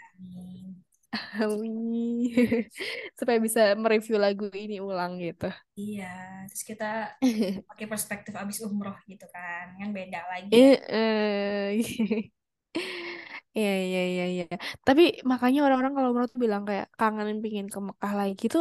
Amin. 1.41 2.33
supaya 3.19 3.39
bisa 3.47 3.61
mereview 3.83 4.17
lagu 4.25 4.45
ini 4.55 4.77
ulang 4.83 5.13
gitu 5.25 5.47
iya 5.81 6.05
terus 6.49 6.63
kita 6.71 6.85
pakai 7.69 7.87
perspektif 7.93 8.35
abis 8.43 8.59
umroh 8.67 8.97
gitu 9.11 9.25
kan 9.35 9.65
kan 9.81 9.89
beda 9.99 10.21
lagi 10.33 10.53
Eh, 10.53 10.81
eh. 10.89 12.33
Iya, 13.57 13.71
iya, 13.87 13.99
iya, 14.13 14.23
iya. 14.33 14.43
Tapi 14.87 15.03
makanya 15.31 15.59
orang-orang 15.65 15.93
kalau 15.97 16.09
umroh 16.13 16.29
tuh 16.33 16.41
bilang 16.45 16.63
kayak 16.69 16.87
kangen 16.99 17.29
pingin 17.45 17.67
ke 17.75 17.79
Mekah 17.89 18.13
lagi 18.21 18.43
itu 18.49 18.59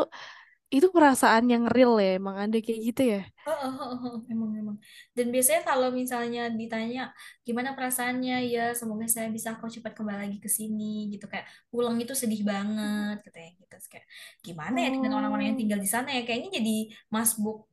itu 0.73 0.87
perasaan 0.89 1.45
yang 1.49 1.63
real 1.69 1.95
ya, 2.01 2.17
emang 2.17 2.35
ada 2.35 2.57
kayak 2.57 2.79
gitu 2.91 3.01
ya. 3.05 3.21
Oh, 3.45 3.53
oh, 3.53 3.73
oh, 3.77 3.97
oh, 4.09 4.15
emang 4.33 4.51
emang. 4.57 4.77
Dan 5.13 5.29
biasanya 5.29 5.61
kalau 5.61 5.93
misalnya 5.93 6.49
ditanya 6.49 7.13
gimana 7.45 7.77
perasaannya, 7.77 8.49
ya 8.49 8.73
semoga 8.73 9.05
saya 9.05 9.29
bisa 9.29 9.53
kau 9.61 9.69
cepat 9.69 9.93
kembali 9.93 10.19
lagi 10.25 10.37
ke 10.41 10.49
sini 10.49 11.13
gitu 11.13 11.29
kayak 11.29 11.45
pulang 11.69 11.93
itu 12.01 12.17
sedih 12.17 12.41
banget 12.41 13.21
katanya 13.21 13.49
gitu. 13.61 13.65
Terus 13.69 13.87
kayak 13.91 14.05
gimana 14.41 14.77
ya 14.81 14.89
dengan 14.97 15.11
orang-orang 15.21 15.53
yang 15.53 15.57
Oh, 15.57 15.61
tinggal 15.61 15.79
di 15.79 15.89
sana 15.89 16.09
ya 16.17 16.21
kayaknya 16.25 16.49
jadi 16.57 16.75
masbuk 17.13 17.69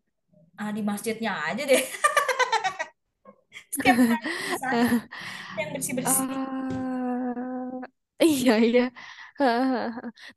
ah, 0.61 0.71
di 0.77 0.83
masjidnya 0.85 1.33
aja 1.49 1.63
deh. 1.65 1.83
Setiap 3.73 3.97
yang 5.61 5.71
bersih-bersih. 5.73 6.29
Ah, 6.29 7.81
iya 8.21 8.53
iya. 8.61 8.83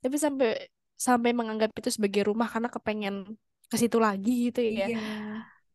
Tapi 0.02 0.16
sampai 0.26 0.48
sampai 1.06 1.32
menganggap 1.40 1.70
itu 1.80 1.90
sebagai 1.96 2.22
rumah 2.30 2.48
karena 2.54 2.70
kepengen 2.76 3.16
ke 3.72 3.76
situ 3.82 3.98
lagi 4.08 4.32
gitu 4.48 4.60
ya. 4.80 4.86
Iya. 4.86 4.96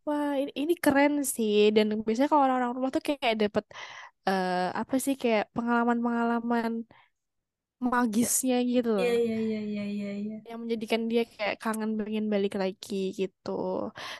Wah, 0.07 0.31
ini, 0.41 0.51
ini 0.63 0.75
keren 0.85 1.13
sih. 1.35 1.53
Dan 1.77 1.87
biasanya 2.07 2.29
kalau 2.33 2.45
orang-orang 2.47 2.73
rumah 2.77 2.91
tuh 2.97 3.03
kayak 3.09 3.35
dapet 3.43 3.65
eh, 4.29 4.53
apa 4.81 4.95
sih 5.05 5.15
kayak 5.23 5.45
pengalaman-pengalaman 5.57 6.73
magisnya 7.91 8.57
gitu 8.73 8.89
Iya, 8.99 9.09
loh. 9.09 9.13
iya, 9.23 9.35
iya, 9.47 9.59
iya, 9.71 9.83
iya, 9.95 10.09
iya. 10.23 10.37
Yang 10.49 10.59
menjadikan 10.63 11.03
dia 11.11 11.23
kayak 11.35 11.55
kangen 11.63 11.91
pengen 12.01 12.27
balik 12.35 12.53
lagi 12.63 12.95
gitu. 13.21 13.51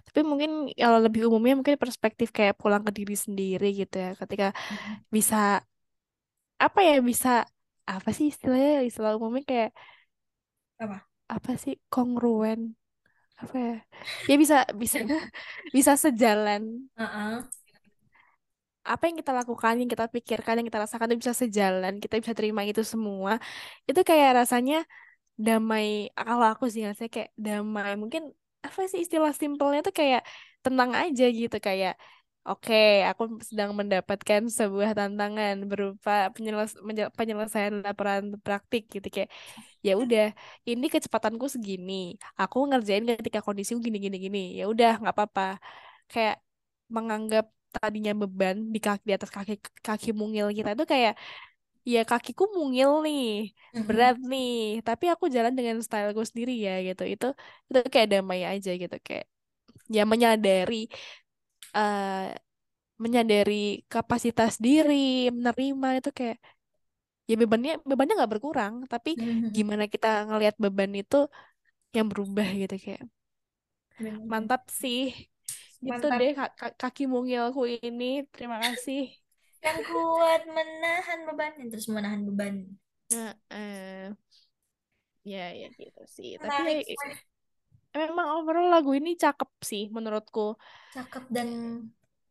Tapi 0.07 0.21
mungkin 0.31 0.51
kalau 0.81 0.99
lebih 1.05 1.21
umumnya 1.29 1.55
mungkin 1.59 1.77
perspektif 1.83 2.29
kayak 2.37 2.55
pulang 2.61 2.83
ke 2.87 2.93
diri 2.99 3.15
sendiri 3.25 3.67
gitu 3.81 3.95
ya. 4.05 4.09
Ketika 4.21 4.47
Mm. 4.71 5.05
bisa 5.17 5.37
apa 6.65 6.79
ya 6.89 6.93
bisa 7.11 7.29
apa 7.93 8.09
sih 8.17 8.27
istilahnya 8.33 8.71
istilah 8.89 9.13
umumnya 9.19 9.43
kayak 9.51 9.71
Apa? 10.81 10.99
apa 11.31 11.51
sih? 11.63 11.75
Kongruen 11.93 12.75
apa 13.41 13.57
ya? 13.57 13.77
Ya 14.29 14.37
bisa 14.37 14.57
bisa 14.77 14.99
bisa 15.77 15.93
sejalan. 15.97 16.91
Heeh. 16.99 17.51
apa 18.81 19.03
yang 19.09 19.17
kita 19.21 19.33
lakukan 19.37 19.75
yang 19.81 19.91
kita 19.93 20.05
pikirkan 20.15 20.55
yang 20.59 20.67
kita 20.69 20.81
rasakan 20.85 21.07
itu 21.13 21.19
bisa 21.29 21.37
sejalan. 21.37 21.93
Kita 22.03 22.15
bisa 22.23 22.33
terima 22.39 22.63
itu 22.65 22.83
semua. 22.93 23.33
Itu 23.89 24.01
kayak 24.09 24.31
rasanya 24.45 24.77
damai 25.47 25.87
kalau 26.17 26.47
aku 26.53 26.65
sih 26.75 26.83
rasanya 26.89 27.11
kayak 27.17 27.31
damai. 27.47 27.93
Mungkin 28.03 28.23
apa 28.67 28.81
sih 28.91 29.01
istilah 29.05 29.33
simpelnya 29.43 29.81
tuh 29.87 29.95
kayak 30.01 30.23
tenang 30.65 30.93
aja 31.03 31.25
gitu. 31.41 31.57
Kayak 31.67 31.93
oke 32.49 32.75
aku 33.11 33.23
sedang 33.49 33.71
mendapatkan 33.81 34.43
sebuah 34.59 34.91
tantangan 34.99 35.55
berupa 35.71 36.11
penyeles 36.35 36.71
penyelesaian 37.19 37.75
laporan 37.87 38.23
praktik 38.45 38.83
gitu 38.95 39.07
kayak 39.15 39.31
ya 39.87 39.93
udah 40.03 40.23
ini 40.71 40.87
kecepatanku 40.95 41.47
segini 41.55 41.93
aku 42.41 42.57
ngerjain 42.71 43.05
ketika 43.21 43.41
kondisiku 43.47 43.79
gini 43.87 43.99
gini 44.07 44.17
gini 44.27 44.39
ya 44.61 44.65
udah 44.73 44.91
nggak 45.01 45.15
apa-apa. 45.17 45.43
Kayak 46.13 46.37
menganggap 46.97 47.45
tadinya 47.75 48.13
beban 48.21 48.57
di 48.75 48.79
kaki 48.87 49.03
di 49.09 49.13
atas 49.19 49.31
kaki 49.37 49.55
kaki 49.87 50.09
mungil 50.21 50.47
kita 50.59 50.71
itu 50.77 50.85
kayak 50.95 51.13
ya 51.93 52.01
kakiku 52.11 52.45
mungil 52.57 52.91
nih 53.07 53.21
Mm-mm. 53.75 53.87
berat 53.89 54.15
nih 54.33 54.49
tapi 54.87 55.05
aku 55.13 55.25
jalan 55.37 55.53
dengan 55.59 55.77
styleku 55.87 56.23
sendiri 56.31 56.53
ya 56.67 56.73
gitu. 56.89 57.03
Itu 57.15 57.27
itu 57.69 57.79
kayak 57.95 58.09
damai 58.13 58.41
aja 58.53 58.71
gitu 58.83 58.97
kayak 59.07 59.25
ya 59.97 60.03
menyadari 60.13 60.75
eh 61.77 62.31
menyadari 63.05 63.55
kapasitas 63.93 64.53
diri 64.67 64.95
menerima 65.37 65.89
itu 65.99 66.11
kayak 66.19 66.37
ya 67.31 67.35
bebannya 67.43 67.73
bebannya 67.91 68.15
nggak 68.19 68.33
berkurang 68.35 68.75
tapi 68.93 69.11
Mhm. 69.17 69.55
gimana 69.57 69.85
kita 69.95 70.07
ngelihat 70.29 70.57
beban 70.65 70.93
itu 71.01 71.17
yang 71.97 72.07
berubah 72.13 72.47
gitu 72.63 72.75
kayak 72.85 73.03
Bener. 73.99 74.21
mantap 74.33 74.63
sih 74.81 75.01
gitu 75.87 76.05
Mantap. 76.05 76.19
deh 76.19 76.31
ka- 76.39 76.53
ka- 76.59 76.75
kaki 76.81 77.03
mungilku 77.13 77.61
ini 77.87 78.05
terima 78.35 78.57
kasih 78.65 78.99
Yang 79.65 79.79
kuat 79.89 80.43
menahan 80.57 81.21
beban, 81.29 81.53
yang 81.61 81.69
terus 81.73 81.89
menahan 81.95 82.23
beban. 82.29 82.55
Nah, 83.11 83.35
eh, 83.51 84.15
ya 85.33 85.45
ya 85.61 85.67
gitu 85.81 86.03
sih 86.17 86.31
tapi 86.45 86.63
Menarik, 86.69 86.87
Shay. 87.01 87.15
Memang 87.95 88.27
overall 88.39 88.69
lagu 88.75 88.91
ini 88.99 89.11
cakep 89.23 89.51
sih 89.71 89.83
menurutku. 89.97 90.41
Cakep 90.95 91.25
dan 91.37 91.49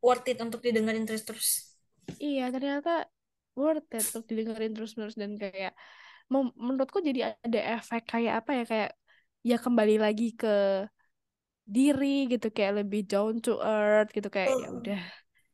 worth 0.05 0.27
it 0.31 0.39
untuk 0.45 0.59
didengerin 0.65 1.03
terus-terus. 1.07 1.49
iya 2.23 2.41
ternyata 2.55 2.89
worth 3.59 3.89
it 3.97 4.05
untuk 4.17 4.31
didengerin 4.37 4.71
terus-menerus 4.75 5.17
dan 5.21 5.31
kayak 5.43 5.71
menurutku 6.65 6.99
jadi 7.09 7.19
ada 7.47 7.59
efek 7.75 8.01
kayak 8.11 8.33
apa 8.39 8.51
ya 8.59 8.63
kayak 8.71 8.89
ya 9.49 9.55
kembali 9.65 9.93
lagi 10.05 10.25
ke 10.41 10.47
diri 11.75 12.05
gitu 12.31 12.47
kayak 12.55 12.73
lebih 12.83 13.01
down 13.11 13.33
to 13.45 13.51
earth 13.61 14.09
gitu 14.15 14.27
kayak 14.35 14.53
ya 14.61 14.67
Oh, 14.67 14.79
udah 14.79 14.99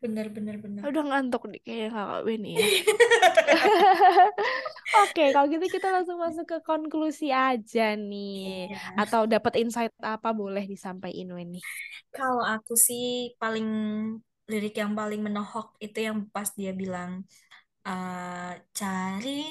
bener 0.06 0.28
bener 0.30 0.56
bener. 0.62 0.82
udah 0.86 1.04
ngantuk 1.10 1.50
nih 1.50 1.62
kayaknya 1.66 1.90
kakak 1.90 2.22
Weni 2.30 2.52
ya 2.62 2.68
Oke, 5.06 5.34
kalau 5.34 5.48
gitu 5.52 5.66
kita 5.68 5.92
langsung 5.92 6.18
masuk 6.22 6.46
ke 6.48 6.58
konklusi 6.64 7.30
aja 7.34 7.98
nih. 7.98 8.70
Iya. 8.72 8.80
Atau 8.96 9.28
dapat 9.28 9.60
insight 9.60 9.92
apa 10.00 10.32
boleh 10.32 10.64
disampaikan 10.66 11.36
Weni? 11.36 11.60
Kalau 12.14 12.44
aku 12.46 12.78
sih 12.78 13.36
paling 13.36 13.68
lirik 14.46 14.78
yang 14.78 14.94
paling 14.94 15.26
menohok 15.26 15.74
itu 15.82 16.06
yang 16.06 16.30
pas 16.30 16.48
dia 16.54 16.72
bilang 16.72 17.26
eh, 17.86 18.54
cari 18.72 19.42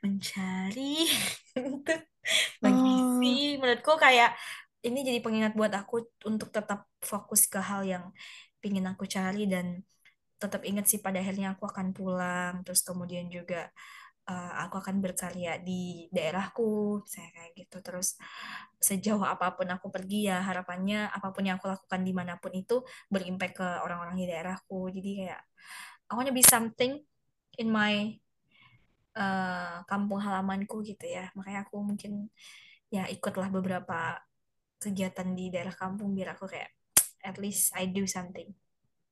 mencari 0.00 1.06
untuk 1.58 2.00
mengisi. 2.64 3.58
Oh, 3.58 3.66
Menurutku 3.66 3.94
kayak 3.98 4.38
ini 4.80 5.04
jadi 5.04 5.20
pengingat 5.20 5.52
buat 5.52 5.72
aku 5.76 6.08
untuk 6.24 6.48
tetap 6.48 6.88
fokus 7.04 7.44
ke 7.44 7.60
hal 7.60 7.84
yang 7.84 8.04
pingin 8.62 8.86
aku 8.92 9.04
cari 9.08 9.48
dan 9.50 9.66
tetap 10.40 10.62
ingat 10.64 10.86
sih 10.90 11.00
pada 11.04 11.20
akhirnya 11.20 11.54
aku 11.54 11.64
akan 11.68 11.92
pulang. 11.96 12.54
Terus 12.64 12.80
kemudian 12.88 13.26
juga 13.28 13.68
eh, 14.30 14.52
aku 14.64 14.74
akan 14.82 14.96
berkarya 15.04 15.60
di 15.60 16.08
daerahku, 16.14 17.04
saya 17.12 17.28
kayak 17.36 17.50
gitu. 17.60 17.76
Terus 17.86 18.08
sejauh 18.80 19.24
apa 19.24 19.52
pun 19.56 19.68
aku 19.74 19.86
pergi 19.92 20.28
ya 20.32 20.40
harapannya 20.48 21.12
apa 21.12 21.28
pun 21.34 21.44
yang 21.46 21.56
aku 21.60 21.68
lakukan 21.68 22.00
di 22.08 22.12
mana 22.16 22.34
pun 22.42 22.52
itu 22.56 22.80
berimpact 23.12 23.54
ke 23.60 23.66
orang-orang 23.84 24.16
di 24.20 24.26
daerahku. 24.30 24.88
Jadi 24.96 25.10
kayak 25.24 25.42
I 26.10 26.12
wanna 26.16 26.32
be 26.34 26.42
something 26.44 26.92
in 27.60 27.68
my 27.68 27.94
eh, 29.18 29.76
kampung 29.90 30.20
halamanku 30.24 30.76
gitu 30.86 31.04
ya. 31.06 31.28
Makanya 31.36 31.68
aku 31.68 31.76
mungkin 31.84 32.12
ya 32.90 33.06
ikutlah 33.06 33.48
beberapa 33.52 34.18
kegiatan 34.82 35.28
di 35.38 35.52
daerah 35.52 35.74
kampung 35.76 36.16
biar 36.16 36.34
aku 36.34 36.48
kayak 36.50 36.79
at 37.28 37.36
least 37.42 37.72
I 37.76 37.86
do 37.90 38.04
something 38.08 38.48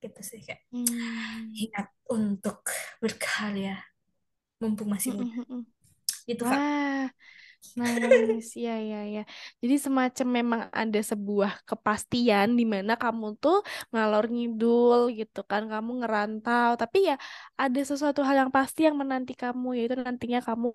gitu 0.02 0.20
sih 0.22 0.40
kayak 0.46 0.62
hmm. 0.72 1.58
ingat 1.64 1.88
untuk 2.10 2.62
berkarya 3.02 3.80
mumpung 4.62 4.90
masih 4.94 5.10
Mm, 5.10 5.16
muda. 5.18 5.36
mm, 5.38 5.44
mm. 5.48 5.62
Itu 6.30 6.44
Kak. 6.46 6.62
Nice. 7.78 8.50
Ya, 8.64 8.72
ya, 8.90 8.98
ya. 9.14 9.20
Jadi 9.62 9.74
semacam 9.86 10.26
memang 10.38 10.62
ada 10.80 10.98
sebuah 11.10 11.52
kepastian 11.68 12.48
di 12.58 12.64
mana 12.74 12.92
kamu 13.02 13.26
tuh 13.42 13.56
ngalor 13.92 14.24
ngidul 14.34 15.00
gitu 15.18 15.38
kan, 15.50 15.62
kamu 15.72 15.90
ngerantau, 16.02 16.70
tapi 16.80 16.98
ya 17.08 17.14
ada 17.62 17.80
sesuatu 17.90 18.20
hal 18.26 18.36
yang 18.42 18.52
pasti 18.56 18.80
yang 18.86 18.96
menanti 19.02 19.32
kamu, 19.42 19.66
yaitu 19.78 19.94
nantinya 20.06 20.38
kamu 20.48 20.68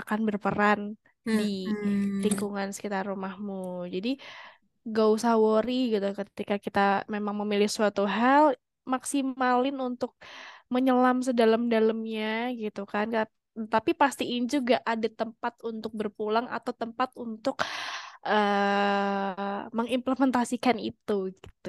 akan 0.00 0.18
berperan 0.28 0.80
di 1.36 1.42
Hmm. 1.66 2.22
lingkungan 2.24 2.68
sekitar 2.74 3.02
rumahmu. 3.10 3.86
Jadi 3.94 4.08
gak 4.94 5.08
usah 5.16 5.32
worry 5.44 5.72
gitu 5.94 6.06
ketika 6.20 6.54
kita 6.64 6.80
memang 7.14 7.34
memilih 7.40 7.70
suatu 7.70 8.02
hal, 8.18 8.44
maksimalin 8.92 9.76
untuk 9.78 10.10
menyelam 10.74 11.16
sedalam-dalamnya 11.26 12.50
gitu 12.60 12.80
kan. 12.92 13.06
Ka- 13.14 13.30
Tapi 13.74 13.90
pastiin 14.00 14.44
juga 14.48 14.80
ada 14.92 15.08
tempat 15.20 15.54
untuk 15.70 15.92
berpulang 16.00 16.46
atau 16.48 16.72
tempat 16.72 17.12
untuk 17.24 17.54
eh 18.26 19.60
mengimplementasikan 19.76 20.76
itu 20.78 21.12
gitu. 21.42 21.68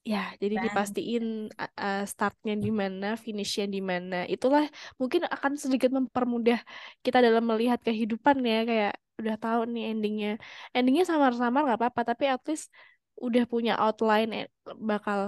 Ya, 0.00 0.32
jadi 0.42 0.56
Dan 0.56 0.64
dipastiin 0.64 1.24
uh, 1.60 1.72
uh, 1.84 2.00
startnya 2.08 2.54
di 2.64 2.70
mana, 2.80 3.06
finishnya 3.24 3.64
di 3.74 3.80
mana. 3.90 4.16
Itulah 4.34 4.64
mungkin 5.00 5.22
akan 5.28 5.52
sedikit 5.60 5.90
mempermudah 5.92 6.58
kita 7.04 7.18
dalam 7.26 7.44
melihat 7.50 7.78
kehidupan 7.84 8.36
ya, 8.40 8.58
kayak 8.68 8.92
udah 9.20 9.34
tahu 9.42 9.60
nih 9.72 9.82
endingnya. 9.90 10.28
Endingnya 10.76 11.04
samar-samar 11.10 11.60
nggak 11.66 11.78
apa-apa, 11.80 12.00
tapi 12.10 12.24
at 12.34 12.42
least 12.48 12.66
udah 13.26 13.42
punya 13.52 13.72
outline 13.84 14.30
bakal 14.90 15.18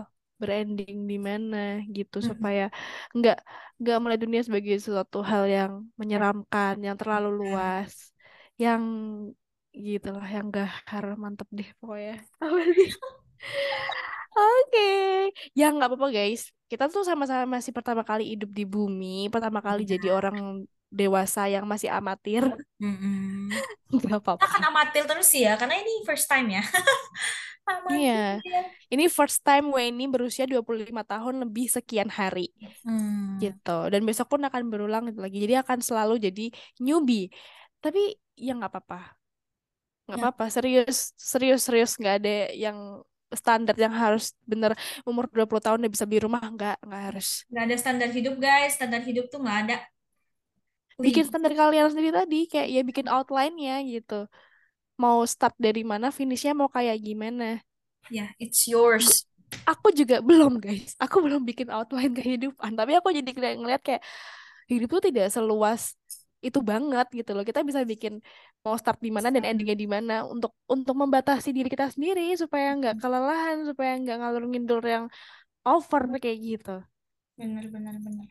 berending 0.40 0.97
di 1.11 1.16
mana 1.28 1.57
gitu 1.97 2.16
Mm-mm. 2.22 2.30
supaya 2.30 2.62
nggak 3.16 3.36
nggak 3.80 3.97
melihat 4.01 4.20
dunia 4.24 4.43
sebagai 4.49 4.74
sesuatu 4.84 5.18
hal 5.30 5.43
yang 5.57 5.72
menyeramkan, 6.01 6.74
yang 6.86 6.97
terlalu 7.01 7.28
luas, 7.40 7.93
yang 8.62 8.82
gitulah, 9.86 10.26
yang 10.36 10.47
gahar 10.57 11.05
mantep 11.22 11.49
deh 11.59 11.68
pokoknya. 11.80 12.14
Apa 12.45 12.59
sih? 12.76 12.90
Oke, 14.36 14.80
ya 15.59 15.64
nggak 15.74 15.88
apa-apa 15.88 16.09
guys. 16.16 16.43
Kita 16.70 16.84
tuh 16.95 17.03
sama-sama 17.09 17.45
masih 17.57 17.72
pertama 17.76 18.03
kali 18.11 18.22
hidup 18.32 18.51
di 18.59 18.64
bumi, 18.74 19.07
pertama 19.32 19.61
kali 19.66 19.80
jadi 19.93 20.07
Iya. 20.07 20.16
orang 20.18 20.36
dewasa 20.93 21.49
yang 21.49 21.64
masih 21.64 21.88
amatir. 21.88 22.45
Mm-mm. 22.76 23.49
Nggak 23.93 24.05
Kita 24.05 24.16
apa-apa. 24.20 24.45
akan 24.45 24.62
amatir 24.68 25.03
terus 25.09 25.26
sih 25.32 25.43
ya, 25.49 25.57
karena 25.57 25.80
ini 25.80 26.05
first 26.05 26.28
time 26.28 26.49
ya. 26.53 26.62
Iya, 27.95 28.43
ini 28.90 29.07
first 29.07 29.47
time 29.47 29.70
Weni 29.70 30.11
berusia 30.11 30.51
25 30.51 30.90
tahun 31.07 31.34
lebih 31.47 31.70
sekian 31.70 32.11
hari 32.11 32.51
Hmm. 32.82 33.38
gitu. 33.38 33.86
Dan 33.86 34.03
besok 34.03 34.34
pun 34.34 34.43
akan 34.43 34.66
berulang 34.66 35.07
lagi. 35.14 35.38
Jadi 35.38 35.55
akan 35.62 35.78
selalu 35.78 36.18
jadi 36.26 36.51
newbie. 36.82 37.30
Tapi 37.78 38.18
ya 38.34 38.59
nggak 38.59 38.66
apa-apa. 38.66 39.14
Nggak 40.11 40.18
Ya. 40.18 40.22
apa-apa, 40.26 40.45
serius, 40.51 41.14
serius, 41.14 41.62
serius 41.62 41.95
nggak 42.03 42.14
ada 42.18 42.34
yang 42.51 42.78
standar 43.30 43.78
yang 43.78 43.95
harus 43.95 44.34
bener 44.43 44.74
umur 45.09 45.30
20 45.30 45.62
tahun 45.62 45.78
udah 45.86 45.93
bisa 45.95 46.05
beli 46.05 46.20
rumah 46.20 46.43
nggak 46.43 46.82
nggak 46.84 47.03
harus 47.14 47.47
Nggak 47.49 47.64
ada 47.64 47.76
standar 47.78 48.09
hidup 48.11 48.34
guys, 48.43 48.74
standar 48.76 49.01
hidup 49.07 49.30
tuh 49.30 49.38
nggak 49.38 49.59
ada. 49.70 49.76
Bikin 51.01 51.24
standar 51.24 51.53
kalian 51.55 51.88
sendiri 51.88 52.12
tadi 52.12 52.49
kayak 52.51 52.68
ya 52.68 52.80
bikin 52.84 53.07
outline-nya 53.09 53.80
gitu. 53.88 54.28
Mau 55.01 55.24
start 55.24 55.57
dari 55.57 55.82
mana 55.86 56.12
finishnya 56.12 56.53
mau 56.53 56.68
kayak 56.68 57.01
gimana. 57.01 57.61
Ya, 58.11 58.34
it's 58.36 58.66
yours. 58.68 59.24
aku 59.68 59.93
juga 59.93 60.18
belum 60.28 60.59
guys. 60.59 60.97
Aku 60.99 61.22
belum 61.22 61.45
bikin 61.45 61.68
outline 61.72 62.12
kehidupan. 62.12 62.74
Tapi 62.76 62.93
aku 62.99 63.12
jadi 63.14 63.30
kayak 63.30 63.57
ngeliat 63.61 63.82
kayak 63.84 64.03
hidup 64.68 64.88
tuh 64.99 65.03
tidak 65.12 65.28
seluas 65.32 65.97
itu 66.43 66.59
banget 66.59 67.07
gitu 67.14 67.30
loh. 67.32 67.47
Kita 67.47 67.62
bisa 67.62 67.86
bikin 67.86 68.18
mau 68.66 68.74
start 68.74 68.99
di 68.99 69.11
mana 69.14 69.30
dan 69.30 69.47
endingnya 69.47 69.78
di 69.78 69.88
mana 69.90 70.26
untuk 70.26 70.55
untuk 70.66 70.95
membatasi 70.99 71.55
diri 71.55 71.70
kita 71.70 71.90
sendiri 71.90 72.34
supaya 72.34 72.74
nggak 72.78 72.99
kelelahan 72.99 73.66
supaya 73.66 73.99
nggak 73.99 74.16
ngalur 74.18 74.45
ngidul 74.51 74.80
yang 74.82 75.05
over 75.62 76.03
kayak 76.18 76.38
gitu. 76.43 76.76
Bener, 77.38 77.64
bener, 77.70 77.95
bener. 78.03 78.28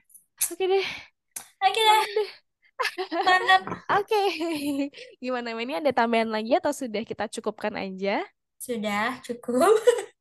oke 0.51 0.63
deh. 0.67 0.85
Oke 1.61 1.79
deh, 1.79 2.41
oke 3.91 4.19
gimana 5.23 5.49
ini 5.57 5.73
ada 5.79 5.91
tambahan 5.93 6.29
lagi 6.29 6.51
atau 6.57 6.73
sudah 6.73 7.03
kita 7.05 7.25
cukupkan 7.29 7.73
aja 7.77 8.23
Sudah 8.61 9.19
cukup. 9.25 9.75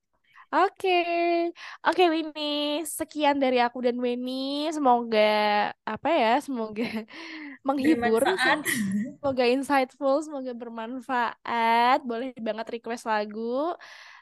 Oke, 0.51 0.91
oke 1.87 2.03
Winnie, 2.11 2.83
sekian 2.83 3.39
dari 3.39 3.63
aku 3.63 3.79
dan 3.87 3.97
Weni. 4.03 4.67
Semoga 4.75 5.21
apa 5.87 6.09
ya, 6.11 6.31
semoga 6.43 6.83
menghibur, 7.67 8.19
Bermanfaat. 8.19 8.61
semoga 9.23 9.45
insightful, 9.47 10.17
semoga 10.27 10.53
bermanfaat. 10.57 11.99
Boleh 12.03 12.35
banget 12.43 12.67
request 12.83 13.07
lagu. 13.07 13.75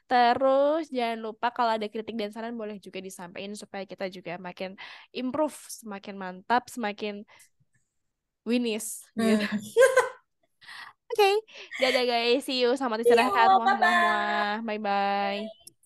Terus 0.08 0.88
jangan 0.92 1.18
lupa 1.20 1.46
kalau 1.52 1.76
ada 1.76 1.88
kritik 1.92 2.16
dan 2.20 2.32
saran 2.32 2.56
boleh 2.56 2.76
juga 2.80 3.00
disampaikan 3.00 3.52
supaya 3.56 3.84
kita 3.84 4.08
juga 4.12 4.36
makin 4.40 4.76
improve, 5.12 5.56
semakin 5.68 6.14
mantap, 6.16 6.68
semakin 6.72 7.24
winis 8.48 9.04
gitu. 9.14 9.44
Hmm. 9.44 9.60
Oke, 11.08 11.30
dadah 11.80 12.04
guys, 12.04 12.44
see 12.44 12.60
you. 12.62 12.76
Selamat 12.76 13.04
istirahat. 13.04 13.48
Bye-bye. 14.64 15.77